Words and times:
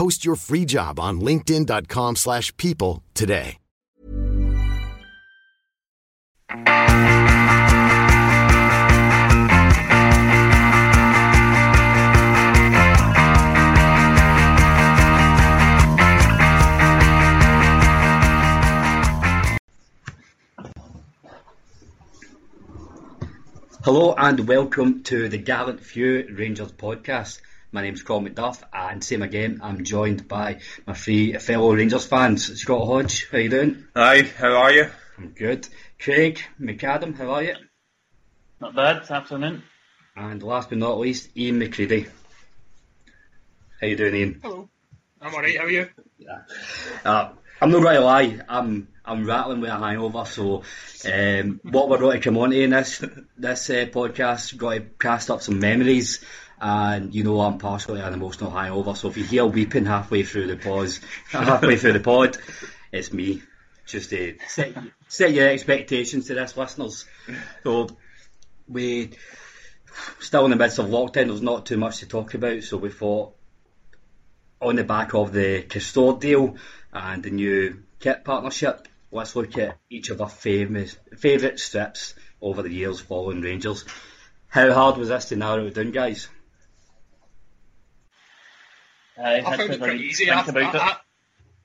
Post 0.00 0.24
your 0.24 0.36
free 0.36 0.64
job 0.64 0.98
on 0.98 1.20
linkedin.com 1.20 2.16
slash 2.16 2.56
people 2.56 3.02
today. 3.12 3.58
Hello 23.84 24.14
and 24.16 24.48
welcome 24.48 25.02
to 25.02 25.28
the 25.28 25.36
Gallant 25.36 25.80
Few 25.80 26.26
Rangers 26.32 26.72
podcast. 26.72 27.42
My 27.72 27.82
name's 27.82 28.02
Carl 28.02 28.20
MacDuff 28.20 28.64
and 28.72 29.02
same 29.02 29.22
again, 29.22 29.60
I'm 29.62 29.84
joined 29.84 30.26
by 30.26 30.58
my 30.88 30.94
three 30.94 31.34
fellow 31.34 31.72
Rangers 31.72 32.04
fans. 32.04 32.60
Scott 32.60 32.84
Hodge, 32.84 33.28
how 33.30 33.38
you 33.38 33.48
doing? 33.48 33.84
Hi, 33.94 34.22
how 34.22 34.56
are 34.56 34.72
you? 34.72 34.90
I'm 35.16 35.28
good. 35.28 35.68
Craig 36.00 36.40
McAdam, 36.60 37.16
how 37.16 37.30
are 37.30 37.44
you? 37.44 37.54
Not 38.60 38.74
bad, 38.74 39.08
afternoon. 39.08 39.62
And 40.16 40.42
last 40.42 40.70
but 40.70 40.78
not 40.78 40.98
least, 40.98 41.28
Iain 41.38 41.60
McCreadie. 41.60 42.08
How 43.80 43.86
you 43.86 43.96
doing, 43.96 44.14
Iain? 44.14 44.40
Hello. 44.42 44.68
I'm 45.20 45.32
alright, 45.32 45.56
how 45.56 45.64
are 45.66 45.70
you? 45.70 45.88
Yeah. 46.18 46.38
Uh, 47.04 47.28
I'm 47.62 47.70
not 47.70 47.82
going 47.82 47.94
to 47.94 48.00
lie, 48.00 48.40
I'm 48.48 48.88
I'm 49.04 49.26
rattling 49.26 49.60
with 49.60 49.70
a 49.70 49.78
hangover, 49.78 50.24
so 50.24 50.62
um, 51.04 51.60
what 51.62 51.88
we're 51.88 51.98
going 51.98 52.20
to 52.20 52.24
come 52.24 52.38
on 52.38 52.50
to 52.50 52.60
in 52.62 52.70
this 52.70 53.04
this 53.36 53.70
uh, 53.70 53.86
podcast, 53.86 54.56
got 54.56 54.74
to 54.74 54.80
cast 54.80 55.30
up 55.30 55.42
some 55.42 55.58
memories, 55.60 56.24
and 56.60 57.14
you 57.14 57.24
know 57.24 57.40
I'm 57.40 57.58
partially 57.58 58.00
an 58.00 58.12
emotional 58.12 58.50
hangover, 58.50 58.94
so 58.94 59.08
if 59.08 59.16
you 59.16 59.24
hear 59.24 59.46
weeping 59.46 59.86
halfway 59.86 60.22
through 60.22 60.48
the 60.48 60.56
pause, 60.56 61.00
halfway 61.30 61.76
through 61.76 61.94
the 61.94 62.00
pod, 62.00 62.36
it's 62.92 63.12
me. 63.12 63.42
Just 63.86 64.10
to 64.10 64.36
set, 64.46 64.74
set 65.08 65.32
your 65.32 65.48
expectations 65.48 66.28
to 66.28 66.34
this, 66.34 66.56
listeners. 66.56 67.06
So 67.64 67.88
we 68.68 69.10
still 70.20 70.44
in 70.44 70.50
the 70.52 70.56
midst 70.56 70.78
of 70.78 70.86
lockdown. 70.86 71.26
There's 71.26 71.42
not 71.42 71.66
too 71.66 71.76
much 71.76 71.98
to 71.98 72.06
talk 72.06 72.34
about, 72.34 72.62
so 72.62 72.76
we 72.76 72.90
thought 72.90 73.34
on 74.60 74.76
the 74.76 74.84
back 74.84 75.14
of 75.14 75.32
the 75.32 75.62
Castore 75.62 76.20
deal 76.20 76.56
and 76.92 77.22
the 77.22 77.30
new 77.30 77.82
kit 77.98 78.24
partnership, 78.24 78.86
let's 79.10 79.34
look 79.34 79.56
at 79.58 79.78
each 79.88 80.10
of 80.10 80.20
our 80.20 80.28
famous 80.28 80.96
favourite 81.16 81.58
strips 81.58 82.14
over 82.40 82.62
the 82.62 82.72
years 82.72 83.00
following 83.00 83.40
Rangers. 83.40 83.84
How 84.48 84.72
hard 84.72 84.98
was 84.98 85.08
this 85.08 85.26
to 85.26 85.36
narrow 85.36 85.66
it 85.66 85.74
down, 85.74 85.92
guys? 85.92 86.28
I, 89.22 89.38
I 89.38 89.56
found 89.56 89.72
it 89.72 89.80
pretty 89.80 90.04
easy. 90.04 90.26
Think 90.26 90.36
I, 90.36 90.50
about 90.50 90.74
I, 90.74 90.78
it. 90.78 90.82
I, 90.82 90.96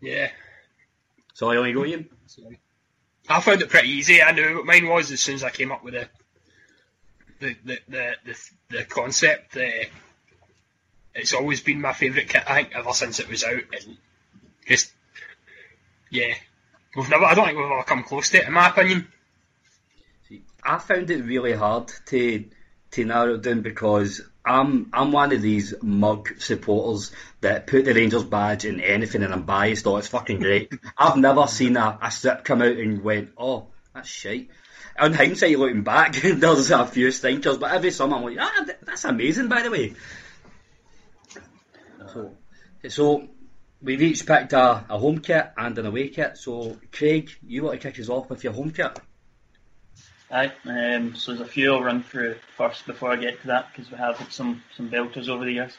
yeah, 0.02 0.30
So 1.34 1.50
I 1.50 1.58
only 1.58 1.74
go 1.74 1.84
Iain. 1.84 2.10
I 3.28 3.40
found 3.40 3.62
it 3.62 3.70
pretty 3.70 3.90
easy. 3.90 4.22
I 4.22 4.32
knew 4.32 4.58
what 4.58 4.66
mine 4.66 4.88
was 4.88 5.12
as 5.12 5.22
soon 5.22 5.36
as 5.36 5.44
I 5.44 5.50
came 5.50 5.72
up 5.72 5.84
with 5.84 5.94
the 5.94 6.08
the 7.40 7.56
the 7.64 7.80
the, 7.88 8.16
the, 8.26 8.50
the 8.70 8.84
concept. 8.84 9.58
Uh, 9.58 9.86
it's 11.14 11.34
always 11.34 11.62
been 11.62 11.82
my 11.82 11.94
favourite 11.94 12.30
kit. 12.30 12.44
I 12.48 12.64
think 12.64 12.76
ever 12.76 12.94
since 12.94 13.20
it 13.20 13.30
was 13.30 13.44
out, 13.44 13.54
and 13.54 13.98
just 14.68 14.92
yeah, 16.10 16.34
we've 16.96 17.10
never. 17.10 17.26
I 17.26 17.34
don't 17.34 17.46
think 17.46 17.58
we've 17.58 17.72
ever 17.72 17.84
come 17.84 18.04
close 18.04 18.30
to 18.30 18.38
it, 18.40 18.48
in 18.48 18.54
my 18.54 18.70
opinion. 18.70 19.08
I 20.64 20.78
found 20.80 21.10
it 21.10 21.24
really 21.24 21.54
hard 21.54 21.92
to 22.08 22.46
to 22.92 23.06
narrow 23.06 23.36
it 23.36 23.42
down 23.42 23.62
because 23.62 24.22
I'm 24.46 24.90
I'm 24.94 25.12
one 25.12 25.32
of 25.32 25.42
these 25.42 25.74
mug 25.82 26.40
supporters 26.40 27.12
that 27.42 27.68
put 27.68 27.86
the 27.86 27.94
Rangers 27.94 28.24
badge 28.24 28.66
in 28.66 28.80
anything 28.80 29.24
and 29.24 29.34
I'm 29.34 29.44
biased. 29.44 29.88
Oh, 29.88 29.98
it's 29.98 30.08
fucking 30.08 30.40
great. 30.40 30.72
I've 30.98 31.18
never 31.18 31.48
seen 31.48 31.78
a, 31.78 31.98
a 32.02 32.12
strip 32.12 32.44
come 32.44 32.62
out 32.62 32.78
and 32.78 33.04
went, 33.04 33.32
oh, 33.38 33.68
that's 33.94 34.08
shite. 34.08 34.50
On 34.98 35.14
hindsight, 35.14 35.60
looking 35.60 35.84
back, 35.84 36.16
there's 36.24 36.72
a 36.72 36.86
few 36.86 37.12
stinkers, 37.12 37.58
but 37.58 37.72
every 37.72 37.92
summer 37.92 38.18
I'm 38.18 38.24
like, 38.24 38.38
ah, 38.40 38.66
that's 38.84 39.04
amazing, 39.04 39.50
by 39.50 39.64
the 39.64 39.72
way. 39.72 39.94
So, 42.14 42.32
so 42.88 43.28
we've 43.82 44.02
each 44.02 44.26
picked 44.26 44.54
a, 44.54 44.86
a 44.90 44.98
home 44.98 45.20
kit 45.20 45.52
and 45.58 45.78
an 45.78 45.86
away 45.86 46.10
kit. 46.10 46.38
So, 46.38 46.78
Craig, 46.94 47.30
you 47.46 47.64
want 47.64 47.82
to 47.82 47.92
kick 47.92 48.00
us 48.00 48.10
off 48.10 48.30
with 48.30 48.44
your 48.44 48.54
home 48.54 48.72
kit? 48.72 48.98
Aye, 50.31 50.52
um, 50.66 51.16
so 51.16 51.34
there's 51.34 51.47
a 51.47 51.52
few 51.52 51.74
I'll 51.74 51.84
run 51.84 52.02
through 52.02 52.36
first 52.58 52.88
before 52.88 53.12
I 53.12 53.16
get 53.16 53.41
to 53.41 53.47
that 53.47 53.68
because 53.72 53.91
we 53.91 53.97
have 53.97 54.18
had 54.18 54.34
some 54.34 54.63
some 54.75 54.90
belters 54.90 55.30
over 55.30 55.46
the 55.46 55.52
years. 55.52 55.78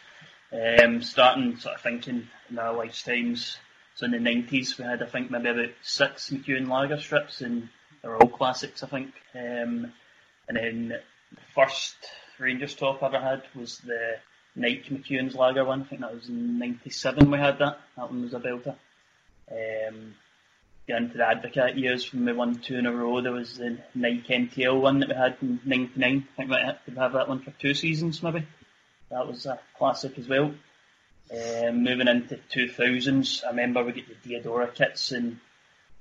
Um, 0.53 1.03
starting 1.03 1.57
sort 1.57 1.75
of 1.75 1.81
thinking 1.81 2.29
in 2.49 2.59
our 2.59 2.73
lifetimes. 2.73 3.59
So 3.97 4.05
in 4.07 4.13
the 4.13 4.19
90s 4.19 4.79
we 4.79 4.85
had 4.85 5.03
I 5.03 5.07
think 5.07 5.31
maybe 5.31 5.49
about 5.49 5.75
six 5.83 6.31
McEwen 6.31 6.69
lager 6.69 7.01
strips 7.01 7.41
and 7.41 7.69
they're 8.03 8.17
all 8.17 8.29
classics 8.29 8.85
I 8.85 8.87
think. 8.87 9.15
Um, 9.35 9.93
and 10.49 10.57
then 10.57 10.89
the 10.91 11.41
first 11.53 11.97
Rangers 12.39 12.77
top 12.77 13.03
I 13.03 13.07
ever 13.07 13.19
had 13.19 13.43
was 13.57 13.79
the 13.79 14.19
Nike 14.55 14.95
McEwen's 14.95 15.35
lager 15.35 15.65
one. 15.65 15.83
I 15.83 15.85
think 15.87 16.03
that 16.03 16.15
was 16.15 16.29
in 16.29 16.61
'97 16.61 17.33
we 17.33 17.39
had 17.39 17.59
that. 17.59 17.81
That 17.97 18.11
one 18.13 18.23
was 18.23 18.35
a 18.35 18.39
belter. 18.39 18.77
Um, 19.51 20.15
into 20.89 21.19
the 21.19 21.25
Advocaat 21.25 21.77
years 21.77 22.13
when 22.13 22.25
we 22.25 22.33
won 22.33 22.57
two 22.57 22.77
in 22.77 22.87
a 22.87 22.93
row. 22.93 23.21
There 23.21 23.33
was 23.33 23.57
the 23.57 23.79
Nike 23.95 24.35
NTL 24.35 24.81
one 24.81 25.01
that 25.01 25.09
we 25.09 25.15
had 25.15 25.37
in 25.43 25.61
'99. 25.65 26.29
I 26.33 26.37
think 26.37 26.51
we 26.51 26.57
did 26.87 26.99
have 26.99 27.15
that 27.15 27.29
one 27.29 27.41
for 27.41 27.51
two 27.53 27.75
seasons 27.75 28.23
maybe. 28.23 28.47
That 29.11 29.27
was 29.27 29.47
a 29.47 29.59
classic 29.79 30.19
as 30.19 30.29
well. 30.29 30.55
Um, 31.31 31.83
moving 31.83 32.07
into 32.07 32.39
2000s, 32.53 33.45
I 33.45 33.49
remember 33.49 33.83
we 33.83 33.93
got 33.93 34.05
the 34.23 34.35
Diadora 34.35 34.73
kits 34.73 35.11
and 35.11 35.41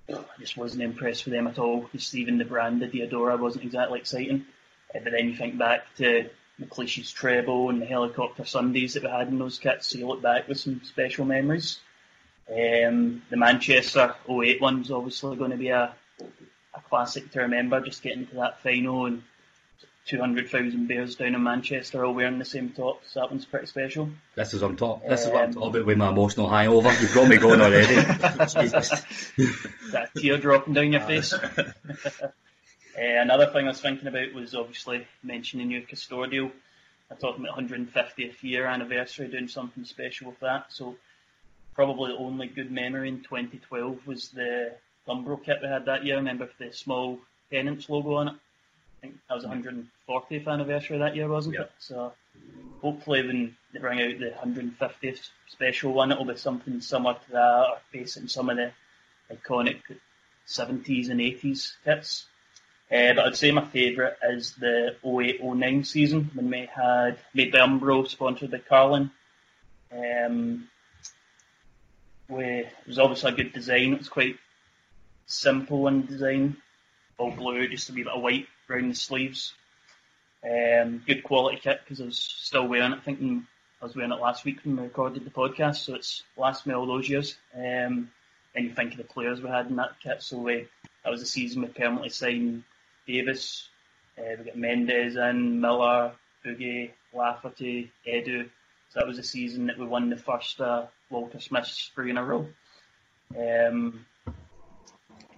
I 0.08 0.24
just 0.40 0.56
wasn't 0.56 0.84
impressed 0.84 1.26
with 1.26 1.34
them 1.34 1.48
at 1.48 1.58
all. 1.58 1.90
Just 1.92 2.14
even 2.14 2.38
the 2.38 2.46
brand 2.46 2.84
of 2.84 2.92
Diadora 2.92 3.40
wasn't 3.40 3.66
exactly 3.66 4.00
exciting. 4.00 4.46
Uh, 4.94 5.00
but 5.04 5.14
then 5.14 5.30
you 5.30 5.36
think 5.36 5.58
back 5.58 5.84
to 5.98 6.30
McLeish's 6.62 7.12
treble 7.12 7.70
and 7.70 7.82
the 7.82 7.86
helicopter 7.86 8.46
Sundays 8.46 8.94
that 8.94 9.04
we 9.04 9.10
had 9.10 9.28
in 9.28 9.40
those 9.40 9.60
kits, 9.60 9.88
so 9.88 9.98
you 9.98 10.08
look 10.08 10.22
back 10.22 10.48
with 10.48 10.60
some 10.60 10.82
special 10.84 11.26
memories. 11.26 11.80
Um, 12.50 13.24
the 13.30 13.38
Manchester 13.38 14.16
08 14.30 14.62
one's 14.62 14.92
obviously 14.92 15.36
going 15.36 15.52
to 15.52 15.58
be 15.58 15.70
a, 15.70 15.94
a 16.74 16.82
classic 16.90 17.32
to 17.32 17.42
remember, 17.42 17.82
just 17.82 18.04
getting 18.04 18.28
to 18.28 18.36
that 18.36 18.62
final 18.62 19.08
and 19.08 19.24
200,000 20.06 20.88
bears 20.88 21.16
down 21.16 21.34
in 21.34 21.42
Manchester 21.42 22.06
all 22.06 22.14
wearing 22.14 22.38
the 22.38 22.46
same 22.46 22.70
top, 22.70 23.02
so 23.08 23.20
that 23.20 23.32
one's 23.32 23.46
pretty 23.46 23.66
special. 23.66 24.10
This 24.36 24.54
is 24.54 24.62
on 24.62 24.76
top. 24.76 25.02
This 25.08 25.22
is 25.22 25.30
what 25.30 25.38
I'm 25.42 25.48
Um, 25.50 25.54
talking 25.56 25.70
about 25.70 25.86
with 25.88 25.98
my 25.98 26.10
emotional 26.10 26.48
hangover. 26.48 26.94
You've 27.02 27.14
got 27.16 27.28
me 27.28 27.38
going 27.38 27.62
already. 27.62 27.96
That 29.92 30.10
tear 30.16 30.38
dropping 30.38 30.74
down 30.76 30.92
your 30.92 31.02
face. 31.02 31.34
uh, 31.34 31.72
another 32.96 33.48
thing 33.48 33.66
I 33.66 33.70
was 33.70 33.82
thinking 33.82 34.08
about 34.08 34.34
was 34.34 34.54
obviously 34.54 35.08
mentioning 35.24 35.72
your 35.72 35.82
Castore 35.82 36.30
deal. 36.30 36.52
I'm 37.10 37.18
talking 37.18 37.44
about 37.44 37.58
150th 37.58 38.44
year 38.44 38.66
anniversary, 38.68 39.28
doing 39.28 39.48
something 39.48 39.86
special 39.86 40.28
with 40.30 40.40
that. 40.42 40.66
So 40.70 40.96
probably 41.75 42.12
the 42.13 42.18
only 42.18 42.48
good 42.48 42.72
memory 42.72 43.10
in 43.10 43.22
2012 43.22 44.07
was 44.07 44.30
the 44.30 44.74
Umbro 45.07 45.44
kit 45.44 45.60
we 45.62 45.68
had 45.68 45.86
that 45.86 46.06
year. 46.06 46.16
Remember 46.16 46.45
with 46.45 46.57
the 46.57 46.75
small 46.75 47.19
Tennent's 47.51 47.89
logo 47.89 48.16
on 48.16 48.30
it. 48.30 48.33
I 48.33 49.01
think 49.01 49.16
that 49.30 49.36
was 49.36 49.45
140th 49.45 50.48
anniversary 50.48 50.98
that 50.98 51.16
year, 51.16 51.27
wasn't 51.27 51.57
it? 51.57 51.72
So 51.80 52.13
hopefully 52.81 53.27
when 53.27 53.56
they 53.74 53.80
bring 53.80 54.01
out 54.01 54.19
the 54.19 54.31
150th 54.31 55.30
special 55.48 55.94
one, 55.94 56.12
it'll 56.12 56.25
be 56.25 56.38
something 56.38 56.81
similar 56.81 57.13
to 57.13 57.31
that, 57.31 57.66
or 57.69 57.77
based 57.92 58.18
on 58.18 58.27
some 58.27 58.50
of 58.50 58.57
the 58.57 58.72
iconic 59.31 59.81
70s 60.48 61.10
and 61.10 61.19
80s 61.19 61.74
kits. 61.83 62.25
Uh, 62.92 63.13
but 63.13 63.25
I'd 63.25 63.36
say 63.36 63.51
my 63.51 63.66
favourite 63.66 64.13
is 64.30 64.54
the 64.54 64.95
0809 65.04 65.83
season 65.83 66.30
when 66.33 66.50
we 66.50 66.69
had 66.74 67.18
made 67.33 67.51
by 67.51 67.60
Umbro, 67.60 68.07
sponsored 68.07 68.51
by 68.51 68.60
Carling. 68.60 69.10
Um, 69.92 70.68
we, 72.30 72.44
it 72.44 72.74
was 72.88 73.00
obviously 73.00 73.31
a 73.31 73.36
good 73.36 73.54
design. 73.54 73.94
It 73.94 74.00
was 74.00 74.10
quite 74.10 74.38
simple 75.25 75.88
in 75.88 76.06
design, 76.06 76.57
all 77.18 77.31
blue, 77.31 77.68
just 77.68 77.89
a 77.89 77.94
wee 77.94 78.04
bit 78.04 78.13
of 78.13 78.22
white 78.22 78.48
around 78.69 78.89
the 78.89 78.95
sleeves. 78.95 79.54
Um, 80.44 81.04
good 81.06 81.24
quality 81.24 81.60
kit 81.62 81.81
because 81.83 82.01
I 82.01 82.06
was 82.06 82.18
still 82.18 82.68
wearing 82.68 82.92
it. 82.92 82.98
I 82.98 83.01
think 83.01 83.44
I 83.81 83.86
was 83.86 83.95
wearing 83.95 84.12
it 84.12 84.22
last 84.22 84.45
week 84.45 84.60
when 84.63 84.77
we 84.77 84.83
recorded 84.83 85.25
the 85.25 85.31
podcast, 85.31 85.77
so 85.77 85.95
it's 85.95 86.24
lasted 86.38 86.69
me 86.69 86.75
all 86.75 86.86
those 86.86 87.10
years. 87.10 87.36
Um, 87.56 88.12
and 88.56 88.66
you 88.66 88.74
think 88.74 88.92
of 88.92 88.98
the 88.98 89.04
players 89.04 89.42
we 89.42 89.50
had 89.50 89.68
in 89.68 89.75
that 89.77 90.00
kit. 90.01 90.22
So 90.22 90.44
that 90.45 91.10
was 91.10 91.19
the 91.19 91.25
season 91.25 91.62
we 91.62 91.68
permanently 91.68 92.10
signed 92.10 92.63
Davis. 93.07 93.68
Uh, 94.18 94.36
we 94.38 94.45
got 94.45 94.57
Mendes 94.57 95.18
in, 95.18 95.60
Miller, 95.60 96.13
Boogie, 96.45 96.92
Lafferty, 97.13 97.92
Edu. 98.07 98.50
So 98.89 99.00
that 99.00 99.07
was 99.07 99.18
the 99.18 99.24
season 99.24 99.66
that 99.68 99.77
we 99.77 99.86
won 99.86 100.10
the 100.10 100.16
first 100.16 100.62
uh, 100.62 100.86
Walter 101.10 101.40
Smith's 101.40 101.92
three 101.94 102.10
in 102.10 102.18
a 102.18 102.24
row. 102.24 102.48
Um, 103.38 104.06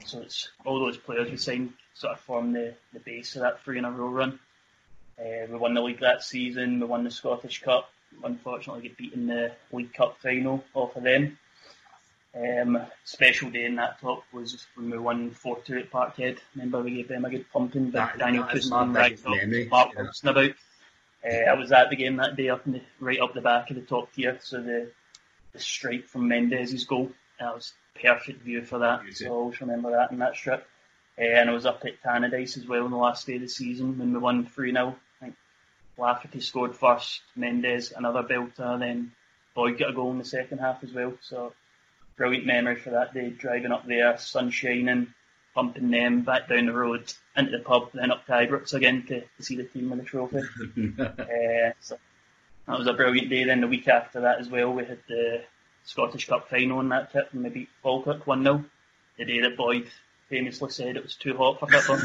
so 0.05 0.21
it's 0.21 0.49
all 0.65 0.79
those 0.79 0.97
players 0.97 1.29
we 1.29 1.37
signed 1.37 1.73
sort 1.93 2.13
of 2.13 2.19
form 2.21 2.53
the, 2.53 2.75
the 2.93 2.99
base 2.99 3.35
of 3.35 3.41
that 3.41 3.61
three 3.63 3.77
in 3.77 3.85
a 3.85 3.91
row 3.91 4.07
run. 4.07 4.39
Uh, 5.19 5.47
we 5.49 5.57
won 5.57 5.73
the 5.73 5.81
league 5.81 5.99
that 5.99 6.23
season. 6.23 6.79
We 6.79 6.85
won 6.85 7.03
the 7.03 7.11
Scottish 7.11 7.61
Cup. 7.61 7.89
Unfortunately, 8.23 8.83
get 8.83 8.97
beaten 8.97 9.21
in 9.21 9.27
the 9.27 9.51
League 9.71 9.93
Cup 9.93 10.17
final 10.21 10.63
off 10.73 10.95
of 10.95 11.03
them. 11.03 11.37
Um, 12.35 12.79
special 13.03 13.49
day 13.49 13.65
in 13.65 13.75
that 13.75 13.99
top 13.99 14.23
was 14.31 14.67
when 14.75 14.91
we 14.91 14.97
won 14.97 15.31
4 15.31 15.59
2 15.65 15.77
at 15.77 15.91
Parkhead. 15.91 16.37
Remember, 16.55 16.81
we 16.81 16.91
gave 16.91 17.07
them 17.07 17.25
a 17.25 17.29
good 17.29 17.49
pumping. 17.51 17.91
That- 17.91 18.17
Daniel 18.19 18.43
Kuzman, 18.43 18.91
my 18.91 19.03
biggest 19.03 19.23
Ragdoll, 19.23 19.37
memory, 19.37 19.67
Mark 19.69 19.93
yeah. 19.95 20.01
Wilson 20.03 20.29
about. 20.29 20.51
Uh, 21.25 21.49
I 21.49 21.53
was 21.55 21.71
at 21.71 21.89
the 21.89 21.95
game 21.95 22.17
that 22.17 22.35
day, 22.35 22.49
up 22.49 22.65
in 22.67 22.73
the, 22.73 22.81
right 22.99 23.19
up 23.19 23.33
the 23.33 23.41
back 23.41 23.69
of 23.71 23.75
the 23.75 23.81
top 23.81 24.13
tier. 24.13 24.37
So 24.41 24.61
the, 24.61 24.91
the 25.57 25.63
strike 25.63 26.07
from 26.07 26.27
Mendes's 26.27 26.85
goal, 26.85 27.11
that 27.39 27.53
was 27.53 27.73
perfect 28.01 28.41
view 28.43 28.63
for 28.63 28.79
that. 28.79 29.01
Beauty. 29.01 29.25
So 29.25 29.25
I 29.25 29.29
always 29.29 29.61
remember 29.61 29.91
that 29.91 30.11
in 30.11 30.19
that 30.19 30.35
strip. 30.35 30.67
Uh, 31.19 31.23
and 31.23 31.49
I 31.49 31.53
was 31.53 31.65
up 31.65 31.83
at 31.85 32.01
Tannadice 32.01 32.57
as 32.57 32.67
well 32.67 32.83
on 32.83 32.91
the 32.91 32.97
last 32.97 33.25
day 33.25 33.35
of 33.35 33.41
the 33.41 33.49
season 33.49 33.97
when 33.97 34.13
we 34.13 34.19
won 34.19 34.45
3 34.45 34.71
0. 34.71 34.95
I 35.21 35.25
think 35.25 35.35
Lafferty 35.97 36.39
scored 36.39 36.75
first, 36.75 37.21
Mendez 37.35 37.91
another 37.95 38.23
belter, 38.23 38.79
then 38.79 39.11
Boyd 39.55 39.79
got 39.79 39.89
a 39.89 39.93
goal 39.93 40.11
in 40.11 40.19
the 40.19 40.25
second 40.25 40.59
half 40.59 40.83
as 40.83 40.93
well. 40.93 41.13
So 41.21 41.53
brilliant 42.17 42.45
memory 42.45 42.75
for 42.75 42.91
that 42.91 43.13
day, 43.13 43.29
driving 43.29 43.71
up 43.71 43.87
there, 43.87 44.17
sun 44.17 44.51
shining, 44.51 45.13
pumping 45.55 45.89
them 45.89 46.21
back 46.21 46.47
down 46.47 46.67
the 46.67 46.73
road 46.73 47.11
into 47.35 47.51
the 47.51 47.59
pub, 47.59 47.89
then 47.93 48.11
up 48.11 48.25
to 48.27 48.31
Ibrox 48.33 48.73
again 48.73 49.03
to, 49.07 49.21
to 49.21 49.43
see 49.43 49.55
the 49.55 49.63
team 49.63 49.89
win 49.89 49.97
the 49.97 50.05
trophy. 50.05 50.37
uh, 50.99 51.71
so 51.79 51.97
that 52.67 52.77
was 52.77 52.87
a 52.87 52.93
brilliant 52.93 53.29
day. 53.29 53.43
Then 53.45 53.61
the 53.61 53.67
week 53.67 53.87
after 53.87 54.21
that 54.21 54.39
as 54.39 54.49
well, 54.49 54.73
we 54.73 54.85
had 54.85 54.99
the 55.07 55.43
Scottish 55.85 56.27
Cup 56.27 56.49
final 56.49 56.79
in 56.81 56.89
that 56.89 57.11
kit 57.13 57.27
and 57.31 57.43
we 57.43 57.49
beat 57.49 57.69
Falkirk 57.81 58.27
1 58.27 58.43
0. 58.43 58.65
The 59.17 59.25
day 59.25 59.39
that 59.41 59.57
Boyd 59.57 59.87
famously 60.29 60.69
said 60.69 60.97
it 60.97 61.03
was 61.03 61.15
too 61.15 61.35
hot 61.37 61.59
for 61.59 61.67
football, 61.71 61.97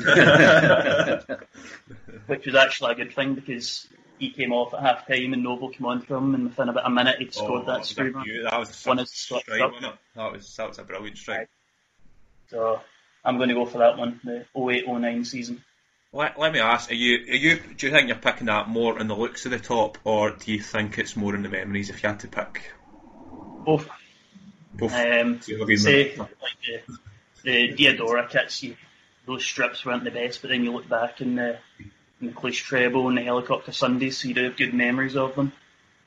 which 2.27 2.47
was 2.47 2.55
actually 2.55 2.93
a 2.93 2.95
good 2.95 3.13
thing 3.15 3.35
because 3.35 3.87
he 4.19 4.31
came 4.31 4.53
off 4.53 4.73
at 4.75 4.81
half 4.81 5.07
time 5.07 5.33
and 5.33 5.43
Novo 5.43 5.69
came 5.69 5.87
on 5.87 6.01
for 6.03 6.17
him 6.17 6.35
and 6.35 6.45
within 6.45 6.69
about 6.69 6.87
a 6.87 6.91
minute 6.91 7.19
he'd 7.19 7.35
scored 7.35 7.65
Oh, 7.65 7.73
that 7.73 7.81
a 7.81 7.85
screamer. 7.85 8.23
beaut- 8.23 8.45
That 8.51 8.59
was 8.61 8.87
One 8.87 9.05
strike, 9.07 9.45
wasn't 9.49 9.85
it? 9.85 9.95
That 10.15 10.33
was 10.33 10.57
that 10.57 10.69
was 10.69 10.79
a 10.79 10.85
brilliant 10.85 11.19
strike. 11.19 11.49
So 12.49 12.81
I'm 13.25 13.37
going 13.37 13.49
to 13.49 13.55
go 13.55 13.67
for 13.67 13.79
that 13.79 13.99
one, 13.99 14.21
the 14.25 14.45
08-09 14.57 15.27
season. 15.27 15.65
Let, 16.15 16.39
let 16.39 16.53
me 16.53 16.61
ask: 16.61 16.91
Are 16.91 16.95
you 16.95 17.19
are 17.33 17.37
you 17.37 17.57
do 17.77 17.87
you 17.87 17.93
think 17.93 18.09
you're 18.09 18.17
picking 18.17 18.47
that 18.47 18.69
more 18.69 19.01
in 19.01 19.09
the 19.09 19.17
looks 19.17 19.47
of 19.47 19.51
the 19.53 19.59
top, 19.59 19.97
or 20.05 20.31
do 20.31 20.53
you 20.53 20.61
think 20.61 20.99
it's 20.99 21.17
more 21.17 21.35
in 21.35 21.43
the 21.43 21.49
memories? 21.49 21.89
If 21.89 22.03
you 22.03 22.09
had 22.11 22.21
to 22.21 22.29
pick 22.29 22.71
Both. 23.65 23.89
both, 24.75 24.93
Um, 24.93 25.41
You'll 25.47 25.63
agree 25.63 25.75
with 25.75 25.83
say 25.83 26.15
like 26.19 26.31
the, 26.67 26.99
the 27.45 27.73
Diadora 27.75 28.29
kits, 28.29 28.63
you, 28.63 28.77
those 29.27 29.43
strips 29.43 29.87
weren't 29.87 30.05
the 30.05 30.11
best, 30.11 30.43
but 30.43 30.51
then 30.51 30.65
you 30.65 30.73
look 30.73 30.89
back 30.89 31.23
in 31.23 31.37
the 31.37 31.59
in 32.21 32.27
the 32.29 32.33
Treble 32.33 33.09
and 33.09 33.17
the 33.17 33.23
Helicopter 33.23 33.73
Sundays, 33.73 34.19
so 34.19 34.29
you 34.29 34.35
do 34.35 34.45
have 34.45 34.57
good 34.57 34.75
memories 34.75 35.17
of 35.17 35.35
them. 35.35 35.53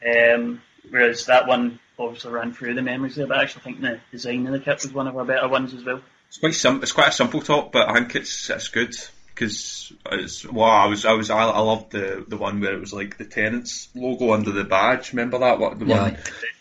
Um, 0.06 0.62
whereas 0.88 1.26
that 1.26 1.48
one 1.48 1.80
obviously 1.98 2.32
ran 2.32 2.54
through 2.54 2.76
the 2.76 2.84
memories 2.84 3.16
there, 3.16 3.26
but 3.26 3.38
I 3.38 3.42
actually 3.44 3.64
think 3.64 3.82
the 3.82 4.00
design 4.12 4.46
of 4.46 4.54
the 4.54 4.60
kit 4.60 4.84
was 4.84 4.94
one 4.94 5.08
of 5.08 5.18
our 5.18 5.26
better 5.26 5.48
ones 5.48 5.74
as 5.74 5.84
well. 5.84 6.02
It's 6.28 6.38
quite 6.38 6.54
sim- 6.54 6.84
It's 6.84 6.92
quite 6.92 7.10
a 7.10 7.12
simple 7.12 7.42
top, 7.42 7.72
but 7.72 7.90
I 7.90 7.94
think 7.94 8.16
it's 8.16 8.52
it's 8.52 8.68
good 8.68 8.96
because 9.36 9.92
it's 10.12 10.46
well. 10.46 10.70
I 10.70 10.86
was 10.86 11.06
I 11.06 11.14
was 11.14 11.30
I, 11.30 11.44
I 11.44 11.60
loved 11.60 11.92
the 11.92 12.26
the 12.28 12.38
one 12.38 12.62
where 12.62 12.74
it 12.74 12.80
was 12.80 12.94
like 12.94 13.18
the 13.18 13.26
Tennent's 13.26 13.90
logo 13.94 14.34
under 14.34 14.52
the 14.52 14.64
badge. 14.64 15.12
Remember 15.12 15.40
that? 15.40 15.60
What 15.60 15.78
the 15.78 15.86
Yeah. 15.86 16.02
one? 16.02 16.18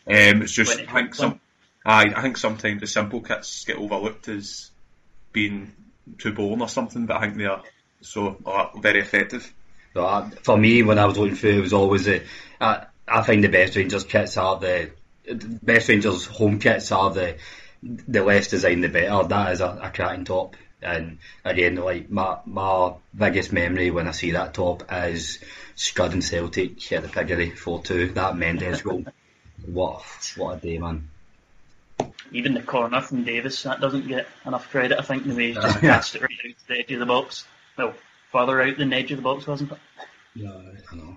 Um, 0.06 0.42
it's 0.42 0.52
just 0.52 0.78
it 0.78 0.88
I 0.88 0.92
think 0.92 1.14
some. 1.14 1.40
I 1.86 2.12
I 2.14 2.22
think 2.22 2.36
sometimes 2.36 2.80
the 2.80 2.86
simple 2.86 3.20
kits 3.20 3.64
get 3.64 3.76
overlooked 3.76 4.28
as 4.28 4.70
being 5.32 5.72
too 6.18 6.32
boring 6.32 6.60
or 6.60 6.68
something, 6.68 7.06
but 7.06 7.16
I 7.16 7.20
think 7.22 7.36
they 7.36 7.44
are 7.44 7.62
so 8.00 8.36
uh, 8.44 8.78
very 8.78 9.00
effective. 9.00 9.50
So, 9.94 10.04
uh, 10.04 10.28
for 10.42 10.56
me, 10.58 10.82
when 10.82 10.98
I 10.98 11.06
was 11.06 11.16
looking 11.16 11.36
through, 11.36 11.58
it 11.58 11.60
was 11.60 11.72
always 11.72 12.04
the. 12.04 12.24
I, 12.60 12.86
I 13.06 13.22
find 13.22 13.44
the 13.44 13.48
best 13.48 13.76
Rangers 13.76 14.04
kits 14.04 14.36
are 14.36 14.58
the, 14.58 14.90
the 15.24 15.58
best 15.62 15.88
Rangers 15.88 16.26
home 16.26 16.58
kits 16.58 16.90
are 16.90 17.12
the 17.12 17.36
the 17.82 18.24
less 18.24 18.48
designed 18.48 18.82
the 18.82 18.88
better. 18.88 19.28
That 19.28 19.52
is 19.52 19.60
a, 19.60 19.78
a 19.82 19.90
cracking 19.90 20.24
top. 20.24 20.56
And 20.84 21.18
again, 21.44 21.76
like 21.76 22.10
my 22.10 22.38
my 22.46 22.94
biggest 23.16 23.52
memory 23.52 23.90
when 23.90 24.08
I 24.08 24.12
see 24.12 24.32
that 24.32 24.54
top 24.54 24.84
is 24.92 25.38
Scud 25.76 26.12
and 26.12 26.22
Celtic 26.22 26.92
at 26.92 27.02
the 27.02 27.08
Piggery 27.08 27.50
four 27.50 27.82
two. 27.82 28.08
That 28.12 28.36
Mendes 28.36 28.82
goal. 28.82 29.04
What 29.66 30.02
what 30.36 30.58
a 30.58 30.60
day, 30.60 30.76
man. 30.76 31.08
Even 32.32 32.52
the 32.52 32.62
corner 32.62 33.00
from 33.00 33.24
Davis, 33.24 33.62
that 33.62 33.80
doesn't 33.80 34.08
get 34.08 34.26
enough 34.44 34.68
credit, 34.68 34.98
I 34.98 35.02
think, 35.02 35.24
the 35.24 35.34
way 35.34 35.48
he 35.48 35.54
just 35.54 35.78
uh, 35.78 35.80
cast 35.80 36.16
it 36.16 36.22
right 36.22 36.30
out 36.44 36.58
to 36.58 36.68
the 36.68 36.78
edge 36.80 36.92
of 36.92 36.98
the 36.98 37.06
box. 37.06 37.46
Well, 37.78 37.94
further 38.30 38.60
out 38.60 38.76
than 38.76 38.90
the 38.90 38.96
edge 38.96 39.12
of 39.12 39.18
the 39.18 39.22
box, 39.22 39.46
wasn't 39.46 39.72
it? 39.72 39.78
Yeah, 40.34 40.50
I 40.92 40.96
know. 40.96 41.16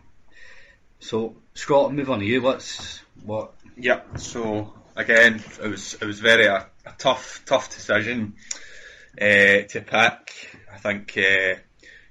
So 1.00 1.36
Scott, 1.56 1.94
move 1.94 2.10
on 2.10 2.20
to 2.20 2.26
you. 2.26 2.42
What's 2.42 3.02
what? 3.24 3.54
Yep. 3.78 4.20
So 4.20 4.74
again, 4.96 5.44
it 5.62 5.68
was 5.68 5.96
it 5.96 6.06
was 6.06 6.20
very 6.20 6.46
a, 6.46 6.68
a 6.86 6.94
tough 6.98 7.42
tough 7.46 7.70
decision 7.70 8.36
uh, 9.20 9.68
to 9.68 9.82
pick. 9.86 10.60
I 10.74 10.78
think 10.78 11.18
uh, 11.18 11.60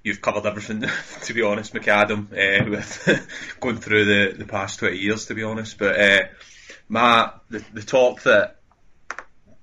you've 0.02 0.20
covered 0.20 0.46
everything. 0.46 0.84
to 1.22 1.34
be 1.34 1.42
honest, 1.42 1.74
McAdam, 1.74 2.32
uh, 2.32 2.70
with 2.70 3.56
going 3.60 3.78
through 3.78 4.04
the, 4.04 4.36
the 4.38 4.44
past 4.44 4.78
twenty 4.78 4.98
years. 4.98 5.26
To 5.26 5.34
be 5.34 5.42
honest, 5.42 5.78
but 5.78 5.98
uh, 5.98 6.22
my 6.88 7.32
the, 7.48 7.64
the 7.72 7.82
top 7.82 8.22
that 8.22 8.60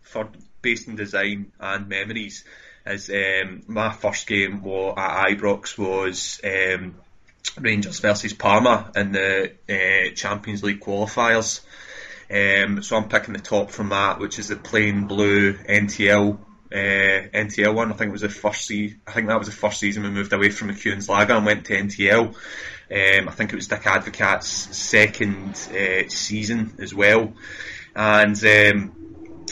for 0.02 0.30
based 0.62 0.88
in 0.88 0.96
design 0.96 1.52
and 1.60 1.90
memories 1.90 2.46
is 2.86 3.10
um, 3.10 3.64
my 3.68 3.92
first 3.92 4.28
game 4.28 4.62
wa- 4.64 4.94
at 4.96 5.30
Ibrox 5.30 5.78
was. 5.78 6.40
Um, 6.44 6.96
Rangers 7.60 8.00
versus 8.00 8.34
Parma 8.34 8.90
in 8.96 9.12
the 9.12 9.52
uh, 9.70 10.16
Champions 10.16 10.64
League 10.64 10.80
qualifiers. 10.80 11.60
Um, 12.32 12.82
so 12.82 12.98
I'm 12.98 13.10
picking 13.10 13.34
the 13.34 13.40
top 13.40 13.70
from 13.70 13.90
that, 13.90 14.20
which 14.20 14.40
is 14.40 14.48
the 14.48 14.56
plain 14.56 15.06
blue 15.08 15.54
NTL 15.54 16.40
uh, 16.74 17.28
NTL 17.34 17.76
one. 17.76 17.92
I 17.92 17.96
think 17.96 18.10
it 18.10 18.14
was 18.14 18.22
the 18.22 18.30
first 18.30 18.66
se- 18.66 18.96
I 19.06 19.12
think 19.12 19.28
that 19.28 19.38
was 19.38 19.48
the 19.48 19.54
first 19.54 19.80
season 19.80 20.04
we 20.04 20.10
moved 20.10 20.34
away 20.34 20.50
from 20.50 20.70
McEwen's 20.70 21.08
Lager 21.08 21.34
and 21.34 21.46
went 21.46 21.66
to 21.66 21.74
NTL. 21.74 22.28
Um, 22.30 23.30
I 23.30 23.32
think 23.32 23.54
it 23.54 23.56
was 23.56 23.68
Dick 23.68 23.86
Advocaat's 23.86 24.48
second 24.48 25.52
uh, 25.72 26.10
season 26.10 26.74
as 26.80 26.94
well, 26.94 27.34
and 27.96 28.44
um, 28.44 29.46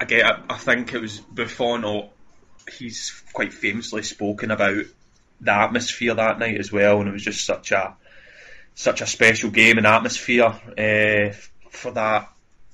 again 0.00 0.24
I, 0.24 0.54
I 0.54 0.56
think 0.56 0.92
it 0.92 1.00
was 1.00 1.20
Buffon. 1.20 1.84
Or 1.84 2.10
he's 2.78 3.22
quite 3.32 3.52
famously 3.52 4.02
spoken 4.02 4.50
about 4.50 4.84
the 5.40 5.52
atmosphere 5.52 6.14
that 6.14 6.38
night 6.38 6.58
as 6.58 6.72
well, 6.72 7.00
and 7.00 7.08
it 7.08 7.12
was 7.12 7.24
just 7.24 7.44
such 7.44 7.72
a 7.72 7.94
such 8.74 9.00
a 9.00 9.06
special 9.06 9.50
game 9.50 9.78
and 9.78 9.86
atmosphere 9.86 10.46
uh, 10.46 11.32
for 11.70 11.92
that 11.92 12.28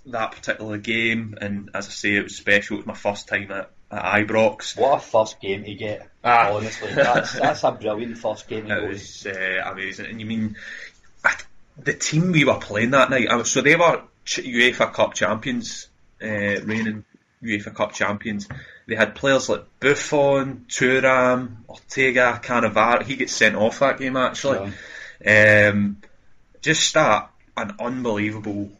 that 0.07 0.33
particular 0.33 0.79
game. 0.79 1.37
And 1.41 1.71
as 1.75 1.87
I 1.89 1.91
say, 1.91 2.17
it 2.17 2.25
was 2.25 2.37
special. 2.37 2.77
It 2.77 2.79
was 2.81 2.87
my 2.87 2.95
first 2.95 3.29
time 3.29 3.51
at, 3.51 3.71
at 3.91 4.27
Ibrox. 4.27 4.79
What 4.79 4.97
a 4.97 5.01
first 5.01 5.41
game 5.41 5.65
to 5.65 5.75
get! 5.75 6.09
Ah. 6.25 6.53
Honestly, 6.53 6.93
that's 6.95 7.33
that's 7.39 7.65
a 7.65 7.73
brilliant 7.73 8.19
first 8.19 8.49
game 8.49 8.71
It 8.71 8.89
was 8.89 9.27
uh, 9.27 9.63
amazing. 9.71 10.07
And 10.07 10.21
you 10.21 10.27
mean 10.27 10.57
the 11.79 11.93
team 11.93 12.33
we 12.33 12.45
were 12.45 12.59
playing 12.59 12.91
that 12.91 13.11
night? 13.11 13.47
So 13.47 13.61
they 13.61 13.77
were 13.77 14.03
UEFA 14.27 14.93
Cup 14.93 15.15
champions, 15.15 15.89
uh, 16.23 16.27
reigning 16.27 17.05
UEFA 17.43 17.75
Cup 17.75 17.93
champions. 17.93 18.49
They 18.87 18.95
had 18.95 19.15
players 19.15 19.49
like 19.49 19.65
Buffon, 19.81 20.67
Thuram, 20.69 21.57
Ortega, 21.69 22.41
Cannavaro. 22.43 23.03
He 23.03 23.17
gets 23.17 23.33
sent 23.33 23.57
off 23.57 23.81
that 23.81 23.99
game 23.99 24.17
actually. 24.17 24.73
Um, 25.27 25.99
just 26.61 26.95
that 26.95 27.31
an 27.57 27.77
unbelievable 27.81 28.71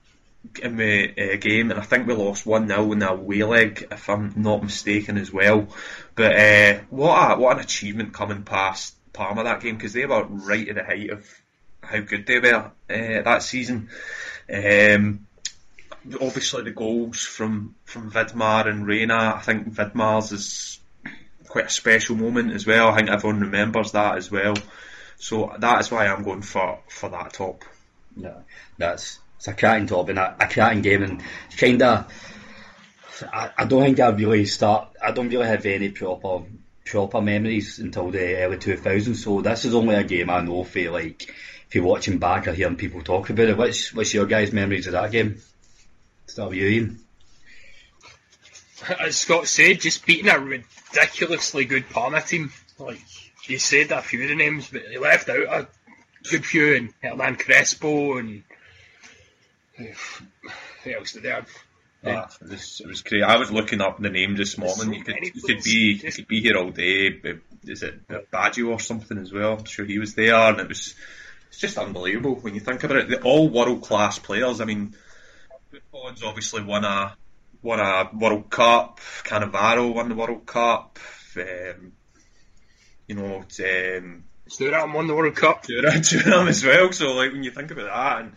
um, 0.65 0.79
uh, 0.79 1.37
game, 1.37 1.71
and 1.71 1.81
I 1.81 1.83
think 1.83 2.07
we 2.07 2.15
lost 2.15 2.47
one 2.47 2.69
0 2.69 2.93
in 2.93 2.99
the 3.01 3.11
away 3.11 3.43
leg, 3.43 3.89
if 3.91 4.09
I'm 4.09 4.33
not 4.37 4.63
mistaken, 4.63 5.19
as 5.19 5.33
well. 5.33 5.69
But 6.15 6.37
uh, 6.37 6.81
what 6.91 7.33
a, 7.33 7.39
what 7.39 7.57
an 7.57 7.63
achievement 7.63 8.13
coming 8.13 8.43
past 8.43 8.95
Parma 9.13 9.45
that 9.45 9.61
game 9.61 9.77
because 9.77 9.93
they 9.93 10.07
were 10.07 10.25
right 10.25 10.69
at 10.69 10.75
the 10.75 10.85
height 10.85 11.11
of 11.11 11.27
how 11.83 12.01
good 12.01 12.27
they 12.27 12.39
were 12.39 12.71
uh, 12.91 13.23
that 13.23 13.43
season. 13.43 13.89
Um, 14.53 15.27
obviously, 16.21 16.65
the 16.65 16.71
goals 16.71 17.23
from 17.23 17.75
from 17.85 18.11
Vidmar 18.11 18.67
and 18.69 18.87
Reyna. 18.87 19.35
I 19.37 19.41
think 19.41 19.73
Vidmar's 19.73 20.33
is 20.33 20.81
quite 21.49 21.67
a 21.67 21.71
special 21.71 22.17
moment 22.17 22.53
as 22.53 22.67
well. 22.67 22.89
I 22.89 22.97
think 22.97 23.09
everyone 23.09 23.41
remembers 23.41 23.93
that 23.93 24.17
as 24.17 24.31
well. 24.31 24.55
So 25.19 25.55
that 25.59 25.81
is 25.81 25.91
why 25.91 26.07
I'm 26.07 26.23
going 26.23 26.43
for, 26.43 26.81
for 26.89 27.09
that 27.11 27.33
top. 27.33 27.65
No, 28.15 28.43
that's 28.79 29.19
it's 29.37 29.49
a 29.49 29.55
cracking 29.55 29.87
top 29.87 30.09
and 30.09 30.19
a, 30.19 30.37
a 30.41 30.49
cracking 30.49 30.83
game 30.83 31.03
and 31.03 31.23
kind 31.57 31.83
of. 31.83 32.13
I, 33.33 33.51
I 33.57 33.65
don't 33.65 33.83
think 33.83 34.01
I 34.01 34.09
really 34.09 34.45
start. 34.45 34.91
I 35.03 35.13
don't 35.13 35.31
really 35.31 35.47
have 35.47 35.65
any 35.65 35.89
proper 35.91 36.45
proper 36.85 37.21
memories 37.21 37.79
until 37.79 38.11
the 38.11 38.37
early 38.37 38.59
2000s. 38.59 39.17
So 39.17 39.41
this 39.41 39.65
is 39.65 39.75
only 39.75 39.95
a 39.95 40.05
game 40.05 40.31
I 40.31 40.41
know 40.41 40.65
for 40.65 40.91
like 40.91 41.23
if 41.69 41.75
you're 41.75 41.85
watching 41.85 42.19
back 42.19 42.47
or 42.47 42.53
hearing 42.53 42.77
people 42.77 43.03
talk 43.03 43.31
about 43.31 43.49
it. 43.49 43.57
What's 43.57 43.95
what's 43.95 44.15
your 44.15 44.27
guys' 44.27 44.53
memories 44.53 44.87
of 44.87 44.93
that 44.93 45.13
game? 45.13 45.41
Start 46.27 46.51
with 46.51 46.59
you, 46.59 46.69
Iain. 46.69 46.99
as 49.01 49.17
Scott 49.17 49.47
said, 49.49 49.81
just 49.81 50.07
beating 50.07 50.29
a 50.29 50.39
ridiculously 50.39 51.65
good 51.65 51.89
Parma 51.91 52.21
team. 52.21 52.53
Like 52.79 53.01
you 53.47 53.59
said 53.59 53.91
a 53.91 54.03
few 54.03 54.23
of 54.23 54.29
the 54.29 54.35
names, 54.35 54.69
but 54.71 54.83
they 54.89 54.99
left 54.99 55.29
out 55.29 55.39
a 55.39 55.69
good 56.31 56.45
few, 56.45 56.77
and 56.77 56.95
Hernan 57.03 57.37
Crespo 57.37 58.19
and 58.19 58.43
else 59.79 61.13
did 61.13 61.23
they 61.23 61.31
have? 61.31 61.49
Yeah, 62.03 62.27
it 62.41 62.51
was 62.51 62.81
it 62.81 62.87
was 62.87 63.03
great. 63.03 63.23
I 63.23 63.37
was 63.37 63.51
looking 63.51 63.81
up 63.81 63.99
the 63.99 64.11
name 64.11 64.37
this 64.37 64.59
morning. 64.59 64.95
You 64.95 65.03
could 65.03 65.17
you 65.23 65.43
could 65.43 65.63
be 65.63 66.01
you 66.03 66.13
could 66.13 66.29
be 66.29 66.41
here 66.41 66.57
all 66.57 66.71
day. 66.71 67.21
Is 67.65 67.83
it 67.83 68.07
Baggio 68.31 68.69
or 68.69 68.81
something 68.81 69.19
as 69.19 69.33
well? 69.33 69.55
I'm 69.55 69.65
sure 69.65 69.85
he 69.85 69.99
was 69.99 70.15
there, 70.15 70.35
and 70.35 70.61
it 70.61 70.69
was 70.69 70.95
it's 71.49 71.59
just 71.59 71.79
unbelievable 71.79 72.37
when 72.37 72.55
you 72.55 72.61
think 72.61 72.85
about 72.85 72.99
it. 72.99 73.09
They're 73.09 73.23
all 73.23 73.49
world 73.49 73.83
class 73.83 74.19
players. 74.19 74.61
I 74.61 74.67
mean, 74.67 74.95
Buffon's 75.73 76.23
obviously 76.23 76.63
won 76.63 76.85
a 76.85 77.17
won 77.63 77.81
a 77.81 78.11
World 78.13 78.51
Cup. 78.51 79.01
Cannavaro 79.25 79.95
won 79.95 80.09
the 80.09 80.15
World 80.15 80.47
Cup. 80.47 80.99
Um, 81.37 81.93
you 83.09 83.15
know, 83.15 83.37
um, 83.39 84.25
Thuram 84.49 84.95
won 84.95 85.07
the 85.07 85.15
World 85.15 85.35
Cup. 85.35 85.65
Duran 85.65 86.03
Duran 86.03 86.49
as 86.55 86.65
well. 86.65 86.93
So 86.93 87.15
like 87.15 87.33
when 87.33 87.43
you 87.43 87.51
think 87.51 87.71
about 87.71 87.87
that, 87.87 88.21
and 88.23 88.37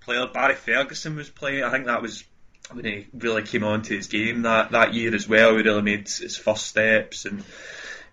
player 0.00 0.26
Barry 0.26 0.54
Ferguson 0.54 1.16
was 1.16 1.28
playing. 1.28 1.64
I 1.64 1.70
think 1.70 1.86
that 1.86 2.02
was 2.02 2.24
when 2.72 2.84
he 2.84 3.06
really 3.14 3.42
came 3.42 3.64
on 3.64 3.82
to 3.82 3.96
his 3.96 4.08
game 4.08 4.42
that, 4.42 4.72
that 4.72 4.94
year 4.94 5.14
as 5.14 5.28
well. 5.28 5.56
He 5.56 5.62
really 5.62 5.82
made 5.82 6.08
his 6.08 6.36
first 6.36 6.66
steps 6.66 7.24
and 7.24 7.42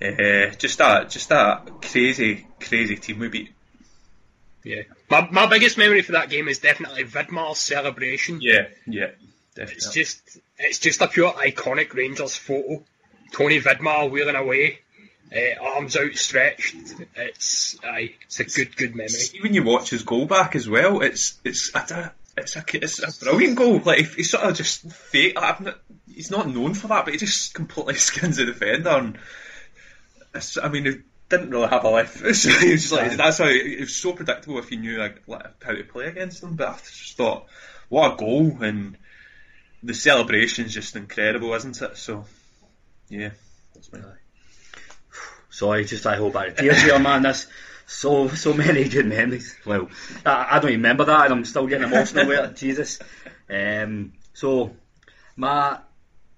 uh, 0.01 0.56
just 0.58 0.77
that 0.80 1.10
just 1.10 1.30
that 1.30 1.82
crazy 1.82 2.48
crazy 2.60 2.96
team 2.96 3.20
we 3.20 3.30
beat. 3.30 3.51
Yeah. 4.63 4.82
My, 5.10 5.30
my 5.30 5.46
biggest 5.46 5.77
memory 5.77 6.01
for 6.01 6.13
that 6.13 6.30
game 6.30 6.48
is 6.48 6.60
definitely 6.60 7.04
Vidmar's 7.04 7.60
celebration. 7.60 8.39
Yeah, 8.42 8.68
yeah, 8.88 9.12
definitely. 9.54 9.75
It's 9.75 9.94
just 9.94 10.38
it's 10.58 10.80
just 10.80 11.01
a 11.01 11.08
pure 11.08 11.32
iconic 11.32 11.94
Rangers 11.94 12.36
photo. 12.36 12.84
Tony 13.32 13.60
Vidmar 13.60 14.10
wheeling 14.10 14.36
away, 14.36 14.80
uh, 15.34 15.63
arms 15.63 15.96
outstretched. 15.98 16.75
It's 17.15 17.77
aye, 17.84 18.15
it's 18.25 18.39
a 18.39 18.46
good 18.46 18.75
good 18.75 18.96
memory. 18.96 19.10
See, 19.10 19.41
when 19.41 19.53
you 19.53 19.63
watch 19.63 19.89
his 19.89 20.03
goal 20.03 20.25
back 20.25 20.55
as 20.55 20.67
well, 20.67 21.01
it's 21.01 21.39
it's 21.44 21.74
a, 21.74 22.13
it's 22.38 22.55
a 22.55 22.63
it's 22.74 23.22
a 23.22 23.25
brilliant 23.25 23.58
goal. 23.58 23.79
Like 23.79 24.00
if 24.00 24.15
he 24.15 24.24
sort 24.24 24.44
of 24.44 24.55
just 24.55 24.89
fake, 24.91 25.36
not, 25.36 25.79
he's 26.13 26.32
not 26.32 26.50
known 26.50 26.74
for 26.74 26.88
that, 26.88 27.05
but 27.05 27.13
he 27.13 27.20
just 27.20 27.53
completely 27.53 27.96
skins 27.96 28.38
the 28.38 28.46
defender. 28.46 28.89
And 28.89 29.17
it's, 30.34 30.58
I 30.58 30.70
mean, 30.70 30.86
he 30.86 30.98
didn't 31.29 31.50
really 31.50 31.67
have 31.67 31.84
a 31.84 31.89
left 31.89 32.17
foot, 32.17 32.36
so 32.36 32.50
he 32.50 32.72
was 32.72 32.91
like 32.91 33.17
that's 33.17 33.39
how 33.39 33.48
it 33.48 33.79
was 33.79 33.96
so 33.96 34.13
predictable 34.13 34.60
if 34.60 34.72
you 34.72 34.77
knew 34.77 34.98
like, 34.98 35.22
how 35.27 35.72
to 35.74 35.84
play 35.84 36.05
against 36.05 36.44
him. 36.44 36.55
But 36.55 36.70
I 36.70 36.74
just 36.74 37.17
thought, 37.17 37.48
what 37.89 38.13
a 38.13 38.17
goal 38.17 38.58
and 38.62 38.98
the 39.82 39.94
celebration's 39.94 40.74
just 40.74 40.96
incredible, 40.96 41.53
isn't 41.53 41.82
it? 41.82 41.98
So 41.98 42.25
yeah, 43.10 43.32
that's 43.74 43.91
my. 43.91 44.00
Sorry, 45.56 45.86
just 45.86 46.06
I 46.06 46.18
hope 46.18 46.36
I 46.36 46.50
tears 46.50 46.82
here, 46.82 47.00
man. 47.00 47.22
That's 47.22 47.48
so 47.88 48.28
so 48.28 48.54
many 48.54 48.90
good 48.90 49.06
memories. 49.06 49.56
Well, 49.66 49.88
I, 50.26 50.48
I 50.52 50.60
don't 50.60 50.72
remember 50.72 51.06
that, 51.06 51.26
and 51.26 51.34
I'm 51.34 51.46
still 51.46 51.66
getting 51.66 51.88
emotional 51.88 52.28
with 52.28 52.40
it. 52.40 52.56
Jesus. 52.58 53.00
Um, 53.50 54.12
so 54.34 54.76
my 55.38 55.80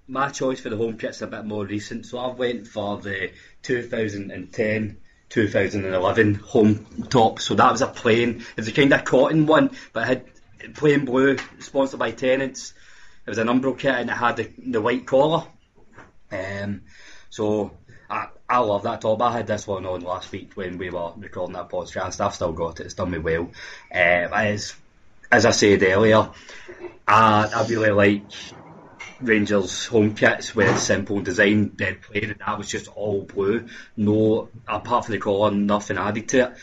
my 0.08 0.30
choice 0.30 0.60
for 0.60 0.70
the 0.70 0.78
home 0.78 1.00
kit's 1.00 1.24
a 1.24 1.28
bit 1.28 1.46
more 1.46 1.66
recent. 1.66 2.06
So 2.06 2.20
I 2.20 2.28
went 2.28 2.68
for 2.68 2.98
the 2.98 3.32
2010. 3.64 4.98
2011 5.30 6.36
home 6.36 6.86
top, 7.10 7.42
so 7.42 7.54
that 7.56 7.70
was 7.70 7.82
a 7.82 7.88
plain. 7.88 8.30
It 8.30 8.56
was 8.56 8.70
a 8.70 8.72
kind 8.72 8.94
of 8.94 9.04
cotton 9.04 9.46
one, 9.46 9.72
but 9.92 10.04
it 10.04 10.08
had 10.62 10.74
plain 10.76 11.04
blue, 11.04 11.36
sponsored 11.60 12.00
by 12.00 12.12
Tennent's. 12.12 12.74
It 13.26 13.32
was 13.32 13.38
an 13.38 13.48
Umbro 13.48 13.78
kit 13.78 13.94
and 13.94 14.10
it 14.10 14.14
had 14.14 14.38
the, 14.38 14.50
the 14.58 14.80
white 14.80 15.06
collar. 15.06 15.44
Um, 16.32 16.84
so 17.30 17.72
I, 18.10 18.30
I 18.50 18.60
love 18.60 18.84
that 18.84 19.02
top. 19.02 19.22
I 19.22 19.34
had 19.34 19.48
this 19.48 19.68
one 19.68 19.86
on 19.86 20.02
last 20.02 20.32
week 20.32 20.52
when 20.56 20.78
we 20.78 20.90
were 20.90 21.12
recording 21.18 21.56
that 21.56 21.70
podcast. 21.70 22.22
I've 22.22 22.34
still 22.34 22.54
got 22.54 22.80
it. 22.80 22.86
It's 22.86 22.94
done 22.94 23.12
me 23.12 23.18
well. 23.18 23.52
Uh, 23.94 23.98
as 23.98 24.74
as 25.30 25.46
I 25.46 25.52
said 25.52 25.84
earlier, 25.84 26.30
I 27.08 27.52
I 27.54 27.68
really 27.68 27.92
like 27.92 28.32
Rangers 29.20 29.86
home 29.88 30.16
kits 30.16 30.56
with 30.56 30.80
simple 30.80 31.20
design, 31.20 31.70
dead 31.70 32.02
plain, 32.02 32.32
and 32.32 32.40
that 32.40 32.58
was 32.58 32.70
just 32.70 32.88
all 32.88 33.24
blue. 33.24 33.68
No, 33.98 34.50
apart 34.68 35.06
from 35.06 35.14
the 35.14 35.20
collar, 35.20 35.52
nothing 35.52 35.98
added 35.98 36.30
to 36.30 36.40
it. 36.46 36.58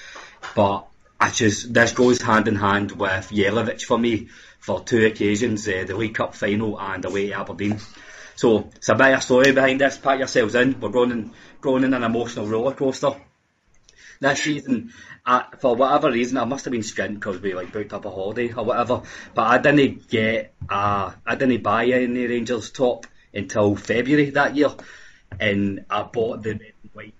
But 0.54 0.86
I 1.20 1.30
just 1.30 1.74
this 1.74 1.92
goes 1.92 2.22
hand 2.22 2.48
in 2.48 2.56
hand 2.56 2.92
with 2.92 3.30
Jelavic 3.30 3.82
for 3.82 3.98
me 3.98 4.28
for 4.58 4.80
two 4.80 5.04
occasions: 5.04 5.68
uh, 5.68 5.84
the 5.86 5.96
League 5.96 6.14
Cup 6.14 6.34
final 6.34 6.80
and 6.80 7.04
away 7.04 7.28
to 7.28 7.40
Aberdeen. 7.40 7.78
So 8.36 8.70
it's 8.74 8.88
a 8.88 8.94
bit 8.94 9.12
of 9.12 9.18
a 9.18 9.22
story 9.22 9.52
behind 9.52 9.80
this. 9.80 9.98
Pack 9.98 10.18
yourselves 10.18 10.54
in. 10.54 10.80
We're 10.80 10.88
going 10.88 11.10
in, 11.10 11.30
going 11.60 11.84
in 11.84 11.94
an 11.94 12.02
emotional 12.02 12.46
roller 12.46 12.74
coaster. 12.74 13.14
This 14.20 14.42
season, 14.42 14.92
uh, 15.26 15.42
for 15.58 15.74
whatever 15.76 16.10
reason, 16.10 16.38
I 16.38 16.44
must 16.44 16.64
have 16.64 16.72
been 16.72 16.82
skint 16.82 17.14
because 17.14 17.40
we 17.40 17.54
like 17.54 17.72
booked 17.72 17.92
up 17.92 18.04
a 18.04 18.10
holiday 18.10 18.52
or 18.52 18.64
whatever. 18.64 19.02
But 19.34 19.42
I 19.42 19.58
didn't 19.58 20.08
get, 20.08 20.54
uh, 20.68 21.12
I 21.26 21.34
didn't 21.34 21.62
buy 21.62 21.86
any 21.86 22.26
Rangers 22.26 22.70
top 22.70 23.06
until 23.32 23.76
February 23.76 24.30
that 24.30 24.56
year, 24.56 24.70
and 25.40 25.84
I 25.90 26.02
bought 26.02 26.42
the 26.42 26.60
white 26.92 27.14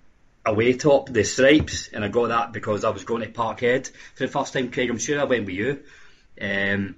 away 0.45 0.73
top, 0.73 1.09
the 1.09 1.23
stripes, 1.23 1.89
and 1.89 2.03
I 2.03 2.07
got 2.07 2.27
that 2.27 2.53
because 2.53 2.83
I 2.85 2.89
was 2.89 3.03
going 3.03 3.21
to 3.21 3.29
Parkhead 3.29 3.91
for 4.15 4.25
the 4.25 4.31
first 4.31 4.53
time. 4.53 4.71
Craig, 4.71 4.89
I'm 4.89 4.97
sure 4.97 5.19
I 5.19 5.25
went 5.25 5.45
with 5.45 5.55
you. 5.55 5.83
Um, 6.39 6.95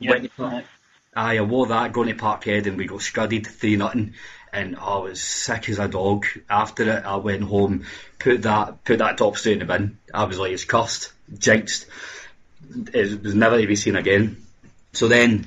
went 0.00 0.24
to 0.24 0.30
Park- 0.30 0.64
Aye, 1.12 1.38
I 1.38 1.40
wore 1.40 1.66
that 1.66 1.92
going 1.92 2.06
to 2.08 2.14
Parkhead 2.14 2.66
and 2.66 2.76
we 2.76 2.86
got 2.86 3.02
scudded 3.02 3.44
three 3.44 3.74
nothing, 3.74 4.14
and 4.52 4.76
I 4.76 4.98
was 4.98 5.20
sick 5.20 5.68
as 5.68 5.80
a 5.80 5.88
dog. 5.88 6.24
After 6.48 6.84
it, 6.88 7.04
I 7.04 7.16
went 7.16 7.42
home, 7.42 7.84
put 8.20 8.42
that 8.42 8.84
put 8.84 9.00
that 9.00 9.18
top 9.18 9.36
straight 9.36 9.54
in 9.54 9.58
the 9.58 9.64
bin. 9.64 9.98
I 10.14 10.24
was 10.24 10.38
like, 10.38 10.52
it's 10.52 10.64
cursed, 10.64 11.12
jinxed. 11.36 11.86
It 12.94 13.24
was 13.24 13.34
never 13.34 13.60
to 13.60 13.66
be 13.66 13.74
seen 13.74 13.96
again. 13.96 14.46
So 14.92 15.08
then 15.08 15.46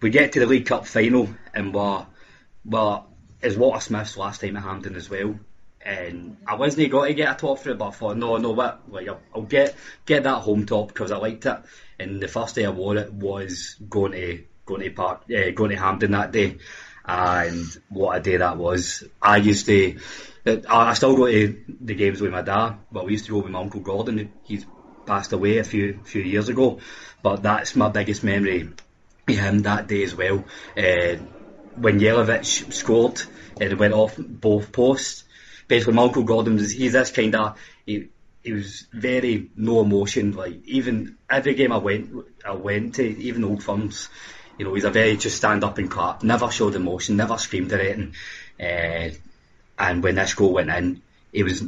we 0.00 0.10
get 0.10 0.32
to 0.32 0.40
the 0.40 0.46
League 0.46 0.66
Cup 0.66 0.84
final, 0.84 1.28
and 1.54 1.72
we're 1.72 2.06
well, 2.64 3.06
it's 3.40 3.56
Walter 3.56 3.80
Smith's 3.80 4.16
last 4.16 4.40
time 4.40 4.56
at 4.56 4.64
Hampden 4.64 4.96
as 4.96 5.08
well. 5.08 5.38
And 5.80 6.38
I 6.44 6.56
wasn't 6.56 6.90
going 6.90 7.10
to 7.10 7.14
get 7.14 7.30
a 7.30 7.38
top 7.38 7.64
it, 7.64 7.78
but 7.78 7.88
I 7.88 7.90
thought, 7.92 8.16
no, 8.16 8.38
no, 8.38 8.50
what? 8.50 8.90
Like, 8.90 9.06
I'll, 9.06 9.20
I'll 9.32 9.42
get 9.42 9.76
get 10.06 10.24
that 10.24 10.40
home 10.40 10.66
top 10.66 10.88
because 10.88 11.12
I 11.12 11.18
liked 11.18 11.46
it. 11.46 11.58
And 12.00 12.20
the 12.20 12.26
first 12.26 12.56
day 12.56 12.64
I 12.64 12.70
wore 12.70 12.96
it 12.96 13.12
was 13.12 13.76
going 13.88 14.12
to 14.12 14.44
going 14.66 14.82
to 14.82 14.90
Park, 14.90 15.22
uh, 15.30 15.50
going 15.50 15.70
to 15.70 15.76
Hampden 15.76 16.12
that 16.12 16.32
day. 16.32 16.58
and 17.06 17.66
what 17.90 18.16
a 18.16 18.20
day 18.20 18.36
that 18.38 18.56
was. 18.56 19.04
I 19.20 19.36
used 19.36 19.66
to, 19.66 19.98
I 20.46 20.94
still 20.94 21.16
go 21.16 21.26
to 21.26 21.64
the 21.80 21.94
games 21.94 22.20
with 22.20 22.32
my 22.32 22.42
dad, 22.42 22.78
but 22.90 23.04
we 23.04 23.12
used 23.12 23.26
to 23.26 23.32
go 23.32 23.38
with 23.38 23.50
my 23.50 23.60
uncle 23.60 23.80
Gordon. 23.80 24.32
He's 24.44 24.64
passed 25.04 25.32
away 25.32 25.58
a 25.58 25.64
few 25.64 26.00
few 26.04 26.22
years 26.22 26.48
ago, 26.48 26.78
but 27.22 27.42
that's 27.42 27.76
my 27.76 27.90
biggest 27.90 28.24
memory 28.24 28.70
him 29.26 29.60
that 29.60 29.86
day 29.86 30.02
as 30.04 30.14
well. 30.14 30.44
Uh, 30.76 31.16
when 31.76 31.98
Jelavic 31.98 32.72
scored 32.72 33.20
it 33.60 33.78
went 33.78 33.94
off 33.94 34.16
both 34.18 34.72
posts. 34.72 35.24
Basically, 35.68 35.94
my 35.94 36.02
uncle 36.02 36.24
Gordon 36.24 36.54
was 36.54 36.70
he's 36.70 36.92
this 36.92 37.10
kind 37.10 37.34
of 37.34 37.58
he, 37.86 38.08
he 38.42 38.52
was 38.52 38.86
very 38.92 39.50
no 39.56 39.80
emotion. 39.80 40.32
Like 40.32 40.64
even 40.66 41.16
every 41.30 41.54
game 41.54 41.72
I 41.72 41.78
went 41.78 42.10
I 42.44 42.52
went 42.52 42.96
to, 42.96 43.02
even 43.04 43.44
old 43.44 43.62
firms, 43.62 44.08
you 44.58 44.64
know, 44.64 44.74
he's 44.74 44.84
a 44.84 44.90
very 44.90 45.16
just 45.16 45.36
stand 45.36 45.64
up 45.64 45.78
and 45.78 45.90
clap, 45.90 46.22
never 46.22 46.50
showed 46.50 46.74
emotion, 46.74 47.16
never 47.16 47.38
screamed 47.38 47.72
at 47.72 47.80
anything. 47.80 48.14
Uh, 48.60 49.10
and 49.78 50.02
when 50.02 50.14
this 50.14 50.34
goal 50.34 50.52
went 50.52 50.70
in, 50.70 51.02
he 51.32 51.42
was 51.42 51.62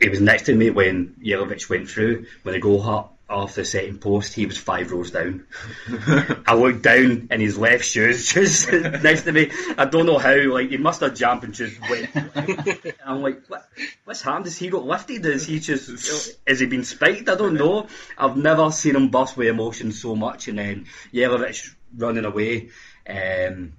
he 0.00 0.08
was 0.08 0.20
next 0.20 0.44
to 0.46 0.54
me 0.54 0.70
when 0.70 1.14
Jelavic 1.22 1.68
went 1.68 1.88
through 1.88 2.26
when 2.42 2.54
the 2.54 2.60
goal 2.60 2.82
hit 2.82 3.06
off 3.32 3.54
the 3.54 3.64
second 3.64 4.00
post, 4.00 4.34
he 4.34 4.46
was 4.46 4.58
five 4.58 4.92
rows 4.92 5.10
down. 5.10 5.46
I 6.46 6.54
looked 6.54 6.82
down 6.82 7.28
and 7.30 7.40
his 7.40 7.58
left 7.58 7.84
shoes 7.84 8.26
just 8.32 8.70
next 8.70 9.22
to 9.22 9.32
me. 9.32 9.50
I 9.76 9.86
don't 9.86 10.06
know 10.06 10.18
how, 10.18 10.36
like, 10.52 10.70
he 10.70 10.76
must 10.76 11.00
have 11.00 11.14
jumped 11.14 11.44
and 11.44 11.54
just 11.54 11.80
went. 11.88 12.10
I'm 13.06 13.22
like, 13.22 13.42
what, 13.48 13.66
what's 14.04 14.22
happened? 14.22 14.46
Has 14.46 14.58
he 14.58 14.68
got 14.68 14.84
lifted? 14.84 15.24
Is 15.26 15.46
he 15.46 15.58
just, 15.58 16.36
has 16.46 16.60
he 16.60 16.66
been 16.66 16.84
spiked? 16.84 17.28
I 17.28 17.34
don't 17.34 17.54
know. 17.54 17.86
I've 18.18 18.36
never 18.36 18.70
seen 18.70 18.96
him 18.96 19.08
burst 19.08 19.36
with 19.36 19.48
emotion 19.48 19.92
so 19.92 20.14
much. 20.14 20.48
And 20.48 20.58
then 20.58 20.86
Jelavic 21.12 21.74
running 21.96 22.24
away. 22.24 22.70
Um, 23.08 23.74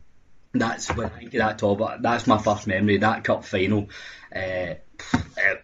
that's 0.53 0.95
when 0.95 1.07
I 1.07 1.09
think 1.09 1.33
of 1.33 1.39
that 1.39 1.57
top. 1.57 2.01
That's 2.01 2.27
my 2.27 2.37
first 2.37 2.67
memory. 2.67 2.97
That 2.97 3.23
cup 3.23 3.45
final. 3.45 3.89
Uh, 4.35 4.75
uh, 5.13 5.55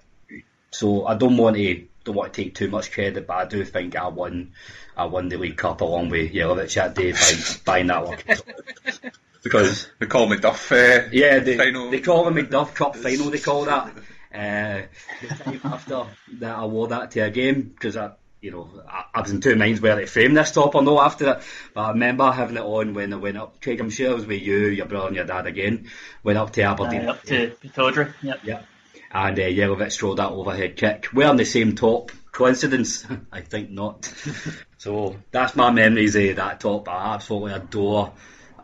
so 0.71 1.05
I 1.05 1.15
don't 1.15 1.37
want 1.37 1.55
to 1.57 1.85
don't 2.03 2.15
want 2.15 2.33
to 2.33 2.43
take 2.43 2.55
too 2.55 2.69
much 2.69 2.91
credit, 2.91 3.27
but 3.27 3.33
I 3.33 3.45
do 3.45 3.63
think 3.65 3.95
I 3.95 4.07
won 4.07 4.53
I 4.97 5.05
won 5.05 5.29
the 5.29 5.37
League 5.37 5.57
Cup 5.57 5.81
along 5.81 6.09
with 6.09 6.31
Jelavic 6.31 6.55
that 6.55 6.69
chat 6.69 6.95
day 6.95 7.11
by 7.11 7.33
buying 7.65 7.87
that 7.87 8.05
one. 8.05 8.17
because 9.43 9.87
they 9.99 10.05
call 10.05 10.27
MacDuff 10.27 10.71
uh, 10.71 11.09
yeah, 11.11 11.39
they, 11.39 11.57
final. 11.57 11.89
they 11.89 12.01
call 12.01 12.27
it 12.27 12.31
MacDuff 12.31 12.73
Cup 12.73 12.95
final. 13.05 13.29
They 13.29 13.39
call 13.39 13.65
that. 13.65 13.93
Uh, 14.33 14.81
the 15.21 15.27
time 15.43 15.61
after 15.63 16.05
that, 16.33 16.57
I 16.57 16.65
wore 16.65 16.87
that 16.89 17.11
to 17.11 17.21
a 17.21 17.29
game 17.31 17.61
because 17.61 17.97
I, 17.97 18.11
you 18.41 18.51
know, 18.51 18.69
I, 18.87 19.05
I, 19.13 19.21
was 19.21 19.31
in 19.31 19.41
two 19.41 19.55
minds 19.55 19.81
whether 19.81 20.01
to 20.01 20.07
frame 20.07 20.33
this 20.33 20.51
top 20.51 20.75
or 20.75 20.81
no 20.81 20.99
after 21.01 21.33
it. 21.33 21.41
But 21.73 21.81
I 21.81 21.89
remember 21.89 22.31
having 22.31 22.57
it 22.57 22.61
on 22.61 22.93
when 22.93 23.13
I 23.13 23.17
went 23.17 23.37
up. 23.37 23.61
Craig, 23.61 23.79
I'm 23.79 23.89
sure 23.89 24.11
it 24.11 24.15
was 24.15 24.25
with 24.25 24.41
you, 24.41 24.67
your 24.67 24.85
brother, 24.85 25.07
and 25.07 25.15
your 25.15 25.25
dad 25.25 25.45
again. 25.45 25.89
Went 26.23 26.37
up 26.37 26.51
to 26.53 26.61
Aberdeen. 26.61 27.07
Uh, 27.07 27.11
up 27.11 27.23
to 27.23 27.51
Pittodrie. 27.61 28.13
Yep. 28.21 28.39
Yep 28.43 28.65
and 29.11 29.39
uh, 29.39 29.43
Jelavic 29.43 29.97
throw 29.97 30.15
that 30.15 30.29
overhead 30.29 30.75
kick. 30.75 31.07
We're 31.13 31.27
on 31.27 31.37
the 31.37 31.45
same 31.45 31.75
top. 31.75 32.11
Coincidence? 32.31 33.05
I 33.31 33.41
think 33.41 33.71
not. 33.71 34.11
so 34.77 35.15
that's 35.31 35.55
my 35.55 35.71
memories 35.71 36.15
of 36.15 36.35
that 36.35 36.59
top. 36.59 36.87
I 36.89 37.15
absolutely 37.15 37.53
adore 37.53 38.13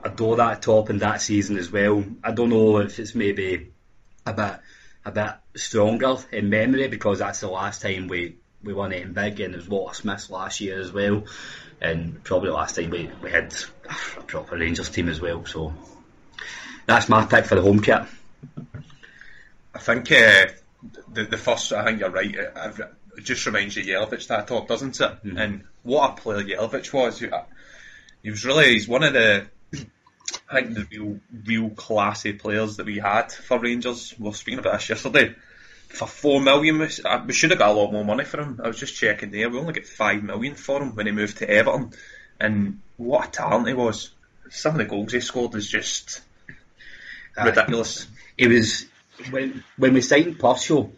adore 0.03 0.35
that 0.35 0.61
top 0.61 0.89
and 0.89 0.99
that 0.99 1.21
season 1.21 1.57
as 1.57 1.71
well. 1.71 2.03
I 2.23 2.31
don't 2.31 2.49
know 2.49 2.77
if 2.77 2.99
it's 2.99 3.15
maybe 3.15 3.71
a 4.25 4.33
bit 4.33 4.59
a 5.03 5.11
bit 5.11 5.33
stronger 5.55 6.17
in 6.31 6.49
memory 6.49 6.87
because 6.87 7.19
that's 7.19 7.39
the 7.39 7.47
last 7.47 7.81
time 7.81 8.07
we, 8.07 8.37
we 8.65 8.73
won 8.73 8.91
it 8.91 9.03
in 9.03 9.13
big 9.13 9.39
and 9.39 9.53
it 9.53 9.57
was 9.57 9.69
Walter 9.69 9.93
Smith 9.93 10.29
last 10.29 10.59
year 10.59 10.79
as 10.79 10.91
well. 10.91 11.23
And 11.81 12.23
probably 12.23 12.49
last 12.49 12.75
time 12.75 12.89
we, 12.89 13.09
we 13.21 13.31
had 13.31 13.53
a 14.17 14.21
proper 14.23 14.57
Rangers 14.57 14.89
team 14.89 15.07
as 15.07 15.21
well. 15.21 15.45
So 15.45 15.73
that's 16.85 17.07
my 17.07 17.25
pick 17.25 17.45
for 17.45 17.55
the 17.55 17.61
home 17.61 17.79
kit. 17.79 18.01
I 19.73 19.79
think 19.79 20.11
uh, 20.11 20.47
the 21.11 21.25
the 21.25 21.37
first. 21.37 21.73
I 21.73 21.83
think 21.83 21.99
you're 21.99 22.09
right. 22.09 22.33
It, 22.33 22.79
it 23.17 23.23
just 23.23 23.45
reminds 23.45 23.75
you 23.75 23.97
of 23.97 24.09
Jelavic 24.09 24.27
that 24.27 24.47
top, 24.47 24.67
doesn't 24.67 24.99
it? 24.99 25.03
Mm-hmm. 25.03 25.37
And 25.37 25.63
what 25.83 26.11
a 26.11 26.21
player 26.21 26.43
Jelavic 26.43 26.93
was. 26.93 27.19
He 28.23 28.29
was 28.29 28.45
really. 28.45 28.73
He's 28.73 28.87
one 28.87 29.03
of 29.03 29.13
the. 29.13 29.47
I 30.49 30.61
think 30.61 30.75
the 30.75 30.87
real, 30.91 31.19
real 31.45 31.69
classy 31.71 32.33
players 32.33 32.77
that 32.77 32.85
we 32.85 32.99
had 32.99 33.31
for 33.31 33.59
Rangers. 33.59 34.15
We 34.17 34.25
were 34.25 34.33
speaking 34.33 34.59
about 34.59 34.73
this 34.73 34.89
yesterday. 34.89 35.35
For 35.89 36.07
four 36.07 36.41
million, 36.41 36.79
we, 36.79 36.89
uh, 37.05 37.23
we 37.25 37.33
should 37.33 37.51
have 37.51 37.59
got 37.59 37.69
a 37.69 37.73
lot 37.73 37.91
more 37.91 38.03
money 38.03 38.25
for 38.25 38.41
him. 38.41 38.59
I 38.63 38.67
was 38.67 38.79
just 38.79 38.95
checking 38.95 39.31
there. 39.31 39.49
We 39.49 39.59
only 39.59 39.73
got 39.73 39.85
five 39.85 40.23
million 40.23 40.55
for 40.55 40.81
him 40.81 40.95
when 40.95 41.05
he 41.05 41.11
moved 41.11 41.37
to 41.37 41.49
Everton. 41.49 41.91
And 42.39 42.81
what 42.97 43.29
a 43.29 43.31
talent 43.31 43.67
he 43.67 43.73
was! 43.73 44.11
Some 44.49 44.73
of 44.73 44.77
the 44.79 44.85
goals 44.85 45.13
he 45.13 45.21
scored 45.21 45.55
is 45.55 45.69
just 45.69 46.21
ridiculous. 47.37 48.07
It 48.37 48.49
was 48.49 48.85
when 49.29 49.63
when 49.77 49.93
we 49.93 50.01
signed 50.01 50.37
Prso, 50.37 50.91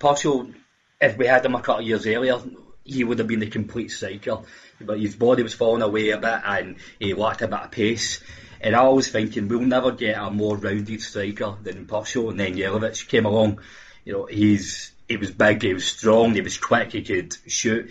Prso, 0.00 0.52
if 1.00 1.16
we 1.16 1.26
had 1.26 1.44
him 1.44 1.54
a 1.54 1.60
couple 1.60 1.82
of 1.82 1.86
years 1.86 2.06
earlier, 2.06 2.38
he 2.84 3.04
would 3.04 3.18
have 3.18 3.28
been 3.28 3.40
the 3.40 3.48
complete 3.48 3.90
striker. 3.90 4.38
But 4.80 5.00
his 5.00 5.16
body 5.16 5.42
was 5.42 5.54
falling 5.54 5.82
away 5.82 6.10
a 6.10 6.18
bit 6.18 6.40
and 6.44 6.76
he 6.98 7.14
lacked 7.14 7.42
a 7.42 7.48
bit 7.48 7.58
of 7.58 7.70
pace. 7.70 8.22
And 8.60 8.74
I 8.74 8.88
was 8.88 9.08
thinking 9.08 9.48
we'll 9.48 9.60
never 9.60 9.92
get 9.92 10.18
a 10.18 10.30
more 10.30 10.56
rounded 10.56 11.02
striker 11.02 11.56
than 11.62 11.86
Prso. 11.86 12.30
And 12.30 12.40
then 12.40 12.54
Jelavic 12.54 13.08
came 13.08 13.26
along. 13.26 13.60
You 14.08 14.14
know, 14.14 14.24
he's 14.24 14.92
he 15.06 15.18
was 15.18 15.30
big, 15.32 15.60
he 15.60 15.74
was 15.74 15.84
strong, 15.84 16.32
he 16.32 16.40
was 16.40 16.56
quick, 16.56 16.92
he 16.92 17.02
could 17.02 17.36
shoot, 17.46 17.90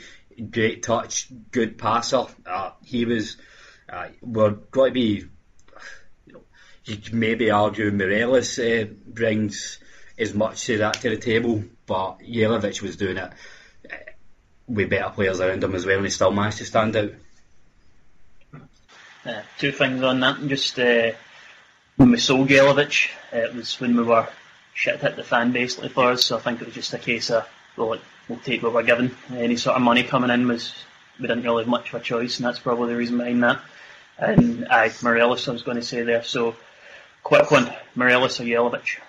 great 0.50 0.82
touch, 0.82 1.28
good 1.52 1.78
passer. 1.78 2.26
Uh, 2.44 2.72
he 2.84 3.06
was. 3.06 3.38
Uh, 3.88 4.08
we're 4.24 4.50
going 4.50 4.90
to 4.90 4.94
be 4.96 5.26
you 6.86 6.98
could 6.98 7.14
maybe 7.14 7.52
argue 7.52 7.92
Morelos 7.92 8.58
uh, 8.58 8.86
brings 9.06 9.78
as 10.18 10.34
much 10.34 10.66
to 10.66 10.80
that 10.80 10.96
to 11.02 11.12
the 11.12 11.18
table, 11.18 11.64
but 11.86 12.18
Jelavic 12.22 12.82
was 12.82 12.96
doing 12.96 13.18
it 13.18 13.32
uh, 13.92 13.96
with 14.68 14.90
better 14.90 15.12
players 15.12 15.40
around 15.40 15.64
him 15.64 15.76
as 15.76 15.86
well, 15.86 15.98
and 15.98 16.06
he 16.06 16.10
still 16.10 16.32
managed 16.32 16.58
to 16.58 16.66
stand 16.66 16.96
out. 16.96 17.12
Uh, 19.24 19.42
two 19.60 19.72
things 19.72 20.02
on 20.02 20.20
that. 20.22 20.48
Just 20.48 20.80
uh, 20.80 21.12
when 21.98 22.10
we 22.10 22.18
sold 22.18 22.48
Jelavic, 22.48 23.12
uh, 23.32 23.38
it 23.38 23.54
was 23.54 23.80
when 23.80 23.96
we 23.96 24.02
were 24.02 24.28
shit 24.78 25.02
hit 25.02 25.16
the 25.16 25.24
fan 25.24 25.52
basically 25.52 25.90
for 25.90 26.12
us. 26.12 26.26
So 26.26 26.38
I 26.38 26.40
think 26.40 26.62
it 26.62 26.66
was 26.66 26.76
just 26.76 26.94
a 26.94 27.00
case 27.00 27.32
of 27.32 27.50
well, 27.76 27.98
we'll 28.30 28.40
take 28.40 28.64
what 28.64 28.74
we're 28.74 28.84
given. 28.84 29.16
Any 29.32 29.58
sort 29.58 29.76
of 29.76 29.82
money 29.82 30.04
coming 30.04 30.30
in 30.30 30.48
was 30.48 30.74
we 31.20 31.28
didn't 31.28 31.44
really 31.44 31.64
have 31.64 31.70
much 31.70 31.94
of 31.94 32.02
a 32.02 32.04
choice, 32.04 32.38
and 32.38 32.46
that's 32.46 32.60
probably 32.60 32.90
the 32.90 32.98
reason 32.98 33.18
behind 33.18 33.44
that. 33.44 33.60
And 34.20 34.68
I 34.70 34.92
Morelos, 35.02 35.48
I 35.48 35.52
was 35.52 35.64
going 35.64 35.78
to 35.78 35.84
say 35.84 36.04
there. 36.04 36.24
So 36.24 36.56
Quick 37.28 37.52
one, 37.52 37.70
Morelos 37.94 38.40
or 38.40 38.46
Jelavic? 38.46 39.00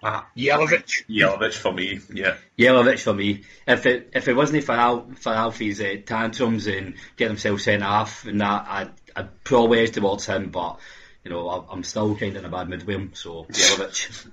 Ah, 0.00 0.28
Jelavic. 0.36 1.04
Jelavic 1.10 1.54
for 1.54 1.72
me, 1.72 1.98
yeah. 2.14 2.36
Jelavic 2.56 3.02
for 3.02 3.12
me. 3.12 3.42
If 3.66 3.84
it 3.86 4.10
if 4.14 4.28
it 4.28 4.34
wasn't 4.34 4.62
for 4.62 4.76
Al, 4.76 5.10
for 5.16 5.32
Alfie's 5.32 5.80
uh, 5.80 5.96
tantrums 6.06 6.68
and 6.68 6.94
getting 7.16 7.32
himself 7.32 7.62
sent 7.62 7.82
off 7.82 8.26
and 8.26 8.40
that, 8.40 8.64
I'd, 8.68 8.90
I'd 9.16 9.42
probably 9.42 9.80
edge 9.80 9.90
towards 9.90 10.24
him, 10.24 10.50
but 10.50 10.78
you 11.26 11.32
know 11.32 11.66
I'm 11.68 11.82
still 11.82 12.14
kind 12.14 12.36
of 12.36 12.44
in 12.44 12.44
a 12.44 12.48
bad 12.48 12.68
mood 12.68 12.84
with 12.84 12.96
him, 12.96 13.10
so 13.14 13.46
Jelavic. 13.50 14.28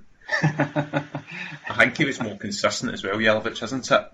I 1.68 1.74
think 1.76 1.96
he 1.96 2.04
was 2.04 2.20
more 2.20 2.36
consistent 2.36 2.92
as 2.92 3.02
well, 3.02 3.16
Jelavic, 3.16 3.60
isn't 3.60 3.90
it? 3.90 4.12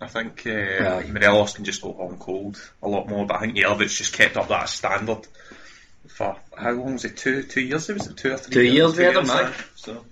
I 0.00 0.06
think 0.06 0.46
uh, 0.46 0.50
yeah. 0.50 1.02
Morelos 1.12 1.52
can 1.52 1.66
just 1.66 1.82
go 1.82 1.92
home 1.92 2.16
cold 2.16 2.58
a 2.82 2.88
lot 2.88 3.06
more, 3.06 3.26
but 3.26 3.36
I 3.36 3.40
think 3.40 3.56
Jelavic 3.58 3.94
just 3.94 4.14
kept 4.14 4.38
up 4.38 4.48
that 4.48 4.70
standard 4.70 5.26
for 6.06 6.38
how 6.56 6.70
long 6.70 6.94
was 6.94 7.04
it? 7.04 7.18
Two 7.18 7.42
two 7.42 7.60
years? 7.60 7.86
Was 7.88 8.06
it 8.06 8.16
two 8.16 8.32
or 8.32 8.38
three? 8.38 8.54
Two 8.54 8.62
years, 8.62 8.96
years 8.96 8.96
we 8.96 9.04
had 9.04 9.16
him, 9.16 9.26
man. 9.26 9.52
So 9.76 10.06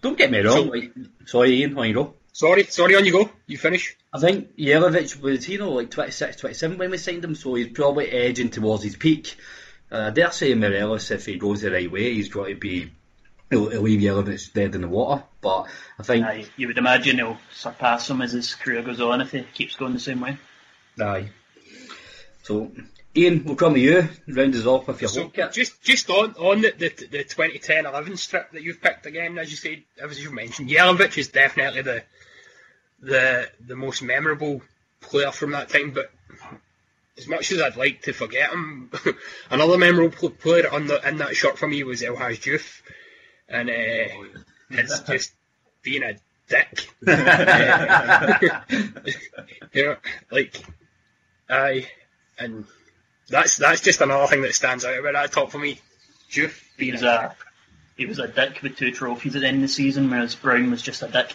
don't 0.00 0.18
get 0.18 0.32
me 0.32 0.40
wrong. 0.40 0.72
So, 0.72 1.04
sorry, 1.26 1.62
Iain, 1.62 1.78
on 1.78 1.86
you 1.86 1.94
go. 1.94 2.14
Sorry, 2.32 2.64
sorry, 2.64 2.96
on 2.96 3.04
you 3.04 3.12
go. 3.12 3.30
You 3.46 3.56
finish. 3.56 3.96
I 4.12 4.18
think 4.18 4.56
Jelavic 4.56 5.20
was, 5.22 5.48
you 5.48 5.58
know, 5.58 5.72
like 5.72 5.90
26, 5.90 6.38
27 6.38 6.76
when 6.76 6.90
we 6.90 6.98
signed 6.98 7.24
him, 7.24 7.36
so 7.36 7.54
he's 7.54 7.68
probably 7.68 8.10
edging 8.10 8.50
towards 8.50 8.82
his 8.82 8.96
peak. 8.96 9.36
Uh, 9.90 10.08
I 10.08 10.10
dare 10.10 10.30
say 10.32 10.54
Morelos, 10.54 11.10
if 11.10 11.26
he 11.26 11.38
goes 11.38 11.60
the 11.60 11.70
right 11.70 11.90
way, 11.90 12.14
he's 12.14 12.28
got 12.28 12.48
to 12.48 12.54
be 12.54 12.90
he'll, 13.50 13.70
he'll 13.70 13.82
leave 13.82 14.00
Jelavic 14.00 14.52
dead 14.52 14.74
in 14.74 14.80
the 14.80 14.88
water. 14.88 15.22
But 15.40 15.66
I 15.98 16.02
think 16.02 16.26
Aye, 16.26 16.46
you 16.56 16.66
would 16.68 16.78
imagine 16.78 17.16
he'll 17.16 17.38
surpass 17.52 18.10
him 18.10 18.22
as 18.22 18.32
his 18.32 18.54
career 18.54 18.82
goes 18.82 19.00
on 19.00 19.20
if 19.20 19.32
he 19.32 19.42
keeps 19.42 19.76
going 19.76 19.92
the 19.92 20.00
same 20.00 20.20
way. 20.20 20.38
Aye. 21.00 21.30
So 22.42 22.72
Iain, 23.16 23.44
we'll 23.44 23.56
come 23.56 23.74
to 23.74 23.80
you. 23.80 24.08
Round 24.28 24.54
us 24.54 24.66
off 24.66 24.88
with 24.88 25.00
your 25.00 25.08
so 25.08 25.22
home. 25.22 25.32
Just, 25.52 25.82
just 25.82 26.10
on 26.10 26.34
on 26.34 26.60
the, 26.60 26.72
the, 26.72 26.88
the 27.10 27.24
2010-11 27.24 28.18
strip 28.18 28.52
that 28.52 28.62
you've 28.62 28.82
picked 28.82 29.06
again, 29.06 29.38
as 29.38 29.50
you 29.50 29.56
said, 29.56 29.82
as 30.02 30.22
you 30.22 30.32
mentioned, 30.32 30.68
Jelavic 30.68 31.16
is 31.16 31.28
definitely 31.28 31.82
the 31.82 32.02
the 33.00 33.50
the 33.60 33.76
most 33.76 34.02
memorable 34.02 34.62
player 35.00 35.30
from 35.30 35.52
that 35.52 35.68
time. 35.68 35.92
But 35.92 36.10
as 37.18 37.26
much 37.26 37.52
as 37.52 37.62
I'd 37.62 37.76
like 37.76 38.02
to 38.02 38.12
forget 38.12 38.50
him, 38.50 38.90
another 39.50 39.78
memorable 39.78 40.30
player 40.30 40.70
on 40.70 40.86
the 40.86 41.06
in 41.08 41.18
that 41.18 41.36
shot 41.36 41.58
for 41.58 41.66
me 41.66 41.82
was 41.82 42.02
El 42.02 42.16
Hadj 42.16 42.42
Diouf, 42.42 42.82
and 43.48 43.70
uh, 43.70 44.38
it's 44.70 45.00
just 45.08 45.32
being 45.82 46.02
a 46.02 46.16
dick. 46.48 46.88
you 49.72 49.86
know, 49.86 49.96
like, 50.30 50.62
I 51.48 51.88
and 52.38 52.66
that's 53.28 53.56
that's 53.56 53.80
just 53.80 54.00
another 54.00 54.26
thing 54.26 54.42
that 54.42 54.54
stands 54.54 54.84
out 54.84 54.98
about 54.98 55.14
that 55.14 55.32
top 55.32 55.50
for 55.50 55.58
me. 55.58 55.80
Diouf 56.30 56.60
He 56.76 56.92
was 56.92 57.02
a 57.02 57.34
he 57.96 58.04
was 58.04 58.18
a 58.18 58.28
dick 58.28 58.60
with 58.62 58.76
two 58.76 58.90
trophies 58.90 59.36
at 59.36 59.42
the 59.42 59.48
end 59.48 59.56
of 59.56 59.62
the 59.62 59.68
season, 59.68 60.10
whereas 60.10 60.34
Brown 60.34 60.70
was 60.70 60.82
just 60.82 61.02
a 61.02 61.08
dick. 61.08 61.34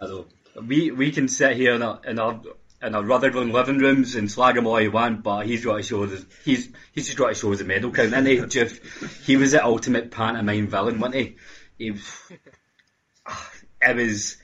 Although 0.00 0.26
we 0.66 0.90
we 0.90 1.10
can 1.10 1.28
sit 1.28 1.56
here 1.56 1.74
in 1.74 2.18
our 2.18 2.40
in 2.82 2.86
our 2.86 2.88
in 2.88 2.94
our 2.94 3.02
Rutherglen 3.04 3.52
living 3.52 3.78
rooms 3.78 4.14
and 4.14 4.30
slag 4.30 4.56
him 4.56 4.66
all 4.66 4.76
he 4.76 4.88
want, 4.88 5.22
but 5.22 5.46
he's 5.46 5.64
got 5.64 5.76
to 5.76 5.82
show 5.82 6.06
the 6.06 6.24
he's 6.44 6.68
he's 6.92 7.06
just 7.06 7.18
got 7.18 7.28
to 7.28 7.34
show 7.34 7.54
the 7.54 7.64
medal 7.64 7.90
count, 7.90 8.12
isn't 8.12 8.26
he? 8.26 8.40
Just 8.46 8.80
he 9.24 9.36
was 9.36 9.52
the 9.52 9.64
ultimate 9.64 10.10
pantomime 10.10 10.68
villain, 10.68 10.98
wasn't 10.98 11.16
he? 11.16 11.36
He 11.78 11.88
it 13.82 13.96
was. 13.96 14.36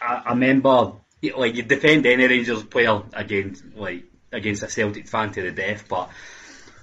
I, 0.00 0.22
I 0.26 0.30
remember 0.30 0.92
like 1.36 1.54
you 1.54 1.62
defend 1.62 2.06
any 2.06 2.26
Rangers 2.26 2.64
player 2.64 3.02
against 3.12 3.64
like 3.74 4.04
against 4.32 4.62
a 4.62 4.68
Celtic 4.68 5.08
fan 5.08 5.32
to 5.32 5.42
the 5.42 5.50
death, 5.50 5.86
but 5.88 6.10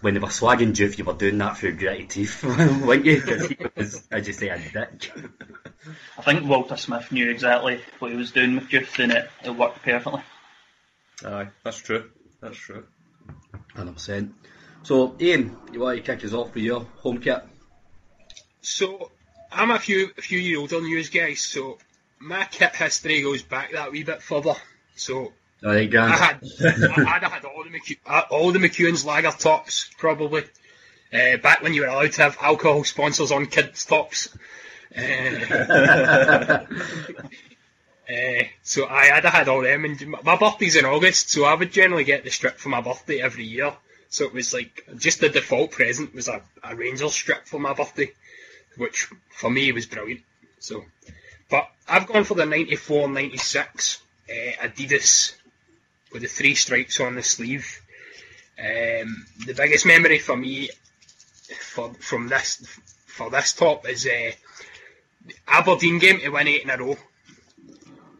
when 0.01 0.13
they 0.13 0.19
were 0.19 0.27
swagging 0.27 0.73
Diouf, 0.73 0.97
you 0.97 1.05
were 1.05 1.13
doing 1.13 1.39
that 1.39 1.57
through 1.57 1.75
gritty 1.75 2.05
teeth, 2.05 2.43
weren't 2.43 3.05
you? 3.05 3.15
Because 3.15 3.47
he 3.47 3.57
was, 3.75 4.07
as 4.11 4.27
you 4.27 4.33
say, 4.33 4.49
a 4.49 4.59
dick. 4.59 5.11
I 6.17 6.21
think 6.21 6.45
Walter 6.45 6.77
Smith 6.77 7.11
knew 7.11 7.31
exactly 7.31 7.81
what 7.97 8.11
he 8.11 8.17
was 8.17 8.31
doing 8.31 8.55
with 8.55 8.69
Diouf, 8.69 8.99
and 9.03 9.11
it, 9.11 9.29
it 9.43 9.49
worked 9.49 9.81
perfectly. 9.81 10.21
Aye, 11.25 11.47
that's 11.63 11.77
true. 11.77 12.09
That's 12.41 12.57
true. 12.57 12.85
100%. 13.75 14.31
So, 14.83 15.15
Iain, 15.19 15.55
you 15.73 15.79
want 15.79 15.97
to 15.97 16.03
kick 16.03 16.23
us 16.23 16.33
off 16.33 16.53
with 16.53 16.63
your 16.63 16.81
home 17.01 17.19
kit? 17.19 17.43
So 18.61 19.11
I'm 19.51 19.71
a 19.71 19.79
few 19.79 20.11
a 20.17 20.21
few 20.21 20.39
years 20.39 20.59
older 20.59 20.79
than 20.79 20.89
you 20.89 21.03
guys, 21.05 21.39
so 21.39 21.77
my 22.19 22.43
kit 22.45 22.75
history 22.75 23.21
goes 23.21 23.41
back 23.41 23.71
that 23.71 23.91
wee 23.91 24.03
bit 24.03 24.21
further. 24.21 24.55
So 24.95 25.33
Alright, 25.63 25.89
Grant. 25.89 26.13
I 26.13 26.15
had 26.17 26.39
I 26.63 27.03
had 27.03 27.23
had 27.23 27.45
all 27.45 27.63
the 27.63 27.69
McEw, 27.69 27.97
uh, 28.05 28.23
all 28.29 28.51
the 28.51 28.59
McEwen's 28.59 29.05
lager 29.05 29.31
tops 29.31 29.89
probably. 29.97 30.43
Uh, 31.13 31.37
back 31.37 31.61
when 31.63 31.73
you 31.73 31.81
were 31.81 31.87
allowed 31.87 32.11
to 32.11 32.21
have 32.23 32.37
alcohol 32.41 32.83
sponsors 32.83 33.31
on 33.31 33.45
kids 33.45 33.85
tops. 33.85 34.37
Uh, 34.95 34.99
uh, 38.09 38.43
so 38.63 38.87
I 38.87 39.05
had 39.05 39.25
had 39.25 39.49
all 39.49 39.61
them, 39.61 39.83
and 39.83 40.07
my 40.23 40.37
birthday's 40.37 40.77
in 40.77 40.85
August, 40.85 41.29
so 41.29 41.43
I 41.43 41.55
would 41.55 41.71
generally 41.71 42.05
get 42.05 42.23
the 42.23 42.29
strip 42.29 42.57
for 42.57 42.69
my 42.69 42.81
birthday 42.81 43.21
every 43.21 43.43
year. 43.43 43.73
So 44.09 44.25
it 44.25 44.33
was 44.33 44.53
like 44.53 44.87
just 44.97 45.19
the 45.19 45.29
default 45.29 45.71
present 45.71 46.13
was 46.13 46.29
a, 46.29 46.41
a 46.63 46.75
Rangers 46.75 47.13
strip 47.13 47.45
for 47.45 47.59
my 47.59 47.73
birthday, 47.73 48.11
which 48.77 49.09
for 49.29 49.49
me 49.49 49.71
was 49.73 49.85
brilliant. 49.85 50.21
So, 50.59 50.85
but 51.49 51.69
I've 51.87 52.07
gone 52.07 52.23
for 52.23 52.35
the 52.35 52.45
94 52.45 53.09
96 53.09 54.01
uh, 54.29 54.33
Adidas 54.67 55.35
with 56.13 56.21
the 56.21 56.27
three 56.29 56.55
stripes 56.55 56.99
on 57.01 57.15
the 57.15 57.23
sleeve. 57.23 57.81
Um, 58.57 59.25
the 59.45 59.53
biggest 59.53 59.85
memory 59.85 60.19
for 60.19 60.37
me 60.37 60.69
for 61.59 61.93
from 61.95 62.27
this 62.29 62.65
for 63.05 63.29
this 63.29 63.53
top 63.53 63.87
is 63.87 64.07
uh, 64.07 64.31
Aberdeen 65.47 65.99
game 65.99 66.19
to 66.19 66.29
win 66.29 66.47
eight 66.47 66.63
in 66.63 66.69
a 66.69 66.77
row. 66.77 66.97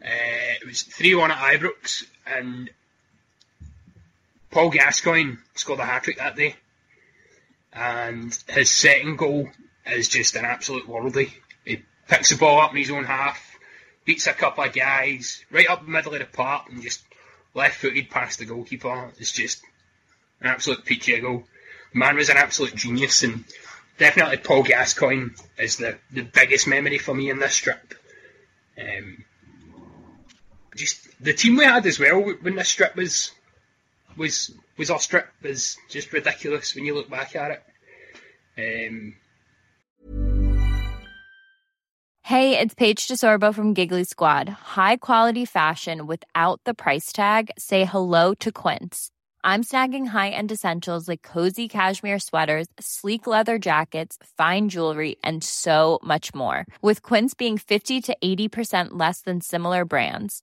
Uh, 0.02 0.54
it 0.60 0.66
was 0.66 0.82
three 0.82 1.14
one 1.14 1.30
at 1.30 1.38
Ibrox, 1.38 2.04
and 2.26 2.70
Paul 4.50 4.70
Gascoigne 4.70 5.36
scored 5.54 5.80
a 5.80 5.84
hat 5.84 6.04
trick 6.04 6.18
that 6.18 6.36
day, 6.36 6.54
and 7.72 8.36
his 8.48 8.70
second 8.70 9.16
goal 9.16 9.48
is 9.86 10.08
just 10.08 10.36
an 10.36 10.44
absolute 10.44 10.86
worldie. 10.86 11.32
He 11.64 11.82
picks 12.06 12.30
the 12.30 12.36
ball 12.36 12.60
up 12.60 12.70
in 12.70 12.78
his 12.78 12.90
own 12.90 13.04
half, 13.04 13.58
beats 14.04 14.26
a 14.26 14.32
couple 14.32 14.64
of 14.64 14.72
guys 14.72 15.44
right 15.50 15.68
up 15.68 15.84
the 15.84 15.90
middle 15.90 16.14
of 16.14 16.20
the 16.20 16.26
park, 16.26 16.68
and 16.70 16.82
just 16.82 17.02
left-footed 17.54 18.08
past 18.08 18.38
the 18.38 18.44
goalkeeper. 18.44 19.10
It's 19.18 19.32
just 19.32 19.62
an 20.40 20.46
absolute 20.46 20.84
peachy 20.84 21.18
goal. 21.18 21.44
Man 21.92 22.16
was 22.16 22.28
an 22.28 22.36
absolute 22.36 22.74
genius, 22.74 23.22
and 23.24 23.44
definitely 23.98 24.36
Paul 24.36 24.62
Gascoigne 24.62 25.30
is 25.58 25.76
the, 25.78 25.98
the 26.12 26.22
biggest 26.22 26.68
memory 26.68 26.98
for 26.98 27.14
me 27.14 27.30
in 27.30 27.38
this 27.38 27.54
strip. 27.54 27.94
Um, 28.80 29.24
just 30.78 31.08
the 31.22 31.34
team 31.34 31.56
we 31.56 31.64
had 31.64 31.84
as 31.86 31.98
well 31.98 32.20
when 32.40 32.56
this 32.56 32.68
strip 32.68 32.96
was 32.96 33.32
was 34.16 34.52
was 34.76 34.90
our 34.90 35.00
strip 35.00 35.28
is 35.42 35.76
just 35.88 36.12
ridiculous 36.12 36.74
when 36.74 36.84
you 36.84 36.94
look 36.94 37.10
back 37.10 37.36
at 37.36 37.50
it. 37.50 37.62
Um, 38.58 39.14
Hey, 42.28 42.58
it's 42.58 42.74
Paige 42.74 43.08
DeSorbo 43.08 43.54
from 43.54 43.72
Giggly 43.72 44.04
Squad. 44.04 44.50
High 44.50 44.96
quality 44.98 45.46
fashion 45.46 46.06
without 46.06 46.60
the 46.64 46.74
price 46.74 47.10
tag. 47.10 47.50
Say 47.56 47.86
hello 47.86 48.34
to 48.34 48.52
Quince. 48.52 49.10
I'm 49.42 49.64
snagging 49.64 50.08
high-end 50.08 50.52
essentials 50.52 51.08
like 51.08 51.22
cozy 51.22 51.68
cashmere 51.68 52.18
sweaters, 52.18 52.66
sleek 52.78 53.26
leather 53.26 53.58
jackets, 53.58 54.18
fine 54.36 54.68
jewelry, 54.68 55.16
and 55.24 55.42
so 55.42 56.00
much 56.02 56.34
more. 56.34 56.66
With 56.82 57.00
Quince 57.00 57.32
being 57.32 57.56
50 57.56 58.02
to 58.02 58.16
80% 58.22 58.88
less 58.90 59.22
than 59.22 59.40
similar 59.40 59.86
brands. 59.86 60.42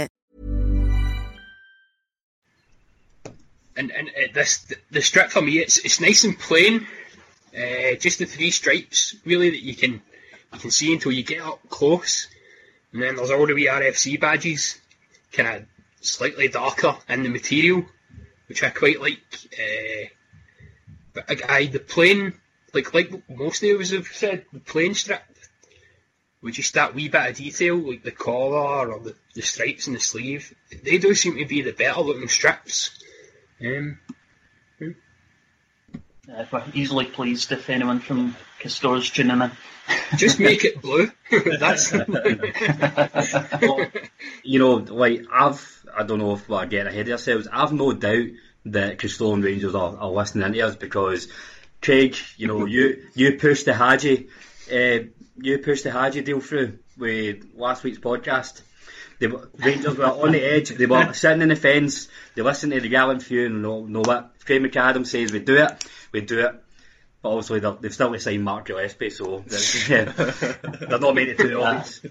And 3.81 3.91
and 3.91 4.09
uh, 4.09 4.33
this 4.33 4.71
the 4.91 5.01
strip 5.01 5.31
for 5.31 5.41
me 5.41 5.59
it's 5.59 5.77
it's 5.79 5.99
nice 5.99 6.23
and 6.23 6.37
plain, 6.37 6.85
uh, 7.55 7.95
just 7.99 8.19
the 8.19 8.25
three 8.25 8.51
stripes 8.51 9.15
really 9.25 9.49
that 9.49 9.63
you 9.63 9.75
can 9.75 10.01
you 10.53 10.59
can 10.59 10.71
see 10.71 10.93
until 10.93 11.11
you 11.11 11.23
get 11.23 11.41
up 11.41 11.59
close, 11.69 12.27
and 12.93 13.01
then 13.01 13.15
there's 13.15 13.31
all 13.31 13.47
the 13.47 13.53
wee 13.53 13.67
RFC 13.67 14.19
badges, 14.19 14.79
kind 15.31 15.47
of 15.49 15.65
slightly 16.01 16.47
darker 16.47 16.95
in 17.09 17.23
the 17.23 17.29
material, 17.29 17.85
which 18.47 18.63
I 18.63 18.69
quite 18.69 19.01
like. 19.01 19.19
Uh, 19.53 20.07
but 21.13 21.49
I, 21.49 21.65
the 21.65 21.79
plain, 21.79 22.33
like 22.73 22.93
like 22.93 23.11
most 23.29 23.63
of 23.63 23.81
us 23.81 23.91
have 23.91 24.07
said, 24.07 24.45
the 24.53 24.59
plain 24.59 24.93
strip 24.93 25.23
with 26.41 26.55
just 26.55 26.73
that 26.73 26.95
wee 26.95 27.09
bit 27.09 27.29
of 27.29 27.35
detail, 27.35 27.77
like 27.77 28.03
the 28.03 28.11
collar 28.11 28.91
or 28.91 28.99
the, 28.99 29.15
the 29.35 29.41
stripes 29.41 29.87
in 29.87 29.93
the 29.93 29.99
sleeve, 29.99 30.55
they 30.83 30.97
do 30.97 31.13
seem 31.13 31.37
to 31.37 31.45
be 31.45 31.61
the 31.61 31.73
better 31.73 32.01
looking 32.01 32.27
strips. 32.27 32.91
Um, 33.65 33.99
Uh, 36.31 36.45
we're 36.51 36.63
easily 36.73 37.05
pleased 37.05 37.51
if 37.51 37.69
anyone 37.69 37.99
from 37.99 38.35
Castore's 38.59 39.09
tuning 39.09 39.41
in. 39.41 39.51
just 40.17 40.39
make 40.39 40.63
it 40.63 40.81
blue. 40.81 41.11
That's 41.59 41.91
Well, 43.61 43.87
you 44.43 44.59
know, 44.59 44.75
like 44.75 45.25
I've, 45.31 45.85
I 45.97 46.03
don't 46.03 46.19
know 46.19 46.33
if 46.33 46.47
we're 46.47 46.65
getting 46.67 46.87
ahead 46.87 47.07
of 47.07 47.13
ourselves. 47.13 47.47
I've 47.51 47.73
no 47.73 47.91
doubt 47.91 48.27
that 48.65 48.99
Castor 48.99 49.33
and 49.33 49.43
Rangers 49.43 49.75
are, 49.75 49.97
are 49.97 50.09
listening 50.09 50.53
to 50.53 50.61
us 50.61 50.75
because 50.75 51.27
Craig, 51.81 52.15
you 52.37 52.47
know, 52.47 52.65
you 52.65 53.03
you 53.15 53.37
pushed 53.37 53.65
the 53.65 53.73
Hagi, 53.73 54.27
uh, 54.71 55.05
you 55.37 55.57
pushed 55.57 55.83
the 55.83 55.91
Hagi 55.91 56.21
deal 56.21 56.39
through 56.39 56.77
with 56.97 57.45
last 57.55 57.83
week's 57.83 57.97
podcast. 57.99 58.61
The 59.21 59.49
Rangers 59.57 59.97
were 59.97 60.05
on 60.05 60.31
the 60.31 60.43
edge. 60.43 60.69
They 60.69 60.87
were 60.87 61.13
sitting 61.13 61.43
in 61.43 61.49
the 61.49 61.55
fence. 61.55 62.07
They 62.33 62.41
listened 62.41 62.73
to 62.73 62.81
the 62.81 62.89
gallant 62.89 63.21
few 63.21 63.45
and 63.45 63.61
know, 63.61 63.85
know 63.85 64.01
what 64.01 64.33
Craig 64.43 64.63
McAdam 64.63 65.05
says. 65.05 65.31
We 65.31 65.37
do 65.37 65.57
it. 65.57 65.85
We 66.11 66.21
do 66.21 66.39
it. 66.39 66.55
But 67.21 67.29
obviously 67.29 67.59
they've 67.59 67.93
still 67.93 68.11
to 68.11 68.19
sign 68.19 68.41
Mark 68.41 68.65
Gillespie, 68.65 69.11
so 69.11 69.43
they're, 69.45 70.05
they're 70.05 70.99
not 70.99 71.13
made 71.13 71.29
it 71.29 71.37
to 71.37 71.47
the 71.49 71.61
ah. 71.61 71.67
audience. 71.67 72.01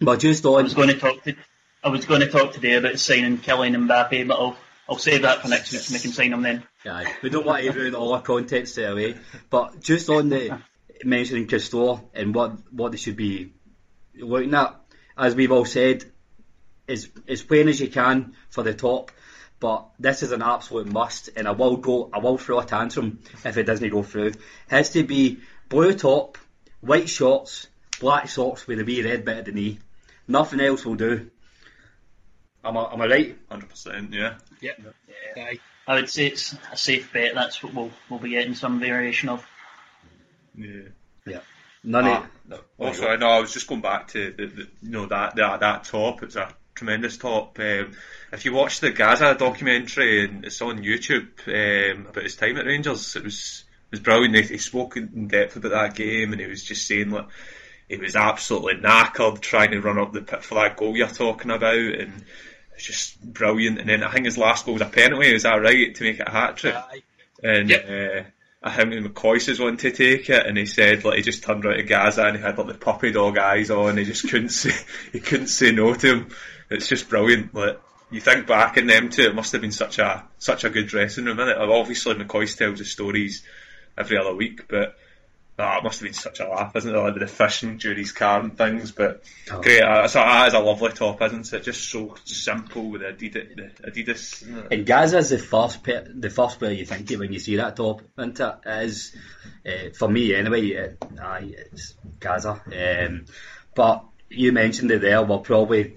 But 0.00 0.20
just 0.20 0.46
on, 0.46 0.60
I 0.60 0.62
was 0.62 0.74
going 0.74 0.90
to 0.90 0.98
talk 0.98 1.24
to 1.24 1.34
I 1.82 1.88
was 1.88 2.04
going 2.04 2.20
to 2.20 2.28
talk 2.28 2.52
today 2.52 2.74
about 2.74 3.00
signing 3.00 3.38
Kylian 3.38 3.74
Mbappe, 3.88 4.28
but 4.28 4.38
I'll 4.38 4.56
I'll 4.88 4.98
save 4.98 5.22
that 5.22 5.42
for 5.42 5.48
next 5.48 5.72
week 5.72 5.82
and 5.86 5.94
we 5.94 5.98
can 5.98 6.12
sign 6.12 6.32
him 6.32 6.42
then. 6.42 6.62
Aye, 6.86 7.12
we 7.20 7.30
don't 7.30 7.44
want 7.44 7.64
to 7.64 7.72
ruin 7.72 7.96
all 7.96 8.12
our 8.12 8.22
content 8.22 8.68
straight 8.68 8.84
away. 8.84 9.16
But 9.50 9.80
just 9.80 10.08
on 10.08 10.28
the 10.28 10.60
mentioning 11.04 11.48
Castore 11.48 12.00
and 12.14 12.32
what 12.32 12.52
what 12.72 12.92
they 12.92 12.98
should 12.98 13.16
be 13.16 13.54
looking 14.16 14.54
at, 14.54 14.80
as 15.18 15.34
we've 15.34 15.50
all 15.50 15.64
said, 15.64 16.04
as 16.88 17.08
as 17.28 17.42
plain 17.42 17.68
as 17.68 17.80
you 17.80 17.88
can 17.88 18.34
for 18.50 18.62
the 18.62 18.74
top. 18.74 19.10
But 19.60 19.86
this 19.98 20.22
is 20.22 20.32
an 20.32 20.42
absolute 20.42 20.86
must, 20.86 21.30
and 21.36 21.48
I 21.48 21.52
will 21.52 21.76
go. 21.76 22.10
I 22.12 22.18
will 22.18 22.36
throw 22.38 22.58
a 22.60 22.64
tantrum 22.64 23.20
if 23.44 23.56
it 23.56 23.64
doesn't 23.64 23.88
go 23.90 24.02
through. 24.02 24.26
It 24.28 24.36
Has 24.68 24.90
to 24.90 25.04
be 25.04 25.38
blue 25.68 25.94
top, 25.94 26.36
white 26.80 27.08
shorts, 27.08 27.68
black 28.00 28.28
socks 28.28 28.66
with 28.66 28.80
a 28.80 28.84
wee 28.84 29.02
red 29.02 29.24
bit 29.24 29.38
at 29.38 29.44
the 29.46 29.52
knee. 29.52 29.78
Nothing 30.28 30.60
else 30.60 30.84
will 30.84 30.96
do. 30.96 31.30
Am 32.64 32.76
I, 32.76 32.92
am 32.92 33.00
I 33.00 33.06
right? 33.06 33.38
Hundred 33.50 33.68
percent, 33.70 34.12
yeah. 34.12 34.34
Yep. 34.60 34.80
Aye. 35.36 35.58
I 35.86 35.94
would 35.96 36.08
say 36.08 36.26
it's 36.26 36.54
a 36.72 36.76
safe 36.76 37.12
bet. 37.12 37.34
That's 37.34 37.62
what 37.62 37.74
we'll 37.74 37.90
we'll 38.08 38.18
be 38.20 38.30
getting 38.30 38.54
some 38.54 38.80
variation 38.80 39.28
of. 39.28 39.46
Yeah. 40.56 40.88
Yeah. 41.26 41.40
None 41.82 42.04
Ah, 42.06 42.24
of 42.24 42.30
no. 42.48 42.60
Also, 42.78 43.06
I 43.08 43.16
know 43.16 43.28
I 43.28 43.40
was 43.40 43.52
just 43.52 43.66
going 43.66 43.82
back 43.82 44.08
to 44.08 44.32
the, 44.36 44.46
the 44.46 44.68
you 44.82 44.90
know 44.90 45.06
that 45.06 45.36
that 45.36 45.60
that 45.60 45.84
top. 45.84 46.22
It's 46.22 46.36
a 46.36 46.54
tremendous 46.74 47.16
top. 47.16 47.58
Um, 47.58 47.92
if 48.32 48.44
you 48.44 48.52
watch 48.52 48.80
the 48.80 48.90
Gazza 48.90 49.34
documentary 49.38 50.24
and 50.24 50.44
it's 50.44 50.60
on 50.62 50.78
YouTube 50.82 51.28
um, 51.46 52.06
about 52.06 52.24
his 52.24 52.36
time 52.36 52.56
at 52.56 52.66
Rangers, 52.66 53.16
it 53.16 53.24
was 53.24 53.64
it 53.90 53.90
was 53.92 54.00
brilliant. 54.00 54.34
He, 54.36 54.42
he 54.42 54.58
spoke 54.58 54.96
in 54.96 55.28
depth 55.28 55.56
about 55.56 55.70
that 55.72 55.94
game, 55.94 56.32
and 56.32 56.40
he 56.40 56.46
was 56.46 56.64
just 56.64 56.86
saying 56.86 57.10
like 57.10 57.26
he 57.88 57.96
was 57.96 58.16
absolutely 58.16 58.74
knackered 58.82 59.40
trying 59.40 59.70
to 59.72 59.80
run 59.80 59.98
up 59.98 60.12
the 60.12 60.22
pit 60.22 60.42
for 60.42 60.56
that 60.56 60.76
goal 60.76 60.96
you're 60.96 61.06
talking 61.08 61.50
about, 61.50 61.74
and 61.76 62.24
it's 62.74 62.84
just 62.84 63.22
brilliant. 63.22 63.78
And 63.78 63.88
then 63.88 64.02
I 64.02 64.10
think 64.10 64.26
his 64.26 64.38
last 64.38 64.64
goal 64.64 64.74
was 64.74 64.82
a 64.82 64.86
penalty. 64.86 65.32
Is 65.34 65.44
that 65.44 65.56
right 65.56 65.94
to 65.94 66.02
make 66.04 66.18
it 66.18 66.28
a 66.28 66.30
hat 66.30 66.56
trick? 66.56 66.74
Aye. 66.74 67.02
And 67.42 67.68
Yep. 67.68 67.84
uh, 67.88 68.28
I 68.66 68.70
think 68.70 68.94
McCoist 68.94 69.48
was 69.48 69.60
one 69.60 69.76
to 69.76 69.90
take 69.90 70.30
it, 70.30 70.46
and 70.46 70.56
he 70.56 70.64
said 70.64 71.04
like 71.04 71.18
he 71.18 71.22
just 71.22 71.44
turned 71.44 71.66
around 71.66 71.76
to 71.76 71.82
Gazza 71.82 72.24
and 72.24 72.36
he 72.36 72.42
had 72.42 72.56
like 72.56 72.66
the 72.66 72.74
puppy 72.74 73.12
dog 73.12 73.36
eyes 73.36 73.70
on. 73.70 73.90
And 73.90 73.98
he 73.98 74.06
just 74.06 74.28
couldn't 74.28 74.48
say 74.60 74.72
he 75.12 75.20
couldn't 75.20 75.48
say 75.48 75.70
no 75.70 75.92
to 75.92 76.06
him. 76.06 76.28
It's 76.70 76.88
just 76.88 77.10
brilliant. 77.10 77.54
Like 77.54 77.78
you 78.10 78.22
think 78.22 78.46
back 78.46 78.78
in 78.78 78.86
them 78.86 79.10
two, 79.10 79.24
it 79.24 79.34
must 79.34 79.52
have 79.52 79.60
been 79.60 79.70
such 79.70 79.98
a 79.98 80.24
such 80.38 80.64
a 80.64 80.70
good 80.70 80.86
dressing 80.86 81.26
room. 81.26 81.36
Innit? 81.36 81.58
Obviously, 81.58 82.14
McCoist 82.14 82.56
tells 82.56 82.78
the 82.78 82.86
stories 82.86 83.44
every 83.98 84.16
other 84.16 84.34
week, 84.34 84.66
but 84.66 84.96
ah, 85.58 85.78
it 85.78 85.84
must 85.84 86.00
have 86.00 86.06
been 86.06 86.14
such 86.14 86.40
a 86.40 86.48
laugh, 86.48 86.74
isn't 86.76 86.94
it? 86.94 86.98
Like 86.98 87.14
the 87.14 87.26
fishing 87.26 87.78
his 87.78 88.12
car 88.12 88.40
and 88.40 88.56
things. 88.56 88.92
But 88.92 89.24
great, 89.46 89.82
uh, 89.82 90.04
a, 90.04 90.08
that 90.12 90.48
is 90.48 90.54
a 90.54 90.58
lovely 90.58 90.90
top, 90.90 91.22
isn't 91.22 91.52
it? 91.52 91.62
Just 91.62 91.88
so 91.90 92.14
simple 92.24 92.90
with 92.90 93.02
the 93.02 93.08
Adidas. 93.08 93.56
The 93.56 93.90
Adidas 93.90 94.42
isn't? 94.42 94.72
And 94.72 94.86
Gazza's 94.86 95.30
the 95.30 95.38
first 95.38 95.82
pe- 95.82 96.06
the 96.12 96.30
first 96.30 96.58
player 96.58 96.72
you 96.72 96.84
think 96.84 97.10
of 97.10 97.20
when 97.20 97.32
you 97.32 97.38
see 97.38 97.56
that 97.56 97.76
top, 97.76 98.02
isn't 98.18 98.40
it? 98.40 98.54
Is 98.66 99.16
uh, 99.66 99.90
for 99.96 100.08
me 100.08 100.34
anyway. 100.34 100.66
It, 100.68 101.02
aye, 101.20 101.54
it's 101.56 101.94
Gaza. 102.18 102.60
Um, 102.66 103.26
but 103.74 104.04
you 104.28 104.52
mentioned 104.52 104.90
it 104.90 105.00
there. 105.00 105.22
We're 105.22 105.38
probably 105.38 105.96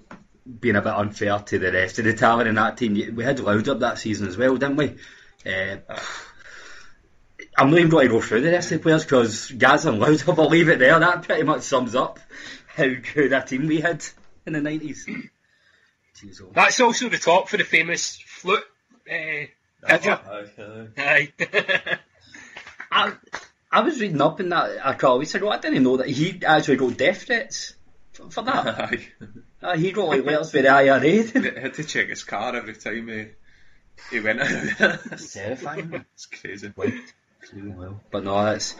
being 0.59 0.75
a 0.75 0.81
bit 0.81 0.93
unfair 0.93 1.39
to 1.39 1.59
the 1.59 1.71
rest 1.71 1.99
of 1.99 2.05
the 2.05 2.13
talent 2.13 2.47
in 2.47 2.55
that 2.55 2.77
team. 2.77 3.15
We 3.15 3.23
had 3.23 3.37
Laudrup 3.37 3.79
that 3.79 3.97
season 3.97 4.27
as 4.27 4.37
well, 4.37 4.55
didn't 4.55 4.77
we? 4.77 4.95
Uh, 5.45 5.77
I'm 7.57 7.71
not 7.71 7.79
even 7.79 7.89
going 7.89 8.07
to 8.07 8.13
go 8.13 8.21
through 8.21 8.41
the 8.41 8.51
rest 8.51 8.71
of 8.71 8.77
the 8.77 8.83
players 8.83 9.03
because 9.03 9.51
Gazza 9.51 9.89
and 9.89 9.99
Loud, 9.99 10.23
I'll 10.27 10.47
leave 10.47 10.69
it 10.69 10.77
there. 10.77 10.99
That 10.99 11.23
pretty 11.23 11.43
much 11.43 11.63
sums 11.63 11.95
up 11.95 12.19
how 12.67 12.85
good 13.13 13.33
a 13.33 13.41
team 13.41 13.65
we 13.65 13.81
had 13.81 14.05
in 14.45 14.53
the 14.53 14.59
90s. 14.59 15.31
Oh. 16.41 16.49
That's 16.53 16.79
also 16.79 17.09
the 17.09 17.17
top 17.17 17.49
for 17.49 17.57
the 17.57 17.63
famous 17.63 18.19
flute. 18.25 18.63
Uh, 19.09 19.45
picture. 19.87 20.19
Aye. 20.97 21.31
I, 22.91 23.13
I 23.71 23.81
was 23.81 23.99
reading 23.99 24.21
up 24.21 24.39
in 24.39 24.49
that 24.49 24.77
a 24.83 24.93
couple 24.93 25.15
of 25.15 25.19
weeks 25.19 25.35
ago. 25.35 25.49
I 25.49 25.57
didn't 25.57 25.83
know 25.83 25.97
that 25.97 26.07
he 26.07 26.39
actually 26.45 26.77
got 26.77 26.97
death 26.97 27.23
threats 27.23 27.73
for, 28.13 28.29
for 28.29 28.41
that. 28.43 28.99
Uh, 29.59 29.75
he 29.75 29.91
got 29.91 30.07
like 30.07 30.23
letters 30.23 30.51
for 30.51 30.61
the 30.61 30.69
IRA. 30.69 30.99
He 30.99 31.21
had 31.59 31.73
to 31.73 31.83
check 31.83 32.09
his 32.09 32.23
car 32.23 32.55
every 32.55 32.75
time 32.75 33.07
he, 33.07 33.25
he 34.11 34.19
went 34.19 34.39
out. 34.39 34.99
It's 35.11 35.33
terrifying. 35.33 36.05
it's 36.13 36.27
crazy. 36.27 36.71
Well, 37.53 38.01
but 38.11 38.23
no, 38.23 38.45
it's 38.47 38.75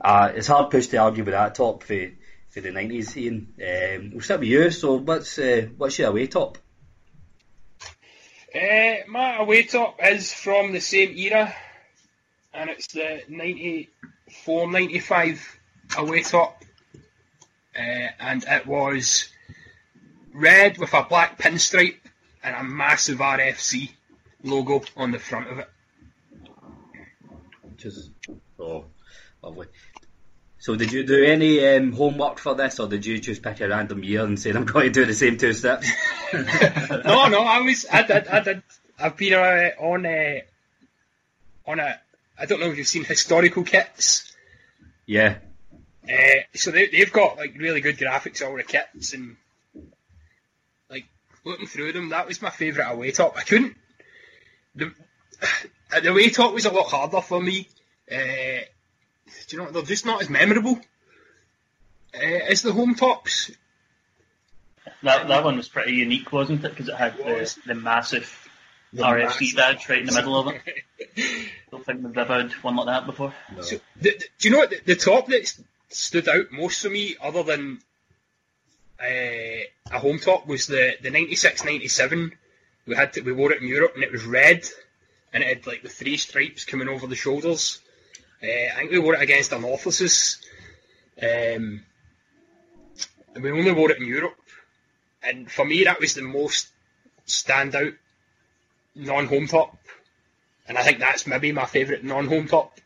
uh, 0.00 0.32
it's 0.34 0.46
hard 0.46 0.70
push 0.70 0.88
to 0.88 0.96
argue 0.98 1.24
with 1.24 1.34
that 1.34 1.54
top 1.54 1.82
for 1.82 2.10
for 2.50 2.60
the 2.60 2.70
nineties. 2.70 3.16
Iain, 3.16 3.52
um, 3.58 4.10
we'll 4.12 4.20
start 4.20 4.40
with 4.40 4.48
you. 4.48 4.70
So 4.70 4.96
what's 4.96 5.38
uh, 5.38 5.68
what's 5.76 5.98
your 5.98 6.08
away 6.08 6.26
top? 6.26 6.58
Uh, 8.54 8.96
my 9.08 9.36
away 9.36 9.64
top 9.64 10.00
is 10.02 10.32
from 10.32 10.72
the 10.72 10.80
same 10.80 11.16
era, 11.16 11.54
and 12.54 12.70
it's 12.70 12.88
the 12.88 13.22
94 13.28 14.70
95 14.70 15.58
away 15.98 16.22
top. 16.22 16.62
Uh, 17.76 18.08
and 18.18 18.44
it 18.48 18.66
was 18.66 19.28
red 20.32 20.78
with 20.78 20.92
a 20.94 21.02
black 21.04 21.38
pinstripe 21.38 21.98
and 22.42 22.56
a 22.56 22.64
massive 22.64 23.18
RFC 23.18 23.90
logo 24.42 24.82
on 24.96 25.10
the 25.12 25.18
front 25.18 25.50
of 25.50 25.58
it. 25.58 25.68
Which 27.78 27.86
is 27.86 28.10
oh 28.58 28.86
lovely. 29.40 29.68
So 30.58 30.74
did 30.74 30.90
you 30.90 31.06
do 31.06 31.22
any 31.22 31.64
um, 31.64 31.92
homework 31.92 32.40
for 32.40 32.56
this, 32.56 32.80
or 32.80 32.88
did 32.88 33.06
you 33.06 33.20
just 33.20 33.40
pick 33.40 33.60
a 33.60 33.68
random 33.68 34.02
year 34.02 34.24
and 34.24 34.36
say 34.38 34.50
I'm 34.50 34.64
going 34.64 34.92
to 34.92 35.00
do 35.00 35.06
the 35.06 35.14
same 35.14 35.38
two 35.38 35.52
steps? 35.52 35.88
no, 36.32 37.28
no, 37.28 37.42
I 37.42 37.60
was, 37.60 37.86
I 37.90 38.02
did, 38.02 38.26
I 38.26 38.40
did. 38.40 38.62
I've 38.98 39.16
been 39.16 39.34
uh, 39.34 39.70
on 39.78 40.04
a, 40.06 40.42
on 41.68 41.78
a, 41.78 42.00
I 42.36 42.46
don't 42.46 42.58
know 42.58 42.66
if 42.66 42.76
you've 42.76 42.88
seen 42.88 43.04
historical 43.04 43.62
kits. 43.62 44.34
yeah. 45.06 45.36
Uh, 46.02 46.40
so 46.56 46.72
they, 46.72 46.88
they've 46.88 47.12
got 47.12 47.36
like 47.36 47.54
really 47.56 47.80
good 47.80 47.96
graphics, 47.96 48.44
all 48.44 48.56
the 48.56 48.64
kits, 48.64 49.12
and 49.12 49.36
like 50.90 51.04
looking 51.44 51.68
through 51.68 51.92
them, 51.92 52.08
that 52.08 52.26
was 52.26 52.42
my 52.42 52.50
favourite 52.50 52.90
away 52.90 53.12
top. 53.12 53.36
I 53.36 53.42
couldn't. 53.42 53.76
The, 54.74 54.92
the 55.90 56.10
away 56.10 56.30
top 56.30 56.52
was 56.52 56.66
a 56.66 56.70
lot 56.70 56.86
harder 56.86 57.20
for 57.20 57.40
me. 57.40 57.68
Uh, 58.10 58.64
do 59.48 59.56
you 59.56 59.58
know? 59.58 59.70
They're 59.70 59.82
just 59.82 60.06
not 60.06 60.22
as 60.22 60.30
memorable 60.30 60.78
uh, 62.14 62.18
as 62.48 62.62
the 62.62 62.72
home 62.72 62.94
tops. 62.94 63.50
That 65.02 65.28
that 65.28 65.44
one 65.44 65.56
was 65.56 65.68
pretty 65.68 65.92
unique, 65.92 66.32
wasn't 66.32 66.64
it? 66.64 66.70
Because 66.70 66.88
it 66.88 66.94
had 66.94 67.16
the, 67.18 67.56
the 67.66 67.74
massive 67.74 68.48
RFC 68.94 69.54
badge 69.54 69.88
right 69.88 70.00
in 70.00 70.06
the 70.06 70.14
middle 70.14 70.38
of 70.38 70.54
it. 70.54 71.50
Don't 71.70 71.84
think 71.84 72.02
we've 72.02 72.16
ever 72.16 72.42
had 72.42 72.52
one 72.54 72.76
like 72.76 72.86
that 72.86 73.06
before. 73.06 73.34
So, 73.60 73.76
the, 74.00 74.10
the, 74.10 74.24
do 74.38 74.48
you 74.48 74.50
know 74.50 74.58
what? 74.58 74.70
The, 74.70 74.80
the 74.84 74.96
top 74.96 75.26
that 75.28 75.54
stood 75.90 76.28
out 76.28 76.50
most 76.50 76.82
for 76.82 76.90
me, 76.90 77.16
other 77.22 77.42
than 77.42 77.80
uh, 79.00 79.64
a 79.92 79.98
home 79.98 80.18
top, 80.18 80.46
was 80.46 80.66
the, 80.66 80.94
the 81.02 81.10
96 81.10 81.64
97. 81.64 82.32
We 82.86 82.96
had 82.96 83.12
to, 83.14 83.20
we 83.20 83.32
wore 83.32 83.52
it 83.52 83.60
in 83.60 83.68
Europe 83.68 83.92
and 83.94 84.02
it 84.02 84.12
was 84.12 84.24
red 84.24 84.66
and 85.32 85.42
it 85.42 85.48
had 85.48 85.66
like 85.66 85.82
the 85.82 85.88
three 85.88 86.16
stripes 86.16 86.64
coming 86.64 86.88
over 86.88 87.06
the 87.06 87.16
shoulders. 87.16 87.80
Uh, 88.42 88.46
I 88.46 88.76
think 88.76 88.90
we 88.90 88.98
wore 88.98 89.14
it 89.14 89.22
against 89.22 89.50
Anorthosis. 89.50 90.38
Um, 91.20 91.82
and 93.34 93.44
we 93.44 93.50
only 93.50 93.72
wore 93.72 93.90
it 93.90 93.98
in 93.98 94.06
Europe. 94.06 94.38
And 95.22 95.50
for 95.50 95.64
me, 95.64 95.84
that 95.84 96.00
was 96.00 96.14
the 96.14 96.22
most 96.22 96.68
standout 97.26 97.96
non 98.94 99.26
home 99.26 99.48
top. 99.48 99.76
And 100.66 100.78
I 100.78 100.82
think 100.82 100.98
that's 100.98 101.26
maybe 101.26 101.52
my 101.52 101.64
favourite 101.64 102.04
non 102.04 102.26
home 102.26 102.46
top. 102.46 102.78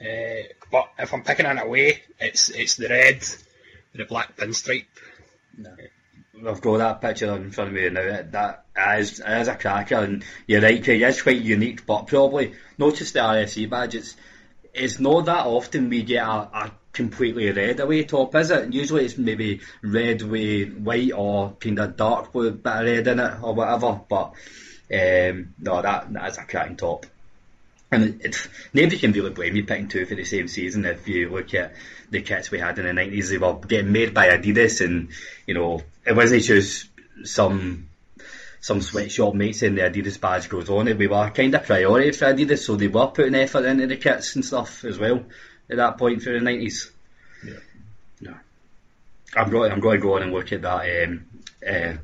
Uh, 0.00 0.42
but 0.70 0.90
if 0.98 1.12
I'm 1.12 1.24
picking 1.24 1.46
an 1.46 1.58
away, 1.58 2.02
it's 2.20 2.50
it's 2.50 2.76
the 2.76 2.88
red 2.88 3.18
with 3.18 3.94
the 3.94 4.04
black 4.04 4.36
pinstripe. 4.36 4.86
I've 6.46 6.60
got 6.60 6.78
that 6.78 7.00
picture 7.00 7.34
in 7.34 7.50
front 7.50 7.68
of 7.68 7.74
me 7.74 7.88
now. 7.88 8.22
That, 8.30 8.64
that 8.74 8.98
is, 9.00 9.20
is 9.20 9.48
a 9.48 9.54
cracker, 9.54 9.96
and 9.96 10.24
you're 10.46 10.60
right, 10.60 10.82
Craig. 10.82 11.02
It's 11.02 11.22
quite 11.22 11.40
unique, 11.40 11.86
but 11.86 12.06
probably 12.06 12.54
not 12.76 12.94
just 12.94 13.14
the 13.14 13.20
RFC 13.20 13.68
badge. 13.68 13.94
It's 13.94 14.16
it's 14.74 15.00
not 15.00 15.26
that 15.26 15.46
often 15.46 15.88
we 15.88 16.02
get 16.02 16.24
a, 16.24 16.30
a 16.30 16.72
completely 16.92 17.50
red 17.50 17.80
away 17.80 18.04
top, 18.04 18.34
is 18.34 18.50
it? 18.50 18.72
Usually 18.72 19.04
it's 19.04 19.18
maybe 19.18 19.60
red 19.82 20.22
with 20.22 20.76
white 20.78 21.12
or 21.12 21.56
kind 21.60 21.78
of 21.78 21.96
dark 21.96 22.34
a 22.34 22.50
bit 22.50 22.66
of 22.66 22.84
red 22.84 23.06
in 23.08 23.20
it 23.20 23.42
or 23.42 23.54
whatever. 23.54 24.00
But 24.08 24.34
um, 24.92 25.54
no, 25.58 25.82
that 25.82 26.12
that 26.12 26.30
is 26.30 26.38
a 26.38 26.44
cracking 26.44 26.76
top. 26.76 27.06
And 27.90 28.04
it, 28.04 28.24
it, 28.24 28.48
nobody 28.74 28.98
can 28.98 29.12
really 29.12 29.30
blame 29.30 29.56
you 29.56 29.64
picking 29.64 29.88
two 29.88 30.04
for 30.04 30.14
the 30.14 30.24
same 30.24 30.48
season 30.48 30.84
if 30.84 31.08
you 31.08 31.30
look 31.30 31.54
at 31.54 31.74
the 32.10 32.20
kits 32.20 32.50
we 32.50 32.58
had 32.58 32.78
in 32.78 32.84
the 32.84 32.92
nineties. 32.92 33.30
They 33.30 33.38
were 33.38 33.54
getting 33.54 33.92
made 33.92 34.12
by 34.12 34.28
Adidas, 34.28 34.84
and 34.84 35.08
you 35.46 35.54
know 35.54 35.82
it 36.06 36.14
wasn't 36.14 36.42
just 36.42 36.88
some 37.24 37.88
some 38.60 38.82
sweatshop 38.82 39.34
mates 39.34 39.60
saying 39.60 39.76
the 39.76 39.82
Adidas 39.82 40.20
badge 40.20 40.48
goes 40.48 40.68
on 40.68 40.88
it. 40.88 40.98
We 40.98 41.06
were 41.06 41.30
kind 41.30 41.54
of 41.54 41.64
priority 41.64 42.12
for 42.12 42.26
Adidas, 42.26 42.58
so 42.58 42.76
they 42.76 42.88
were 42.88 43.06
putting 43.06 43.34
effort 43.34 43.64
into 43.64 43.86
the 43.86 43.96
kits 43.96 44.34
and 44.34 44.44
stuff 44.44 44.84
as 44.84 44.98
well 44.98 45.24
at 45.70 45.76
that 45.76 45.96
point 45.98 46.22
for 46.22 46.32
the 46.32 46.40
nineties. 46.40 46.90
Yeah. 47.44 47.54
No. 48.20 48.34
I'm 49.34 49.50
going. 49.50 49.72
I'm 49.72 49.80
going 49.80 49.98
to 49.98 50.02
go 50.02 50.14
on 50.16 50.22
and 50.22 50.32
look 50.32 50.52
at 50.52 50.62
that. 50.62 51.04
Um, 51.04 51.26
uh, 51.66 51.96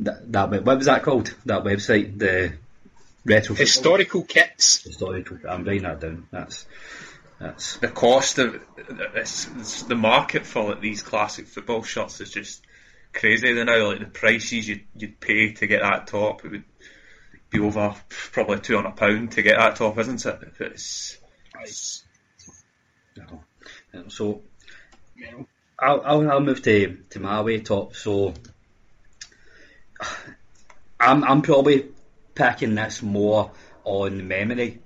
that, 0.00 0.32
that 0.32 0.64
what 0.64 0.78
was 0.78 0.86
that 0.86 1.02
called? 1.02 1.34
That 1.44 1.64
website, 1.64 2.18
the 2.18 2.54
retro 3.24 3.54
Historical 3.54 4.22
kits. 4.22 4.82
historical. 4.82 5.38
I'm 5.48 5.64
writing 5.64 5.82
that 5.82 6.00
down. 6.00 6.26
That's 6.30 6.66
that's 7.38 7.76
The 7.78 7.88
cost 7.88 8.38
of 8.38 8.62
it's, 9.14 9.48
it's 9.58 9.82
the 9.84 9.94
market 9.94 10.46
for 10.46 10.70
like, 10.70 10.80
these 10.80 11.02
classic 11.02 11.46
football 11.46 11.82
shirts 11.82 12.20
is 12.20 12.30
just 12.30 12.62
crazy 13.12 13.52
than 13.52 13.66
now. 13.66 13.88
Like 13.88 14.00
the 14.00 14.06
prices 14.06 14.68
you'd, 14.68 14.84
you'd 14.96 15.20
pay 15.20 15.52
to 15.52 15.66
get 15.66 15.82
that 15.82 16.06
top, 16.06 16.44
it 16.44 16.50
would 16.50 16.64
be 17.50 17.60
over 17.60 17.94
probably 18.08 18.60
two 18.60 18.76
hundred 18.76 18.96
pound 18.96 19.32
to 19.32 19.42
get 19.42 19.56
that 19.56 19.76
top, 19.76 19.98
isn't 19.98 20.24
it? 20.24 20.38
It's, 20.60 21.18
it's 21.60 22.04
so 24.08 24.42
I'll, 25.78 26.02
I'll, 26.04 26.30
I'll 26.30 26.40
move 26.40 26.62
to, 26.62 26.96
to 27.10 27.20
my 27.20 27.40
way 27.40 27.60
top. 27.60 27.96
So 27.96 28.34
I'm 30.98 31.24
I'm 31.24 31.42
probably 31.42 31.88
picking 32.40 32.74
this 32.74 33.02
more 33.02 33.50
on 33.84 34.26
memory, 34.26 34.80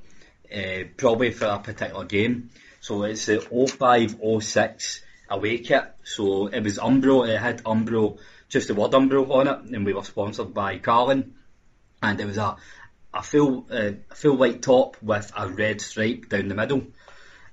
uh, 0.53 0.85
probably 0.97 1.31
for 1.31 1.47
a 1.47 1.59
particular 1.61 2.05
game. 2.05 2.51
So 2.81 3.05
it's 3.05 3.27
the 3.27 3.41
0506 3.41 5.03
away 5.31 5.59
kit. 5.59 5.85
So 6.03 6.49
it 6.49 6.63
was 6.63 6.79
Umbro, 6.79 7.29
it 7.29 7.39
had 7.39 7.63
Umbro, 7.63 8.19
just 8.49 8.69
the 8.69 8.75
word 8.75 8.91
Umbro 8.91 9.31
on 9.31 9.47
it, 9.47 9.75
and 9.75 9.87
we 9.87 9.95
were 9.95 10.03
sponsored 10.03 10.53
by 10.53 10.79
Carling. 10.79 11.35
And 12.03 12.21
it 12.21 12.27
was 12.27 12.39
a, 12.39 12.57
a 13.15 13.23
full 13.23 13.67
uh, 13.71 13.93
full 14.15 14.37
white 14.37 14.61
top 14.61 14.97
with 15.01 15.33
a 15.37 15.49
red 15.49 15.81
stripe 15.81 16.29
down 16.29 16.49
the 16.49 16.55
middle. 16.55 16.89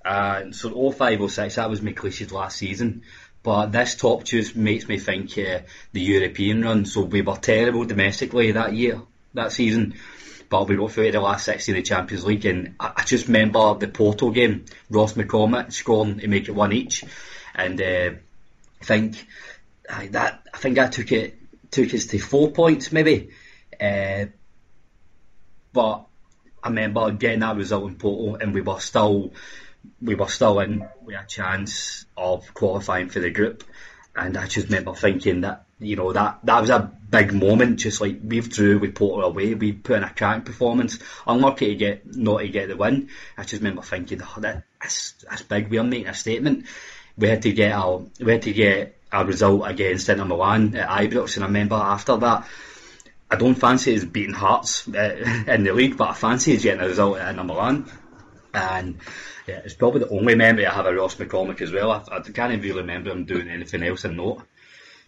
Uh, 0.03 0.51
so 0.51 0.91
0506, 0.91 1.55
that 1.55 1.69
was 1.69 1.81
my 1.81 1.91
McLeish's 1.91 2.31
last 2.31 2.57
season. 2.57 3.03
But 3.43 3.67
this 3.67 3.95
top 3.95 4.23
just 4.23 4.55
makes 4.55 4.87
me 4.87 4.97
think 4.97 5.37
uh, 5.37 5.59
the 5.93 6.01
European 6.01 6.63
run. 6.63 6.85
So 6.85 7.01
we 7.01 7.21
were 7.21 7.37
terrible 7.37 7.85
domestically 7.85 8.51
that 8.51 8.73
year, 8.73 9.01
that 9.33 9.51
season. 9.51 9.95
But 10.49 10.67
we 10.67 10.75
got 10.75 10.91
through 10.91 11.11
the 11.11 11.21
last 11.21 11.45
16 11.45 11.75
of 11.75 11.77
the 11.77 11.87
Champions 11.87 12.25
League, 12.25 12.45
and 12.45 12.75
I, 12.79 12.91
I, 12.97 13.03
just 13.03 13.27
remember 13.27 13.75
the 13.75 13.87
Porto 13.87 14.31
game, 14.31 14.65
Ross 14.89 15.13
McCormack 15.13 15.71
scoring 15.71 16.19
to 16.19 16.27
make 16.27 16.49
it 16.49 16.51
one 16.51 16.73
each, 16.73 17.05
and 17.55 17.81
uh, 17.81 18.11
I 18.81 18.83
think 18.83 19.25
uh, 19.89 20.07
that 20.11 20.45
I 20.53 20.57
think 20.57 20.75
that 20.75 20.91
took 20.91 21.11
it 21.11 21.37
took 21.71 21.93
us 21.93 22.07
to 22.07 22.19
four 22.19 22.51
points 22.51 22.91
maybe. 22.91 23.29
Uh, 23.79 24.25
but 25.71 26.05
I 26.61 26.67
remember 26.67 27.11
getting 27.11 27.39
that 27.39 27.55
result 27.55 27.87
in 27.87 27.95
Porto, 27.95 28.35
and 28.35 28.53
we 28.53 28.61
were 28.61 28.79
still 28.79 29.31
we 30.01 30.15
were 30.15 30.27
still 30.27 30.59
in 30.59 30.87
with 31.01 31.15
a 31.15 31.25
chance 31.25 32.05
of 32.17 32.53
qualifying 32.53 33.09
for 33.09 33.19
the 33.19 33.29
group. 33.29 33.63
And 34.15 34.37
I 34.37 34.47
just 34.47 34.67
remember 34.67 34.93
thinking 34.93 35.41
that, 35.41 35.65
you 35.81 35.95
know, 35.95 36.13
that, 36.13 36.39
that 36.43 36.61
was 36.61 36.69
a 36.69 36.91
big 37.09 37.33
moment, 37.33 37.79
just 37.79 37.99
like 37.99 38.19
we 38.23 38.39
drew 38.39 38.79
with 38.79 38.95
Porto 38.95 39.27
away, 39.27 39.55
we 39.55 39.73
put 39.73 39.97
in 39.97 40.03
a 40.03 40.13
cracking 40.13 40.43
performance. 40.43 40.99
Unlucky 41.27 41.67
to 41.67 41.75
get, 41.75 42.15
not 42.15 42.39
to 42.39 42.47
get 42.47 42.69
the 42.69 42.77
win. 42.77 43.09
I 43.37 43.41
just 43.43 43.61
remember 43.61 43.81
thinking, 43.81 44.21
oh, 44.21 44.39
that, 44.39 44.63
that's, 44.79 45.13
that's 45.27 45.41
big, 45.41 45.69
we're 45.69 45.83
making 45.83 46.07
a 46.07 46.13
statement. 46.13 46.67
We 47.17 47.27
had 47.27 47.41
to 47.41 47.51
get 47.51 47.73
our, 47.73 48.05
we 48.19 48.31
had 48.31 48.43
to 48.43 48.53
get 48.53 48.97
a 49.11 49.25
result 49.25 49.63
against 49.67 50.07
Inter 50.07 50.25
Milan 50.25 50.75
at 50.75 50.87
Ibrox, 50.87 51.35
and 51.35 51.43
I 51.43 51.47
remember 51.47 51.75
after 51.75 52.15
that, 52.17 52.47
I 53.29 53.35
don't 53.35 53.55
fancy 53.55 53.95
us 53.95 54.05
beating 54.05 54.33
Hearts 54.33 54.87
uh, 54.87 55.43
in 55.47 55.63
the 55.63 55.73
league, 55.73 55.97
but 55.97 56.09
I 56.09 56.13
fancy 56.13 56.55
us 56.55 56.63
getting 56.63 56.81
a 56.81 56.87
result 56.87 57.17
at 57.17 57.29
Inter 57.29 57.43
Milan. 57.43 57.91
And 58.53 58.99
yeah, 59.47 59.61
it's 59.63 59.73
probably 59.73 60.01
the 60.01 60.09
only 60.09 60.35
memory 60.35 60.65
I 60.65 60.73
have 60.73 60.85
of 60.85 60.95
Ross 60.95 61.15
McCormack 61.15 61.61
as 61.61 61.71
well. 61.71 61.91
I, 61.91 62.17
I 62.17 62.19
can't 62.21 62.53
even 62.53 62.61
really 62.61 62.81
remember 62.81 63.11
him 63.11 63.25
doing 63.25 63.49
anything 63.49 63.83
else 63.83 64.05
in 64.05 64.17
note. 64.17 64.43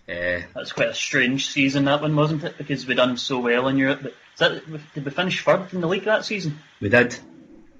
Uh, 0.07 0.41
That's 0.53 0.73
quite 0.73 0.89
a 0.89 0.93
strange 0.93 1.49
season, 1.49 1.85
that 1.85 2.01
one, 2.01 2.15
wasn't 2.15 2.43
it? 2.43 2.57
Because 2.57 2.85
we 2.85 2.95
done 2.95 3.17
so 3.17 3.39
well 3.39 3.67
in 3.69 3.77
Europe. 3.77 4.01
But 4.03 4.13
that, 4.37 4.93
did 4.93 5.05
we 5.05 5.11
finish 5.11 5.43
third 5.43 5.73
in 5.73 5.81
the 5.81 5.87
league 5.87 6.03
that 6.03 6.25
season? 6.25 6.59
We 6.81 6.89
did. 6.89 7.17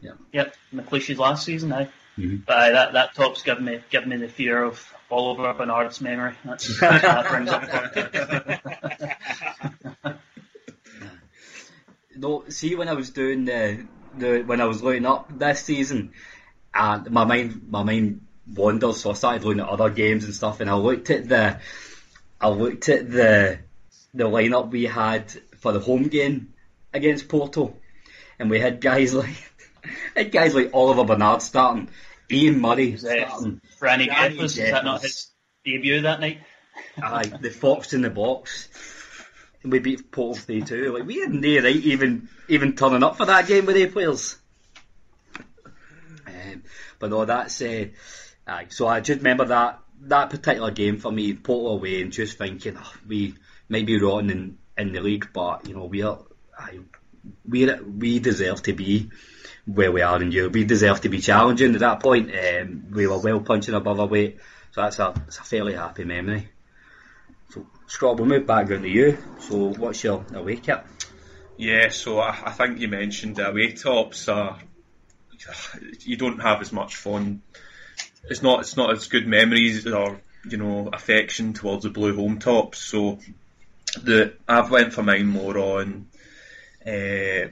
Yeah. 0.01 0.13
Yep, 0.31 0.55
McLeish's 0.73 1.19
last 1.19 1.45
season, 1.45 1.73
aye. 1.73 1.89
Mm-hmm. 2.17 2.37
But 2.45 2.57
aye, 2.57 2.71
that, 2.71 2.93
that 2.93 3.15
top's 3.15 3.43
given 3.43 3.65
me, 3.65 3.81
given 3.89 4.09
me 4.09 4.17
the 4.17 4.29
fear 4.29 4.63
of 4.63 4.93
all 5.09 5.37
Oliver 5.37 5.53
Bernard's 5.53 5.99
memory. 5.99 6.35
That's, 6.45 6.79
that 6.79 7.29
brings 7.29 7.49
up. 7.49 7.69
no, 12.15 12.45
see, 12.49 12.75
when 12.75 12.87
I 12.87 12.93
was 12.93 13.09
doing 13.09 13.45
the, 13.45 13.85
the 14.17 14.43
when 14.43 14.61
I 14.61 14.65
was 14.65 14.81
looking 14.81 15.05
up 15.05 15.37
this 15.37 15.61
season, 15.61 16.13
and 16.73 17.09
my 17.11 17.25
mind 17.25 17.67
my 17.69 17.83
mind 17.83 18.21
wandered, 18.47 18.95
so 18.95 19.11
I 19.11 19.13
started 19.13 19.43
looking 19.43 19.61
at 19.61 19.69
other 19.69 19.89
games 19.89 20.25
and 20.25 20.33
stuff, 20.33 20.59
and 20.59 20.69
I 20.69 20.75
looked 20.75 21.09
at 21.09 21.27
the 21.27 21.59
I 22.43 22.49
looked 22.49 22.89
at 22.89 23.09
the 23.09 23.59
the 24.13 24.25
lineup 24.25 24.69
we 24.69 24.83
had 24.83 25.31
for 25.59 25.71
the 25.71 25.79
home 25.79 26.09
game 26.09 26.53
against 26.93 27.27
Porto, 27.29 27.75
and 28.37 28.49
we 28.49 28.59
had 28.59 28.81
guys 28.81 29.13
like 29.23 29.51
had 30.15 30.31
guys 30.31 30.53
like 30.53 30.71
Oliver 30.73 31.05
Bernard 31.05 31.41
starting, 31.41 31.89
Ian 32.29 32.59
Murray 32.59 32.97
starting, 32.97 33.61
Franny 33.79 34.07
Jeffers, 34.07 34.57
is 34.57 34.71
that 34.71 34.85
not 34.85 35.01
his 35.01 35.31
debut 35.63 36.01
that 36.01 36.19
night? 36.19 36.41
Aye, 37.01 37.31
the 37.39 37.49
Fox 37.49 37.93
in 37.93 38.01
the 38.01 38.09
box. 38.09 38.69
And 39.63 39.71
we 39.71 39.79
beat 39.79 40.11
Porto 40.11 40.37
3 40.37 40.61
2. 40.61 40.93
Like, 40.97 41.05
we 41.05 41.21
had 41.21 41.33
no 41.33 41.61
right 41.61 41.75
even, 41.75 42.27
even 42.49 42.75
turning 42.75 43.01
up 43.01 43.15
for 43.15 43.25
that 43.25 43.47
game 43.47 43.65
with 43.65 43.75
the 43.75 43.85
players. 43.87 44.35
But 47.03 47.09
no, 47.09 47.25
that's 47.25 47.61
uh, 47.61 47.87
aye. 48.47 48.67
So 48.69 48.87
I 48.87 49.01
just 49.01 49.17
remember 49.17 49.43
that 49.45 49.82
that 50.07 50.29
particular 50.29 50.71
game 50.71 50.97
for 50.97 51.11
me, 51.11 51.33
Porto 51.33 51.75
away, 51.75 52.01
and 52.01 52.11
just 52.11 52.37
thinking 52.37 52.77
oh, 52.77 52.93
we 53.07 53.35
might 53.69 53.85
be 53.85 53.99
rotten 53.99 54.29
in, 54.29 54.57
in 54.77 54.91
the 54.91 55.01
league, 55.01 55.29
but 55.33 55.67
you 55.67 55.75
know 55.75 55.85
we 55.85 56.03
are 56.03 56.19
aye, 56.57 56.79
we 57.47 57.71
we 57.73 58.19
deserve 58.19 58.61
to 58.63 58.73
be 58.73 59.09
where 59.65 59.91
we 59.91 60.01
are 60.01 60.21
in 60.21 60.31
Europe. 60.31 60.53
We 60.53 60.65
deserve 60.65 61.01
to 61.01 61.09
be 61.09 61.19
challenging 61.19 61.73
at 61.73 61.79
that 61.79 62.01
point. 62.01 62.31
Um, 62.35 62.87
we 62.91 63.07
were 63.07 63.19
well 63.19 63.39
punching 63.39 63.73
above 63.73 63.99
our 63.99 64.07
weight, 64.07 64.39
so 64.71 64.81
that's 64.81 64.99
a, 64.99 65.13
it's 65.27 65.37
a 65.39 65.43
fairly 65.43 65.73
happy 65.73 66.03
memory. 66.03 66.49
So 67.51 67.65
Scott, 67.87 68.17
we'll 68.17 68.27
move 68.27 68.45
back 68.45 68.67
down 68.67 68.81
to 68.81 68.89
you. 68.89 69.17
So 69.39 69.73
what's 69.73 70.03
your 70.03 70.25
away 70.33 70.57
kit? 70.57 70.83
Yeah, 71.55 71.89
so 71.89 72.19
I, 72.19 72.37
I 72.45 72.51
think 72.51 72.79
you 72.79 72.87
mentioned 72.87 73.39
away 73.39 73.73
tops 73.73 74.27
are 74.27 74.59
you 75.99 76.17
don't 76.17 76.39
have 76.39 76.61
as 76.61 76.71
much 76.71 76.95
fun. 76.95 77.41
It's 78.25 78.41
not 78.41 78.61
it's 78.61 78.77
not 78.77 78.91
as 78.91 79.07
good 79.07 79.27
memories 79.27 79.85
or 79.87 80.21
you 80.49 80.57
know 80.57 80.89
affection 80.91 81.53
towards 81.53 81.83
the 81.83 81.89
blue 81.89 82.15
home 82.15 82.39
tops. 82.39 82.79
So 82.79 83.19
the 84.01 84.33
I've 84.47 84.71
went 84.71 84.93
for 84.93 85.03
mine 85.03 85.27
more 85.27 85.57
on 85.57 86.07
uh, 86.85 87.47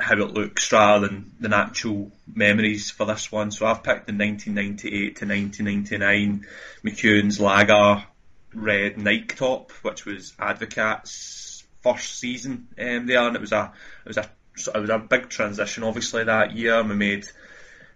how 0.00 0.14
it 0.14 0.34
looks 0.34 0.70
rather 0.72 1.08
than 1.08 1.32
the 1.40 1.54
actual 1.56 2.12
memories 2.32 2.90
for 2.90 3.06
this 3.06 3.30
one. 3.32 3.50
So 3.50 3.66
I've 3.66 3.82
picked 3.82 4.06
the 4.06 4.12
1998 4.12 5.16
to 5.16 5.26
1999 5.26 6.46
McEwan's 6.84 7.40
Lager 7.40 8.04
red 8.54 8.98
Nike 8.98 9.36
top, 9.36 9.70
which 9.82 10.04
was 10.04 10.32
Advocaat's 10.38 11.64
first 11.82 12.18
season 12.18 12.68
um, 12.78 13.06
there, 13.06 13.26
and 13.26 13.36
it 13.36 13.40
was 13.40 13.52
a 13.52 13.72
it 14.04 14.08
was 14.08 14.16
a 14.16 14.30
it 14.74 14.78
was 14.78 14.90
a 14.90 14.98
big 14.98 15.28
transition, 15.28 15.84
obviously 15.84 16.24
that 16.24 16.52
year. 16.52 16.82
We 16.82 16.94
made 16.94 17.28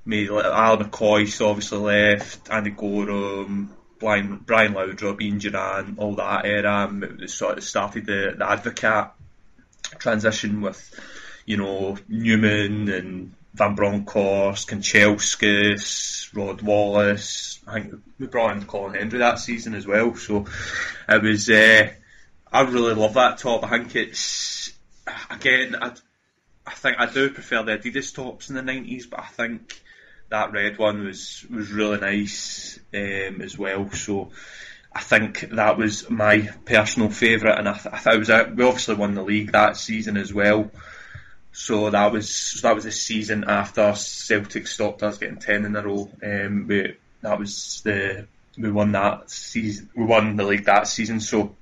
made 0.04 0.30
Al 0.30 0.78
McCoist 0.78 1.46
obviously 1.46 1.78
left, 1.78 2.50
Andy 2.50 2.70
Goram, 2.70 3.72
Brian, 3.98 4.36
Brian 4.38 4.74
Laudrup, 4.74 5.20
Ian 5.20 5.38
Durrant, 5.38 5.98
all 5.98 6.16
that 6.16 6.44
era. 6.44 6.90
It 7.20 7.30
sort 7.30 7.58
of 7.58 7.64
started 7.64 8.06
the, 8.06 8.34
the 8.36 8.44
Advocaat 8.44 9.12
transition 9.98 10.60
with, 10.60 11.00
you 11.46 11.56
know, 11.56 11.96
Numan 12.10 12.92
and 12.92 13.34
Van 13.54 13.76
Bronckhorst, 13.76 14.68
Kanchelskis, 14.68 16.34
Rod 16.34 16.62
Wallace. 16.62 17.60
I 17.66 17.74
think 17.74 18.02
we 18.18 18.26
brought 18.26 18.56
in 18.56 18.64
Colin 18.64 18.94
Hendry 18.94 19.20
that 19.20 19.38
season 19.38 19.74
as 19.74 19.86
well. 19.86 20.14
So 20.16 20.46
it 21.08 21.22
was. 21.22 21.48
Uh, 21.48 21.90
I 22.50 22.62
really 22.62 22.94
love 22.94 23.14
that 23.14 23.38
top. 23.38 23.62
I 23.64 23.68
think 23.78 23.94
it's 23.94 24.72
again. 25.30 25.76
I, 25.80 25.92
I 26.66 26.72
think 26.72 26.98
I 26.98 27.06
do 27.06 27.30
prefer 27.30 27.62
the 27.62 27.78
Adidas 27.78 28.14
tops 28.14 28.48
in 28.48 28.56
the 28.56 28.62
nineties, 28.62 29.06
but 29.06 29.20
I 29.20 29.26
think 29.26 29.81
that 30.32 30.52
red 30.52 30.78
one 30.78 31.04
was 31.04 31.44
was 31.50 31.70
really 31.70 32.00
nice 32.00 32.78
um, 32.94 33.40
as 33.42 33.56
well. 33.56 33.90
So 33.90 34.30
I 34.92 35.00
think 35.00 35.40
that 35.50 35.76
was 35.76 36.08
my 36.10 36.50
personal 36.64 37.10
favourite, 37.10 37.58
and 37.58 37.68
I, 37.68 37.74
th- 37.74 37.94
I 37.94 37.98
thought 37.98 38.14
it 38.14 38.18
was 38.18 38.28
we 38.28 38.64
obviously 38.64 38.94
won 38.94 39.14
the 39.14 39.22
league 39.22 39.52
that 39.52 39.76
season 39.76 40.16
as 40.16 40.32
well. 40.32 40.70
So 41.52 41.90
that 41.90 42.12
was 42.12 42.34
so 42.34 42.66
that 42.66 42.74
was 42.74 42.84
the 42.84 42.92
season 42.92 43.44
after 43.46 43.94
Celtic 43.94 44.66
stopped 44.66 45.02
us 45.02 45.18
getting 45.18 45.36
ten 45.38 45.66
in 45.66 45.76
a 45.76 45.82
row. 45.82 46.10
Um, 46.22 46.66
we, 46.66 46.96
that 47.20 47.38
was 47.38 47.82
the 47.84 48.26
we 48.56 48.70
won 48.70 48.92
that 48.92 49.30
season. 49.30 49.90
We 49.94 50.04
won 50.04 50.36
the 50.36 50.44
league 50.44 50.64
that 50.64 50.88
season. 50.88 51.20
So, 51.20 51.54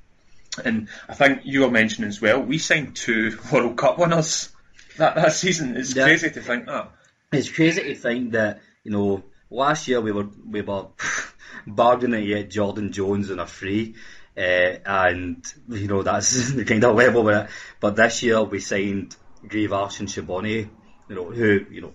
and 0.64 0.88
I 1.08 1.14
think 1.14 1.40
you 1.44 1.62
were 1.62 1.70
mentioning 1.70 2.08
as 2.08 2.20
well. 2.20 2.40
We 2.40 2.58
signed 2.58 2.94
two 2.94 3.36
World 3.52 3.76
Cup 3.76 3.98
winners 3.98 4.50
that 4.96 5.16
that 5.16 5.32
season. 5.32 5.76
It's 5.76 5.94
yeah. 5.94 6.04
crazy 6.04 6.30
to 6.30 6.40
think 6.40 6.66
that. 6.66 6.92
It's 7.32 7.50
crazy 7.50 7.82
to 7.82 7.94
think 7.94 8.32
that 8.32 8.60
you 8.84 8.90
know 8.90 9.22
last 9.50 9.88
year 9.88 10.00
we 10.00 10.12
were 10.12 10.28
we 10.48 10.62
were 10.62 10.86
bargaining 11.66 12.22
to 12.22 12.26
get 12.26 12.50
Jordan 12.50 12.92
Jones 12.92 13.30
on 13.30 13.38
a 13.38 13.46
free. 13.46 13.94
Uh, 14.36 14.78
and 14.86 15.44
you 15.68 15.88
know 15.88 16.02
that's 16.02 16.52
the 16.54 16.64
kind 16.64 16.84
of 16.84 16.96
level 16.96 17.24
with 17.24 17.36
it. 17.36 17.50
But 17.80 17.96
this 17.96 18.22
year 18.22 18.42
we 18.42 18.60
signed 18.60 19.16
Grievous 19.46 20.00
and 20.00 20.08
Charbonnier, 20.08 20.68
you 21.08 21.14
know, 21.14 21.30
who 21.30 21.66
you 21.70 21.80
know 21.82 21.92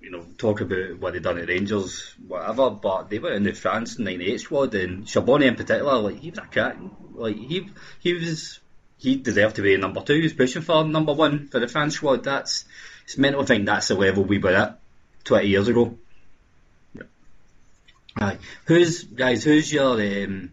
you 0.00 0.10
know, 0.10 0.24
talk 0.38 0.60
about 0.60 0.98
what 0.98 1.12
they 1.12 1.18
done 1.18 1.38
at 1.38 1.48
Rangers, 1.48 2.14
whatever, 2.26 2.70
but 2.70 3.10
they 3.10 3.18
were 3.18 3.32
in 3.32 3.42
the 3.42 3.52
France 3.52 3.98
'98 3.98 4.40
squad, 4.40 4.74
and 4.74 5.08
Charbonnier 5.08 5.48
in 5.48 5.56
particular, 5.56 5.96
like 5.96 6.18
he 6.18 6.30
was 6.30 6.38
a 6.38 6.46
cat, 6.46 6.78
like 7.14 7.36
he 7.36 7.68
he 8.00 8.14
was 8.14 8.60
he 8.96 9.16
deserved 9.16 9.56
to 9.56 9.62
be 9.62 9.76
number 9.76 10.00
two. 10.00 10.14
He 10.14 10.22
was 10.22 10.32
pushing 10.32 10.62
for 10.62 10.84
number 10.84 11.12
one 11.12 11.48
for 11.48 11.60
the 11.60 11.68
France 11.68 11.94
squad. 11.94 12.24
That's 12.24 12.64
it's 13.08 13.16
mental 13.16 13.40
to 13.40 13.46
think 13.46 13.64
that's 13.64 13.88
the 13.88 13.94
level 13.94 14.22
we 14.22 14.36
were 14.36 14.54
at 14.54 14.78
20 15.24 15.48
years 15.48 15.66
ago. 15.66 15.96
Aye. 18.20 18.36
Who's 18.66 19.02
guys? 19.04 19.44
Who's 19.44 19.72
your 19.72 19.94
um, 19.94 20.50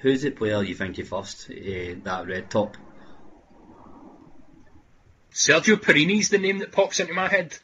who's 0.00 0.22
the 0.22 0.30
player 0.30 0.64
you 0.64 0.74
think 0.74 0.98
you 0.98 1.04
first? 1.04 1.48
Uh, 1.48 1.94
that 2.02 2.24
red 2.26 2.50
top. 2.50 2.76
Sergio 5.32 5.76
Porrini's 5.76 6.28
the 6.28 6.38
name 6.38 6.58
that 6.58 6.72
pops 6.72 6.98
into 6.98 7.14
my 7.14 7.28
head. 7.28 7.56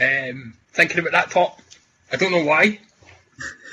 Um, 0.00 0.54
thinking 0.72 1.00
about 1.00 1.12
that 1.12 1.30
top, 1.30 1.60
I 2.10 2.16
don't 2.16 2.32
know 2.32 2.44
why. 2.44 2.80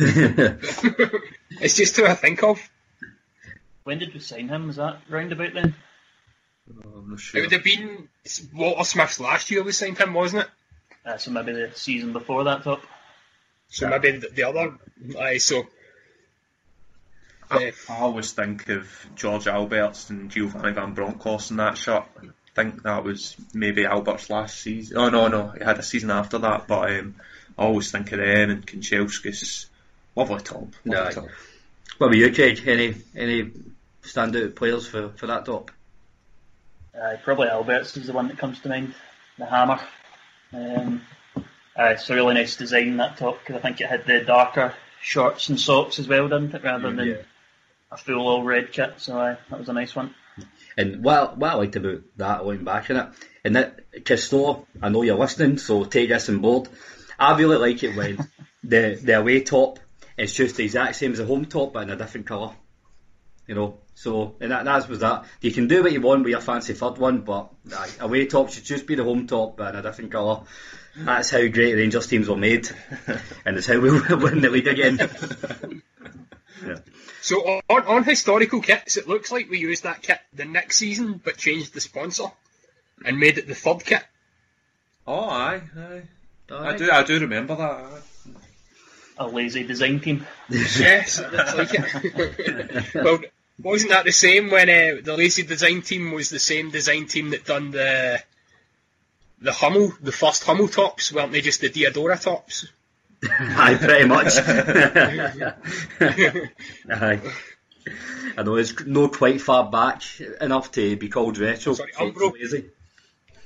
it's 1.61 1.77
just 1.77 1.95
who 1.95 2.05
I 2.05 2.15
think 2.15 2.43
of. 2.43 2.59
When 3.85 3.99
did 3.99 4.13
we 4.13 4.19
sign 4.19 4.49
him? 4.49 4.67
Was 4.67 4.75
that 4.75 4.99
roundabout 5.07 5.53
then? 5.53 5.73
I'm 6.69 7.09
not 7.09 7.19
sure. 7.19 7.39
It 7.39 7.43
would 7.43 7.51
have 7.51 7.63
been 7.63 8.09
it's 8.23 8.41
Walter 8.53 8.83
Smith's 8.83 9.19
last 9.19 9.51
year 9.51 9.63
we 9.63 9.71
signed 9.71 9.97
him, 9.97 10.13
wasn't 10.13 10.43
it? 10.43 10.49
Uh, 11.05 11.17
so 11.17 11.31
maybe 11.31 11.53
the 11.53 11.71
season 11.75 12.13
before 12.13 12.45
that 12.45 12.63
top. 12.63 12.81
So 13.69 13.87
maybe 13.89 14.11
the, 14.17 14.29
the 14.29 14.43
other. 14.43 14.77
Aye, 15.19 15.37
so. 15.37 15.67
I, 17.51 17.73
I 17.87 17.97
always 17.99 18.31
think 18.31 18.69
of 18.69 18.89
George 19.13 19.45
Albertz 19.45 20.09
and 20.09 20.31
Giovanni 20.31 20.73
Van 20.73 20.95
Bronckhorst 20.95 21.51
in 21.51 21.57
that 21.57 21.77
shot. 21.77 22.09
I 22.23 22.29
think 22.55 22.81
that 22.83 23.03
was 23.03 23.35
maybe 23.53 23.85
Albert's 23.85 24.31
last 24.31 24.59
season. 24.59 24.97
Oh 24.97 25.09
no, 25.09 25.27
no, 25.27 25.49
he 25.49 25.63
had 25.63 25.77
a 25.77 25.83
season 25.83 26.09
after 26.09 26.39
that. 26.39 26.67
But 26.67 26.91
um, 26.91 27.15
I 27.57 27.63
always 27.63 27.91
think 27.91 28.11
of 28.11 28.19
them 28.19 28.49
and 28.49 28.65
Kanchelskis. 28.65 29.67
Lovely 30.15 30.41
top. 30.41 30.69
Lovely 30.85 31.07
Aye. 31.07 31.11
top. 31.11 31.27
What 31.97 32.07
about 32.07 32.17
you, 32.17 32.33
Craig? 32.33 32.63
Any 32.65 32.95
any 33.15 33.51
standout 34.01 34.55
players 34.55 34.87
for, 34.87 35.09
for 35.09 35.27
that 35.27 35.45
top? 35.45 35.69
Uh, 36.99 37.17
probably 37.23 37.47
Albertz 37.47 37.97
is 37.97 38.07
the 38.07 38.13
one 38.13 38.27
that 38.29 38.37
comes 38.37 38.59
to 38.61 38.69
mind. 38.69 38.93
The 39.37 39.45
hammer. 39.45 39.79
Um, 40.53 41.01
uh, 41.37 41.41
it's 41.77 42.09
a 42.09 42.15
really 42.15 42.35
nice 42.35 42.55
design 42.55 42.97
that 42.97 43.17
top 43.17 43.39
because 43.39 43.57
I 43.57 43.59
think 43.59 43.81
it 43.81 43.87
had 43.89 44.05
the 44.05 44.21
darker 44.21 44.73
shorts 45.01 45.49
and 45.49 45.59
socks 45.59 45.99
as 45.99 46.07
well, 46.07 46.29
didn't 46.29 46.53
it? 46.53 46.63
Rather 46.63 46.91
than 46.91 47.07
Yeah. 47.07 47.15
a 47.91 47.97
full 47.97 48.25
all 48.27 48.43
red 48.43 48.71
kit. 48.71 48.93
So 48.97 49.19
uh, 49.19 49.35
that 49.49 49.59
was 49.59 49.67
a 49.69 49.73
nice 49.73 49.95
one. 49.95 50.15
And 50.77 51.03
what 51.03 51.37
what 51.37 51.51
I 51.51 51.55
liked 51.55 51.75
about 51.75 52.01
that, 52.17 52.45
looking 52.45 52.65
back 52.65 52.89
on 52.89 52.97
it, 52.97 53.07
and 53.43 53.55
that 53.55 54.05
Christo, 54.05 54.67
I 54.81 54.89
know 54.89 55.01
you're 55.01 55.17
listening, 55.17 55.57
so 55.57 55.83
take 55.85 56.09
this 56.09 56.29
on 56.29 56.39
board. 56.39 56.69
I 57.19 57.37
really 57.37 57.57
like 57.57 57.83
it 57.83 57.95
when 57.95 58.27
the 58.63 58.99
the 59.01 59.19
away 59.19 59.41
top 59.41 59.79
is 60.17 60.33
just 60.33 60.55
the 60.55 60.63
exact 60.63 60.95
same 60.95 61.11
as 61.11 61.17
the 61.17 61.25
home 61.25 61.45
top 61.45 61.73
but 61.73 61.83
in 61.83 61.89
a 61.89 61.95
different 61.95 62.27
colour. 62.27 62.53
You 63.47 63.55
know, 63.55 63.79
so 63.95 64.35
and 64.41 64.51
that 64.51 64.65
that 64.65 64.87
was 64.87 64.99
that. 64.99 65.25
You 65.41 65.51
can 65.51 65.67
do 65.67 65.81
what 65.81 65.91
you 65.91 66.01
want 66.01 66.23
with 66.23 66.31
your 66.31 66.41
fancy 66.41 66.73
third 66.73 66.97
one, 66.97 67.21
but 67.21 67.49
aye, 67.73 67.89
away 68.01 68.25
top 68.25 68.51
should 68.51 68.65
just 68.65 68.85
be 68.85 68.95
the 68.95 69.03
home 69.03 69.25
top 69.25 69.57
but 69.57 69.73
in 69.73 69.79
a 69.79 69.81
different 69.81 70.11
colour. 70.11 70.41
Oh, 70.97 71.03
that's 71.03 71.31
how 71.31 71.47
great 71.47 71.75
Rangers 71.75 72.07
teams 72.07 72.29
were 72.29 72.37
made, 72.37 72.69
and 73.45 73.57
it's 73.57 73.67
how 73.67 73.79
we 73.79 73.89
win 74.15 74.41
the 74.41 74.49
league 74.49 74.67
again. 74.67 74.99
So 77.21 77.61
on, 77.69 77.87
on 77.87 78.03
historical 78.03 78.61
kits, 78.61 78.97
it 78.97 79.07
looks 79.07 79.31
like 79.31 79.49
we 79.49 79.57
used 79.57 79.81
that 79.81 80.03
kit 80.03 80.19
the 80.31 80.45
next 80.45 80.77
season, 80.77 81.19
but 81.23 81.37
changed 81.37 81.73
the 81.73 81.81
sponsor 81.81 82.25
and 83.03 83.19
made 83.19 83.39
it 83.39 83.47
the 83.47 83.55
third 83.55 83.83
kit. 83.83 84.03
Oh 85.07 85.27
aye, 85.27 85.61
aye. 85.75 86.03
I 86.51 86.77
do, 86.77 86.91
I 86.91 87.03
do 87.03 87.19
remember 87.19 87.55
that. 87.55 88.03
A 89.17 89.27
lazy 89.27 89.63
design 89.63 89.99
team. 90.01 90.27
Yes, 90.49 91.17
it 91.17 91.31
looks 91.33 91.55
like 91.55 91.69
it. 91.73 92.93
well, 92.93 93.19
wasn't 93.59 93.91
that 93.91 94.05
the 94.05 94.11
same 94.11 94.49
when 94.49 94.69
uh, 94.69 95.01
the 95.03 95.15
Lazy 95.17 95.43
Design 95.43 95.81
team 95.81 96.11
was 96.11 96.29
the 96.29 96.39
same 96.39 96.71
design 96.71 97.07
team 97.07 97.29
that 97.31 97.45
done 97.45 97.71
the 97.71 98.21
the 99.41 99.51
Hummel, 99.51 99.93
the 100.01 100.11
first 100.11 100.43
Hummel 100.43 100.67
tops? 100.67 101.11
Weren't 101.11 101.31
they 101.31 101.41
just 101.41 101.61
the 101.61 101.69
Diadora 101.69 102.21
tops? 102.21 102.67
Aye, 103.29 103.75
pretty 103.75 104.07
much. 104.07 104.37
Aye. 106.89 107.21
I 108.37 108.43
know 108.43 108.55
it's 108.55 108.85
not 108.85 109.13
quite 109.13 109.39
far 109.41 109.69
back 109.69 110.01
enough 110.41 110.71
to 110.73 110.97
be 110.97 111.07
called 111.09 111.37
retro. 111.37 111.73
Sorry, 111.73 111.91
Umbro. 111.93 112.33
lazy. 112.33 112.65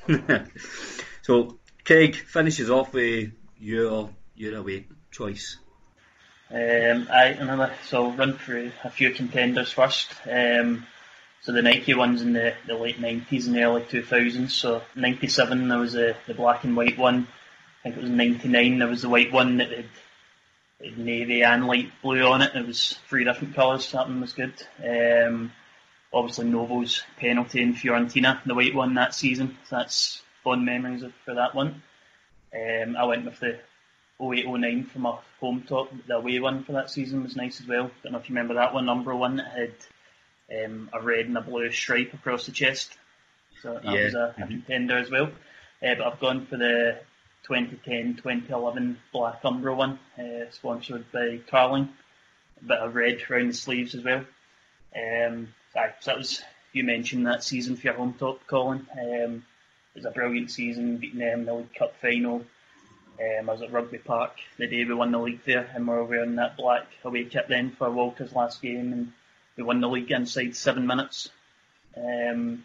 so, 1.22 1.60
Craig 1.86 2.16
finishes 2.16 2.70
off 2.70 2.94
with 2.94 3.32
your 3.60 4.10
your 4.36 4.56
away 4.58 4.88
choice. 5.12 5.58
Um, 6.52 7.08
I 7.12 7.26
another 7.40 7.72
so 7.86 8.06
I'll 8.06 8.12
run 8.12 8.38
through 8.38 8.72
a 8.84 8.90
few 8.90 9.12
contenders 9.12 9.72
first. 9.72 10.10
Um, 10.30 10.88
so 11.42 11.52
the 11.52 11.62
Nike 11.62 11.94
ones 11.94 12.22
in 12.22 12.34
the, 12.34 12.56
the 12.66 12.74
late 12.74 13.00
nineties 13.00 13.48
and 13.48 13.56
early 13.58 13.84
two 13.84 14.02
thousands. 14.02 14.54
So 14.56 14.82
ninety 14.96 15.28
seven 15.28 15.68
there 15.68 15.78
was 15.78 15.96
a, 15.96 16.16
the 16.28 16.34
black 16.34 16.64
and 16.64 16.76
white 16.76 16.98
one. 16.98 17.28
I 17.80 17.84
think 17.84 17.98
it 17.98 18.02
was 18.02 18.10
ninety 18.10 18.48
nine 18.48 18.80
there 18.80 18.88
was 18.88 19.04
the 19.04 19.10
white 19.10 19.32
one 19.32 19.58
that 19.58 19.70
had, 19.70 19.90
had 20.84 20.98
navy 20.98 21.44
and 21.44 21.68
light 21.68 21.92
blue 22.02 22.24
on 22.24 22.42
it. 22.42 22.56
It 22.56 22.66
was 22.66 22.98
three 23.08 23.26
different 23.26 23.56
colours. 23.56 23.92
That 23.92 24.08
one 24.08 24.22
was 24.22 24.34
good. 24.34 24.54
Um, 24.84 25.52
obviously 26.12 26.46
Novo's 26.46 27.04
penalty 27.20 27.62
in 27.62 27.76
Fiorentina, 27.76 28.44
the 28.44 28.56
white 28.56 28.74
one 28.74 28.96
that 28.96 29.14
season. 29.14 29.56
So 29.70 29.78
that's 29.78 30.24
fond 30.44 30.66
memories 30.66 31.04
of, 31.04 31.14
for 31.26 31.36
that 31.36 31.54
one. 31.54 31.84
Um, 32.54 32.98
I 32.98 33.06
went 33.06 33.26
with 33.26 33.40
the 33.40 33.60
0809 34.22 34.86
from 34.86 35.06
a 35.06 35.20
home 35.40 35.64
top. 35.68 35.92
The 36.08 36.16
away 36.18 36.40
one 36.40 36.64
for 36.64 36.74
that 36.74 36.90
season 36.90 37.24
was 37.24 37.36
nice 37.36 37.62
as 37.62 37.68
well. 37.68 37.86
I 37.86 37.92
Don't 38.04 38.12
know 38.14 38.20
if 38.20 38.30
you 38.30 38.36
remember 38.36 38.56
that 38.56 38.74
one, 38.74 38.86
number 38.86 39.16
one 39.16 39.38
that 39.38 39.52
had 40.50 40.66
um, 40.66 40.90
a 40.94 41.02
red 41.02 41.26
and 41.26 41.38
a 41.38 41.42
blue 41.42 41.72
stripe 41.72 42.14
across 42.14 42.46
the 42.46 42.52
chest. 42.52 42.98
So 43.62 43.74
that 43.76 43.84
Yeah. 43.84 44.04
was 44.06 44.14
a, 44.16 44.36
a 44.38 44.48
contender 44.48 44.98
as 44.98 45.10
well. 45.10 45.28
Uh, 45.82 45.96
but 45.96 46.02
I've 46.02 46.20
gone 46.20 46.46
for 46.48 46.58
the 46.58 47.00
2010-2011 47.48 48.98
Black 49.12 49.42
Umbro 49.44 49.76
one, 49.76 50.00
uh, 50.18 50.50
sponsored 50.52 51.12
by 51.12 51.40
Carling. 51.50 51.90
A 52.62 52.66
bit 52.66 52.78
of 52.80 52.96
red 52.96 53.22
around 53.30 53.48
the 53.50 53.54
sleeves 53.54 53.96
as 53.96 54.04
well. 54.04 54.26
Um, 54.96 55.54
aye, 55.76 55.94
so 56.00 56.12
that 56.12 56.18
was 56.18 56.42
you 56.74 56.84
mentioned 56.84 57.26
that 57.26 57.44
season 57.44 57.76
for 57.78 57.84
your 57.88 57.94
home 57.96 58.14
top, 58.20 58.46
Colin. 58.48 58.86
Um, 58.92 59.46
it 59.96 60.00
was 60.00 60.06
a 60.06 60.12
brilliant 60.12 60.52
season, 60.52 60.98
beating 60.98 61.20
them 61.20 61.40
in 61.42 61.46
the 61.46 61.54
League 61.54 61.74
Cup 61.74 61.94
final. 62.02 62.46
Um, 63.20 63.50
I 63.50 63.54
was 63.54 63.62
at 63.62 63.74
Rugby 63.74 63.98
Park 63.98 64.32
the 64.58 64.68
day 64.68 64.86
we 64.86 64.94
won 64.94 65.12
the 65.12 65.20
league 65.20 65.44
there, 65.46 65.70
and 65.76 65.86
we 65.86 65.94
were 65.94 66.06
wearing 66.06 66.36
that 66.36 66.56
black 66.56 66.88
away 67.04 67.26
kit 67.26 67.48
then 67.50 67.72
for 67.72 67.92
Walter's 67.92 68.34
last 68.34 68.62
game, 68.62 68.94
and 68.94 69.12
we 69.58 69.64
won 69.64 69.82
the 69.82 69.90
league 69.90 70.12
inside 70.12 70.56
seven 70.56 70.88
minutes. 70.88 71.30
Um, 71.98 72.64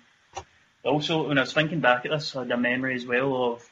also, 0.85 1.27
when 1.27 1.39
I 1.39 1.41
was 1.41 1.53
thinking 1.53 1.81
back 1.81 2.05
at 2.05 2.13
this, 2.13 2.37
I 2.37 2.41
had 2.41 2.53
a 2.53 2.57
memory 2.57 2.95
as 2.95 3.05
well 3.05 3.53
of 3.53 3.69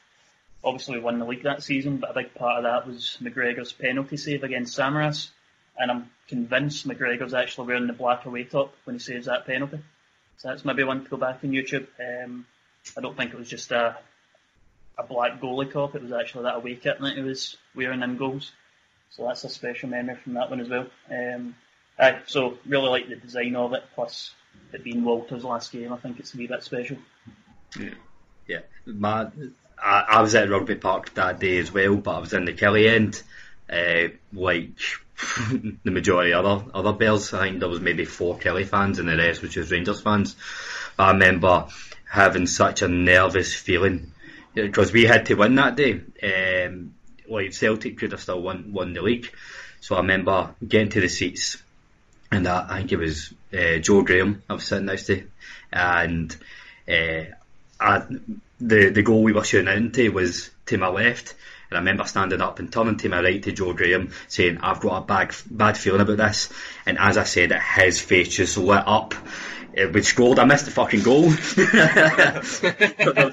obviously 0.61 0.97
we 0.97 1.03
won 1.03 1.19
the 1.19 1.25
league 1.25 1.43
that 1.43 1.63
season, 1.63 1.97
but 1.97 2.11
a 2.11 2.13
big 2.13 2.33
part 2.33 2.57
of 2.57 2.63
that 2.63 2.85
was 2.85 3.17
McGregor's 3.21 3.71
penalty 3.71 4.17
save 4.17 4.43
against 4.43 4.77
Samaras, 4.77 5.29
and 5.77 5.89
I'm 5.89 6.09
convinced 6.27 6.87
McGregor's 6.87 7.33
actually 7.33 7.67
wearing 7.67 7.87
the 7.87 7.93
black 7.93 8.25
away 8.25 8.43
top 8.43 8.73
when 8.83 8.95
he 8.95 8.99
saves 8.99 9.27
that 9.27 9.45
penalty. 9.45 9.79
So 10.37 10.49
that's 10.49 10.65
maybe 10.65 10.83
one 10.83 11.03
to 11.03 11.09
go 11.09 11.17
back 11.17 11.39
on 11.43 11.51
YouTube. 11.51 11.87
Um, 11.99 12.45
I 12.97 13.01
don't 13.01 13.15
think 13.15 13.31
it 13.31 13.39
was 13.39 13.49
just 13.49 13.71
a 13.71 13.97
a 14.97 15.03
black 15.03 15.41
goalie 15.41 15.71
top. 15.71 15.95
It 15.95 16.03
was 16.03 16.11
actually 16.11 16.43
that 16.43 16.55
away 16.55 16.75
kit 16.75 16.99
that 16.99 17.15
he 17.15 17.21
was 17.21 17.57
wearing 17.75 18.03
in 18.03 18.17
goals. 18.17 18.51
So 19.09 19.27
that's 19.27 19.43
a 19.43 19.49
special 19.49 19.89
memory 19.89 20.15
from 20.15 20.33
that 20.33 20.49
one 20.49 20.59
as 20.59 20.69
well. 20.69 20.87
Um, 21.09 21.55
so 22.25 22.57
really 22.65 22.89
like 22.89 23.09
the 23.09 23.15
design 23.15 23.55
of 23.55 23.73
it, 23.73 23.83
plus 23.93 24.31
it 24.71 24.83
being 24.83 25.03
Walter's 25.03 25.43
last 25.43 25.71
game. 25.71 25.93
I 25.93 25.97
think 25.97 26.19
it's 26.19 26.33
a 26.33 26.37
wee 26.37 26.47
bit 26.47 26.63
special. 26.63 26.97
Yeah, 28.47 28.59
my, 28.85 29.27
I, 29.81 30.05
I 30.09 30.21
was 30.21 30.35
at 30.35 30.49
Rugby 30.49 30.75
Park 30.75 31.13
that 31.13 31.39
day 31.39 31.57
as 31.57 31.71
well, 31.71 31.95
but 31.95 32.15
I 32.15 32.19
was 32.19 32.33
in 32.33 32.45
the 32.45 32.53
Killie 32.53 32.87
end, 32.87 33.21
uh, 33.69 34.13
like 34.33 34.71
the 35.83 35.91
majority 35.91 36.33
of 36.33 36.45
other 36.45 36.65
other 36.73 36.93
Bears. 36.93 37.33
I 37.33 37.47
think 37.47 37.59
there 37.59 37.69
was 37.69 37.79
maybe 37.79 38.05
four 38.05 38.37
Killie 38.37 38.67
fans, 38.67 38.99
and 38.99 39.07
the 39.07 39.15
rest 39.15 39.41
was 39.41 39.53
just 39.53 39.71
Rangers 39.71 40.01
fans. 40.01 40.35
But 40.97 41.03
I 41.03 41.11
remember 41.11 41.67
having 42.09 42.47
such 42.47 42.81
a 42.81 42.87
nervous 42.87 43.53
feeling 43.53 44.11
because 44.53 44.91
we 44.93 45.05
had 45.05 45.25
to 45.27 45.35
win 45.35 45.55
that 45.55 45.75
day. 45.75 46.01
Um, 46.23 46.95
like 47.27 47.53
Celtic 47.53 47.97
could 47.97 48.11
have 48.11 48.21
still 48.21 48.41
won 48.41 48.73
won 48.73 48.93
the 48.93 49.01
league, 49.01 49.33
so 49.81 49.95
I 49.95 49.99
remember 49.99 50.53
getting 50.67 50.89
to 50.89 51.01
the 51.01 51.09
seats 51.09 51.63
and 52.33 52.47
I, 52.47 52.65
I 52.67 52.77
think 52.79 52.91
it 52.91 52.97
was 52.97 53.33
uh, 53.53 53.77
Joe 53.77 54.01
Graham 54.01 54.43
I 54.49 54.53
was 54.53 54.65
sitting 54.65 54.85
next 54.85 55.05
to, 55.07 55.23
and 55.71 56.35
uh, 56.87 57.23
I, 57.79 58.03
the 58.59 58.89
the 58.89 59.03
goal 59.03 59.23
we 59.23 59.33
were 59.33 59.43
shooting 59.43 59.73
into 59.73 60.11
was 60.11 60.49
to 60.67 60.77
my 60.77 60.87
left, 60.87 61.35
and 61.69 61.77
I 61.77 61.79
remember 61.79 62.05
standing 62.05 62.41
up 62.41 62.59
and 62.59 62.71
turning 62.71 62.97
to 62.97 63.09
my 63.09 63.21
right 63.21 63.43
to 63.43 63.51
Joe 63.51 63.73
Graham, 63.73 64.11
saying, 64.27 64.59
"I've 64.61 64.79
got 64.79 65.03
a 65.03 65.05
bad 65.05 65.35
bad 65.49 65.77
feeling 65.77 66.01
about 66.01 66.17
this." 66.17 66.49
And 66.85 66.97
as 66.97 67.17
I 67.17 67.23
said 67.23 67.51
it, 67.51 67.61
his 67.61 68.01
face 68.01 68.35
just 68.35 68.57
lit 68.57 68.83
up, 68.85 69.13
uh, 69.77 69.87
we 69.89 70.01
scored. 70.01 70.39
I 70.39 70.45
missed 70.45 70.65
the 70.65 70.71
fucking 70.71 71.03
goal. 71.03 71.25
I 71.29 72.39
was 72.39 72.61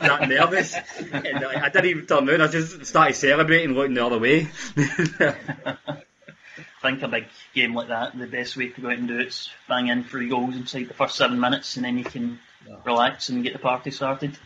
that 0.00 0.26
nervous. 0.28 0.74
And, 1.12 1.44
I 1.44 1.68
didn't 1.68 1.90
even 1.90 2.06
turn 2.06 2.28
around. 2.28 2.42
I 2.42 2.48
just 2.48 2.86
started 2.86 3.14
celebrating, 3.14 3.74
looking 3.74 3.94
the 3.94 4.06
other 4.06 4.18
way. 4.18 4.48
I 4.76 5.76
think 6.82 7.02
a 7.02 7.08
big 7.08 7.26
game 7.54 7.74
like 7.74 7.88
that, 7.88 8.18
the 8.18 8.26
best 8.26 8.56
way 8.56 8.68
to 8.68 8.80
go 8.80 8.88
out 8.88 8.98
and 8.98 9.08
do 9.08 9.18
it 9.18 9.28
is 9.28 9.50
bang 9.68 9.88
in 9.88 10.04
three 10.04 10.28
goals 10.28 10.56
inside 10.56 10.88
the 10.88 10.94
first 10.94 11.16
seven 11.16 11.38
minutes, 11.38 11.76
and 11.76 11.84
then 11.84 11.98
you 11.98 12.04
can 12.04 12.38
relax 12.84 13.28
and 13.28 13.42
get 13.42 13.52
the 13.52 13.58
party 13.58 13.90
started. 13.90 14.38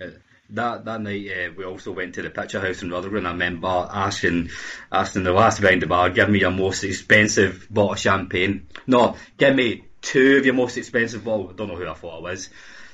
Uh, 0.00 0.06
that 0.50 0.84
that 0.84 1.00
night 1.00 1.28
uh, 1.28 1.50
we 1.56 1.64
also 1.64 1.90
went 1.92 2.14
to 2.14 2.22
the 2.22 2.30
picture 2.30 2.60
house 2.60 2.82
in 2.82 2.90
Rutherglen. 2.90 3.26
I 3.26 3.32
remember 3.32 3.66
asking 3.66 4.50
asking 4.92 5.24
the 5.24 5.32
last 5.32 5.60
behind 5.60 5.82
the 5.82 5.86
bar, 5.86 6.10
give 6.10 6.30
me 6.30 6.40
your 6.40 6.52
most 6.52 6.84
expensive 6.84 7.66
bottle 7.68 7.92
of 7.92 7.98
champagne. 7.98 8.68
No, 8.86 9.16
give 9.36 9.56
me 9.56 9.84
two 10.06 10.36
of 10.38 10.46
your 10.46 10.54
most 10.54 10.76
expensive 10.76 11.24
bottles. 11.24 11.52
I 11.52 11.56
don't 11.56 11.68
know 11.68 11.76
who 11.76 11.88
I 11.88 11.94
thought 11.94 12.18
it 12.18 12.22
was. 12.22 12.48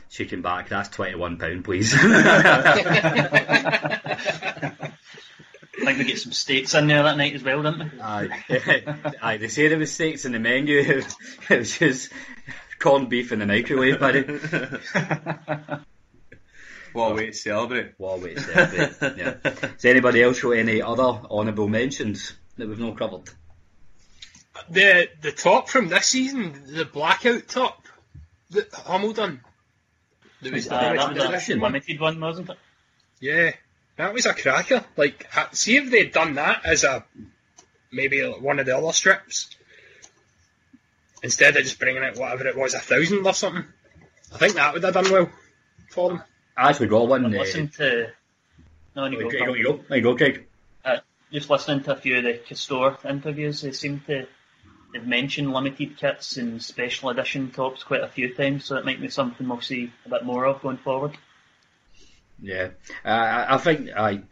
She 0.08 0.24
came 0.26 0.42
back, 0.42 0.68
that's 0.68 0.88
twenty 0.88 1.14
one 1.14 1.38
pound 1.38 1.64
please. 1.64 1.94
I 1.94 1.98
think 5.84 5.98
we 5.98 6.04
get 6.04 6.18
some 6.18 6.32
steaks 6.32 6.74
in 6.74 6.86
there 6.86 7.02
that 7.02 7.16
night 7.16 7.34
as 7.34 7.42
well, 7.42 7.62
didn't 7.62 7.92
we? 7.94 8.00
Aye, 8.00 8.44
aye. 9.22 9.36
They 9.38 9.48
say 9.48 9.68
there 9.68 9.78
was 9.78 9.92
steaks 9.92 10.24
in 10.24 10.32
the 10.32 10.38
menu. 10.38 10.78
It 11.50 11.58
was 11.58 11.78
just 11.78 12.12
corned 12.78 13.08
beef 13.10 13.32
in 13.32 13.38
the 13.38 13.46
microwave, 13.46 13.98
buddy. 14.00 14.22
What 16.92 17.12
a 17.12 17.14
way 17.14 17.26
to 17.28 17.32
celebrate. 17.32 17.94
What 17.96 18.18
a 18.18 18.20
way 18.22 18.34
to 18.34 18.40
celebrate. 18.40 19.16
yeah. 19.16 19.34
Does 19.42 19.84
anybody 19.86 20.22
else 20.22 20.38
show 20.38 20.52
any 20.52 20.82
other 20.82 21.02
honourable 21.02 21.68
mentions 21.68 22.34
that 22.58 22.68
we've 22.68 22.78
not 22.78 22.98
covered? 22.98 23.30
The 24.70 25.08
the 25.20 25.32
top 25.32 25.68
from 25.68 25.88
this 25.88 26.06
season, 26.06 26.62
the 26.66 26.84
blackout 26.84 27.48
top, 27.48 27.86
that 28.50 28.72
Hummel 28.72 29.12
done. 29.12 29.40
There 30.42 30.52
was, 30.52 30.66
Uh, 30.68 30.78
that 30.78 30.96
was 30.96 31.14
was 31.14 31.24
a 31.24 31.28
edition. 31.28 31.60
limited 31.60 32.00
one, 32.00 32.20
wasn't 32.20 32.50
it? 32.50 32.58
Yeah, 33.20 33.52
that 33.96 34.12
was 34.12 34.26
a 34.26 34.34
cracker. 34.34 34.84
Like, 34.96 35.26
see 35.52 35.76
if 35.76 35.90
they'd 35.90 36.12
done 36.12 36.34
that 36.34 36.64
as 36.66 36.84
a 36.84 37.04
maybe 37.90 38.22
one 38.22 38.58
of 38.58 38.66
the 38.66 38.76
other 38.76 38.92
strips 38.92 39.54
instead 41.22 41.56
of 41.56 41.62
just 41.62 41.78
bringing 41.78 42.02
out 42.02 42.16
whatever 42.16 42.46
it 42.46 42.56
was, 42.56 42.74
a 42.74 42.80
thousand 42.80 43.26
or 43.26 43.34
something. 43.34 43.64
I 44.34 44.38
think 44.38 44.54
that 44.54 44.74
would 44.74 44.82
have 44.84 44.94
done 44.94 45.10
well 45.10 45.30
for 45.90 46.10
them. 46.10 46.22
I 46.56 46.70
actually 46.70 46.88
got 46.88 47.08
one. 47.08 47.24
Uh, 47.24 47.28
Listen 47.28 47.68
to. 47.68 48.10
No, 48.96 49.06
you 49.06 49.18
you 49.20 49.30
go, 49.30 49.46
go, 49.46 49.54
you 49.54 49.64
go, 49.64 49.80
there 49.88 49.98
you 49.98 50.02
go, 50.02 50.16
Craig. 50.16 50.46
Uh, 50.84 50.98
just 51.32 51.48
listening 51.48 51.82
to 51.84 51.92
a 51.92 51.96
few 51.96 52.18
of 52.18 52.24
the 52.24 52.34
Castore 52.46 52.98
interviews, 53.08 53.62
they 53.62 53.72
seem 53.72 54.00
to 54.06 54.26
they've 54.92 55.06
mentioned 55.06 55.52
limited 55.52 55.96
kits 55.96 56.36
and 56.36 56.62
special 56.62 57.10
edition 57.10 57.50
tops 57.50 57.82
quite 57.82 58.02
a 58.02 58.08
few 58.08 58.34
times, 58.34 58.64
so 58.64 58.76
it 58.76 58.84
might 58.84 59.00
be 59.00 59.08
something 59.08 59.48
we'll 59.48 59.60
see 59.60 59.92
a 60.06 60.08
bit 60.08 60.24
more 60.24 60.46
of 60.46 60.62
going 60.62 60.76
forward. 60.76 61.16
Yeah, 62.40 62.70
uh, 63.04 63.46
I 63.48 63.58
think 63.58 63.90
I. 63.96 64.22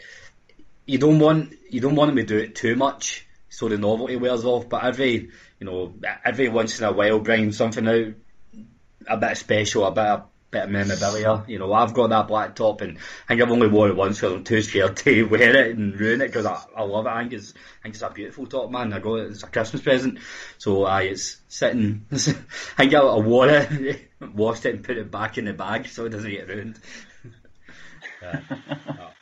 You 0.87 0.99
don't 0.99 1.21
want 1.21 1.55
you 1.71 1.81
don't 1.81 1.95
want 1.95 2.09
them 2.09 2.17
to 2.17 2.25
do 2.25 2.39
it 2.39 2.57
too 2.57 2.75
much, 2.75 3.27
so 3.49 3.69
the 3.69 3.79
novelty 3.79 4.17
wears 4.17 4.45
off. 4.45 4.69
But 4.69 4.85
every 4.85 5.31
you 5.61 5.67
know 5.67 5.95
every 6.25 6.49
once 6.49 6.81
in 6.81 6.87
a 6.87 6.93
while, 6.93 7.21
bring 7.21 7.53
something 7.53 7.87
out 7.87 8.15
a 9.07 9.17
bit 9.17 9.37
special, 9.37 9.85
a 9.85 9.93
bit 9.93 10.05
of, 10.05 10.25
bit 10.51 10.65
of 10.65 10.71
memorabilia. 10.71 11.45
You 11.47 11.59
know, 11.59 11.73
I've 11.73 11.95
got 11.95 12.11
that 12.11 12.29
black 12.29 12.55
top, 12.55 12.81
and 12.81 12.99
I 12.99 13.01
think 13.29 13.43
I've 13.43 13.51
only 13.51 13.69
worn 13.69 13.91
it 13.91 13.97
once 13.97 14.17
because 14.17 14.35
I'm 14.35 14.45
too 14.45 14.63
scared 14.63 14.97
to 14.99 15.25
wear 15.29 15.57
it 15.57 15.77
and 15.77 15.99
ruin 15.99 16.21
it 16.21 16.29
because 16.29 16.47
I, 16.47 16.63
I 16.77 16.83
love 16.83 17.07
it. 17.07 17.11
I 17.11 17.21
think 17.21 17.35
it's 17.35 17.53
I 17.53 17.83
think 17.83 17.95
it's 17.95 18.03
a 18.03 18.11
beautiful 18.11 18.47
top, 18.47 18.71
man. 18.71 18.93
I 18.93 18.99
got 18.99 19.15
it 19.21 19.31
as 19.31 19.43
a 19.43 19.47
Christmas 19.47 19.83
present, 19.83 20.19
so 20.59 20.85
I 20.85 21.03
it's 21.03 21.39
sitting. 21.49 22.07
I 22.13 22.17
think 22.17 22.95
I, 22.95 22.99
I 22.99 23.19
wore 23.19 23.49
it, 23.49 24.11
washed 24.35 24.67
it, 24.67 24.75
and 24.75 24.85
put 24.85 24.99
it 24.99 25.11
back 25.11 25.39
in 25.39 25.45
the 25.45 25.53
bag 25.53 25.89
so 25.89 26.07
it 26.07 26.11
doesn't 26.11 26.31
get 26.31 26.49
ruined. 26.49 26.81
Yeah, 28.23 28.41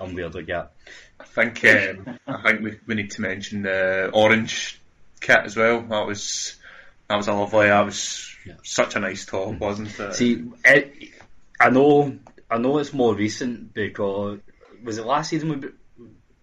I'm 0.00 0.14
weird 0.14 0.34
like 0.34 0.46
that. 0.46 0.72
I 1.20 1.24
think 1.24 1.64
um, 1.64 2.18
I 2.26 2.42
think 2.42 2.62
we, 2.62 2.78
we 2.86 2.94
need 2.94 3.12
to 3.12 3.20
mention 3.20 3.62
the 3.62 4.10
orange 4.12 4.80
kit 5.20 5.40
as 5.44 5.56
well. 5.56 5.82
That 5.82 6.06
was 6.06 6.56
that 7.08 7.16
was 7.16 7.28
a 7.28 7.32
lovely. 7.32 7.68
That 7.68 7.84
was 7.84 8.34
such 8.62 8.96
a 8.96 9.00
nice 9.00 9.26
top, 9.26 9.58
wasn't 9.58 9.98
it? 9.98 10.14
See, 10.14 10.44
it, 10.64 11.10
I 11.60 11.70
know, 11.70 12.18
I 12.50 12.58
know 12.58 12.78
it's 12.78 12.92
more 12.92 13.14
recent 13.14 13.74
because 13.74 14.38
was 14.82 14.98
it 14.98 15.06
last 15.06 15.30
season? 15.30 15.60
We, 15.60 15.68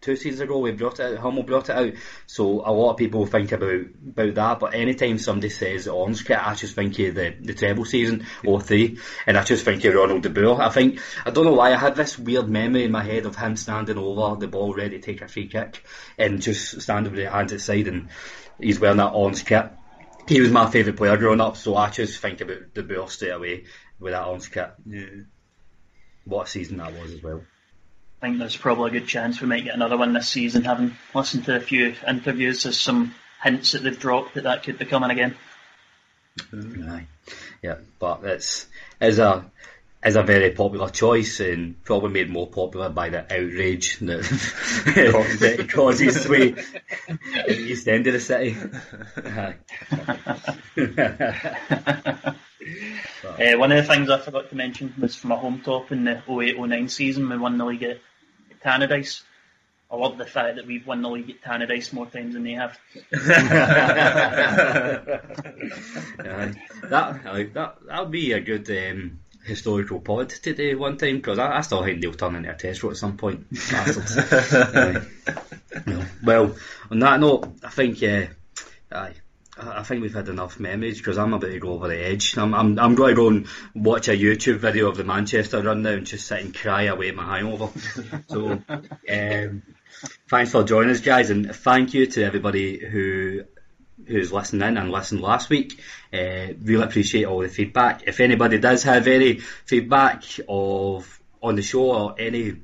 two 0.05 0.15
seasons 0.15 0.41
ago 0.41 0.59
we 0.59 0.71
brought 0.71 0.99
it 0.99 1.13
out. 1.13 1.17
Hummel 1.17 1.43
brought 1.43 1.69
it 1.69 1.75
out, 1.75 1.93
so 2.27 2.61
a 2.63 2.71
lot 2.71 2.91
of 2.91 2.97
people 2.97 3.25
think 3.25 3.51
about 3.51 3.85
about 4.07 4.35
that. 4.35 4.59
But 4.59 4.75
anytime 4.75 5.17
somebody 5.17 5.49
says 5.49 5.87
orange 5.87 6.25
kit, 6.25 6.37
I 6.37 6.53
just 6.53 6.75
think 6.75 6.99
of 6.99 7.15
the 7.15 7.35
the 7.41 7.53
treble 7.53 7.85
season 7.85 8.25
or 8.45 8.61
03, 8.61 8.99
and 9.25 9.37
I 9.37 9.43
just 9.43 9.65
think 9.65 9.83
of 9.83 9.95
Ronald 9.95 10.23
de 10.23 10.29
Boer. 10.29 10.61
I 10.61 10.69
think 10.69 10.99
I 11.25 11.31
don't 11.31 11.45
know 11.45 11.53
why 11.53 11.73
I 11.73 11.77
had 11.77 11.95
this 11.95 12.19
weird 12.19 12.49
memory 12.49 12.83
in 12.83 12.91
my 12.91 13.03
head 13.03 13.25
of 13.25 13.35
him 13.35 13.55
standing 13.55 13.97
over 13.97 14.39
the 14.39 14.47
ball, 14.47 14.73
ready 14.73 14.99
to 14.99 15.05
take 15.05 15.21
a 15.21 15.27
free 15.27 15.47
kick, 15.47 15.83
and 16.17 16.41
just 16.41 16.81
standing 16.81 17.11
with 17.11 17.21
his 17.21 17.31
hands 17.31 17.53
at 17.53 17.61
side, 17.61 17.87
and 17.87 18.09
he's 18.59 18.79
wearing 18.79 18.97
that 18.97 19.13
orange 19.13 19.45
kit 19.45 19.71
he 20.27 20.41
was 20.41 20.49
my 20.49 20.69
favourite 20.69 20.97
player 20.97 21.17
growing 21.17 21.39
up, 21.39 21.55
so 21.55 21.75
I 21.75 21.91
just 21.91 22.19
think 22.19 22.41
about 22.41 22.73
de 22.73 22.81
Boer 22.81 23.07
straight 23.09 23.29
away 23.29 23.65
with 23.99 24.13
that 24.13 24.25
orange 24.25 24.51
kit. 24.51 24.71
Yeah. 24.85 25.05
What 26.25 26.47
a 26.47 26.49
season 26.49 26.77
that 26.77 26.93
was 26.93 27.13
as 27.13 27.23
well. 27.23 27.43
I 28.21 28.27
think 28.27 28.39
there's 28.39 28.57
probably 28.57 28.89
a 28.89 28.99
good 28.99 29.07
chance 29.07 29.39
we 29.39 29.47
might 29.47 29.63
get 29.63 29.75
another 29.75 29.97
one 29.97 30.13
this 30.13 30.29
season. 30.29 30.63
Having 30.63 30.95
listened 31.13 31.45
to 31.45 31.55
a 31.55 31.59
few 31.59 31.95
interviews, 32.07 32.63
there's 32.63 32.79
some 32.79 33.13
hints 33.43 33.73
that 33.73 33.83
they've 33.83 33.99
dropped 33.99 34.35
that 34.35 34.45
that 34.45 34.63
could 34.63 34.79
be 34.79 34.85
coming 34.85 35.11
again. 35.11 35.35
Aye. 36.53 37.07
Yeah, 37.61 37.77
but 37.99 38.23
it's 38.23 38.67
is 38.99 39.19
a 39.19 39.45
is 40.05 40.15
a 40.15 40.23
very 40.23 40.51
popular 40.51 40.89
choice 40.89 41.39
and 41.39 41.83
probably 41.83 42.11
made 42.11 42.29
more 42.29 42.47
popular 42.47 42.89
by 42.89 43.09
the 43.09 43.23
outrage 43.23 43.99
that, 43.99 44.21
that 44.85 45.55
it 45.59 45.71
causes 45.71 46.27
way 46.27 46.55
in 47.07 47.19
the 47.47 47.57
east 47.57 47.87
end 47.87 48.07
of 48.07 48.13
the 48.13 48.19
city. 48.19 48.55
Uh, 53.23 53.57
one 53.57 53.71
of 53.71 53.77
the 53.77 53.83
things 53.83 54.09
I 54.09 54.19
forgot 54.19 54.49
to 54.49 54.55
mention 54.55 54.93
was 54.97 55.15
from 55.15 55.31
a 55.31 55.35
home 55.35 55.61
top 55.63 55.91
in 55.91 56.03
the 56.03 56.21
08-09 56.27 56.89
season, 56.89 57.29
we 57.29 57.37
won 57.37 57.57
the 57.57 57.65
league 57.65 57.83
at, 57.83 57.99
at 58.49 58.63
Tannadice. 58.63 59.23
I 59.91 59.97
love 59.97 60.17
the 60.17 60.25
fact 60.25 60.55
that 60.55 60.65
we've 60.65 60.85
won 60.85 61.01
the 61.01 61.09
league 61.09 61.29
at 61.29 61.41
Tannadice 61.41 61.93
more 61.93 62.07
times 62.07 62.33
than 62.33 62.43
they 62.43 62.53
have. 62.53 62.77
Aye. 63.13 63.19
that 66.89 67.53
that 67.53 67.75
that 67.85 68.01
would 68.01 68.11
be 68.11 68.31
a 68.31 68.39
good 68.39 68.69
um, 68.69 69.19
historical 69.45 69.99
pod 69.99 70.29
today 70.29 70.75
one 70.75 70.97
time 70.97 71.17
because 71.17 71.39
I, 71.39 71.57
I 71.57 71.61
still 71.61 71.83
think 71.83 72.01
they'll 72.01 72.13
turn 72.13 72.35
into 72.35 72.51
a 72.51 72.55
test 72.55 72.83
route 72.83 72.91
at 72.91 72.97
some 72.97 73.17
point. 73.17 73.45
No. 75.85 76.05
Well, 76.23 76.55
on 76.89 76.99
that 76.99 77.19
note, 77.19 77.53
I 77.61 77.69
think 77.69 78.01
uh, 78.01 78.27
I 79.57 79.83
think 79.83 80.01
we've 80.01 80.13
had 80.13 80.27
enough 80.27 80.59
memories 80.59 80.97
because 80.97 81.17
I'm 81.17 81.33
about 81.33 81.47
to 81.47 81.59
go 81.59 81.73
over 81.73 81.87
the 81.87 81.97
edge. 81.97 82.37
I'm, 82.37 82.53
I'm, 82.53 82.77
I'm 82.77 82.95
going 82.95 83.15
to 83.15 83.15
go 83.15 83.27
and 83.29 83.47
watch 83.73 84.09
a 84.09 84.11
YouTube 84.11 84.57
video 84.57 84.89
of 84.89 84.97
the 84.97 85.03
Manchester 85.03 85.61
run 85.61 85.81
now 85.81 85.91
and 85.91 86.05
just 86.05 86.27
sit 86.27 86.41
and 86.41 86.55
cry 86.55 86.83
away 86.83 87.11
my 87.11 87.37
hangover. 87.37 87.69
so, 88.27 88.61
um, 89.09 89.63
thanks 90.29 90.51
for 90.51 90.63
joining 90.63 90.91
us, 90.91 90.99
guys, 90.99 91.29
and 91.29 91.55
thank 91.55 91.93
you 91.93 92.05
to 92.07 92.23
everybody 92.23 92.85
who 92.85 93.43
who's 94.07 94.31
listened 94.31 94.61
in 94.61 94.77
and 94.77 94.91
listened 94.91 95.21
last 95.21 95.49
week. 95.49 95.79
Uh, 96.13 96.53
really 96.61 96.83
appreciate 96.83 97.25
all 97.25 97.39
the 97.39 97.49
feedback. 97.49 98.03
If 98.07 98.19
anybody 98.19 98.57
does 98.57 98.83
have 98.83 99.07
any 99.07 99.39
feedback 99.39 100.23
of 100.47 101.19
on 101.41 101.55
the 101.55 101.61
show 101.61 101.91
or 101.91 102.15
any 102.17 102.55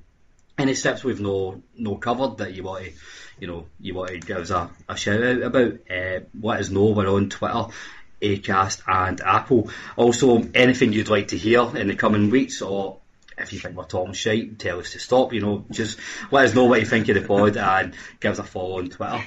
any 0.57 0.73
steps 0.73 1.03
we've 1.03 1.21
no 1.21 1.61
no 1.77 1.95
covered 1.95 2.37
that 2.37 2.53
you 2.53 2.63
want 2.63 2.85
to 2.85 2.91
you 3.39 3.47
know 3.47 3.65
you 3.79 3.93
want 3.93 4.09
to 4.09 4.19
give 4.19 4.37
us 4.37 4.49
a, 4.51 4.69
a 4.87 4.95
shout 4.95 5.23
out 5.23 5.41
about, 5.41 5.73
uh, 5.89 6.19
let 6.41 6.59
us 6.59 6.69
know. 6.69 6.85
We're 6.85 7.07
on 7.07 7.29
Twitter. 7.29 7.65
Acast 8.21 8.83
and 8.87 9.19
Apple. 9.19 9.71
Also, 9.95 10.47
anything 10.53 10.93
you'd 10.93 11.09
like 11.09 11.29
to 11.29 11.37
hear 11.37 11.75
in 11.75 11.87
the 11.87 11.95
coming 11.95 12.29
weeks, 12.29 12.61
or 12.61 12.99
if 13.37 13.51
you 13.51 13.59
think 13.59 13.75
we're 13.75 13.85
talking 13.85 14.13
shite, 14.13 14.59
tell 14.59 14.79
us 14.79 14.91
to 14.91 14.99
stop. 14.99 15.33
You 15.33 15.41
know, 15.41 15.65
just 15.71 15.99
let 16.29 16.45
us 16.45 16.53
know 16.53 16.65
what 16.65 16.79
you 16.79 16.85
think 16.85 17.09
of 17.09 17.15
the 17.15 17.27
pod 17.27 17.57
and 17.57 17.95
give 18.19 18.33
us 18.33 18.39
a 18.39 18.43
follow 18.43 18.77
on 18.77 18.89
Twitter. 18.89 19.23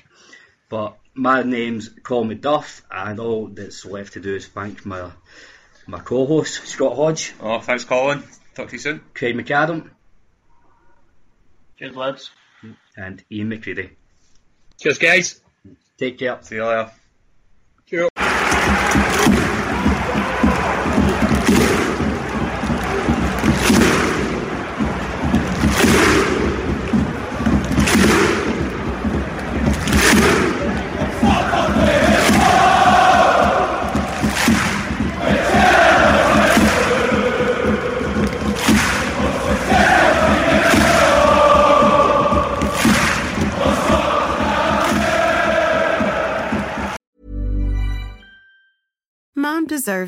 But 0.69 0.97
my 1.15 1.43
name's 1.43 1.89
Colin 2.03 2.29
MacDuff, 2.41 2.83
and 2.91 3.21
all 3.21 3.47
that's 3.49 3.85
left 3.85 4.15
to 4.15 4.21
do 4.21 4.35
is 4.35 4.47
thank 4.47 4.85
my 4.87 5.11
my 5.87 5.99
co-host 6.01 6.67
Scott 6.67 6.97
Hodge, 6.97 7.35
Oh, 7.41 7.61
thanks, 7.61 7.85
Colin. 7.85 8.23
Talk 8.55 8.69
to 8.69 8.73
you 8.75 8.79
soon. 8.79 9.01
Craig 9.15 9.37
McAdam, 9.37 9.91
Cheers, 11.79 11.95
lads. 11.97 12.31
and 12.97 13.23
Iain 13.31 13.51
McCreadie. 13.51 13.91
Cheers, 14.81 14.99
guys. 14.99 15.41
Take 15.99 16.19
care. 16.19 16.39
See 16.43 16.55
you 16.57 16.65
later. 16.65 16.91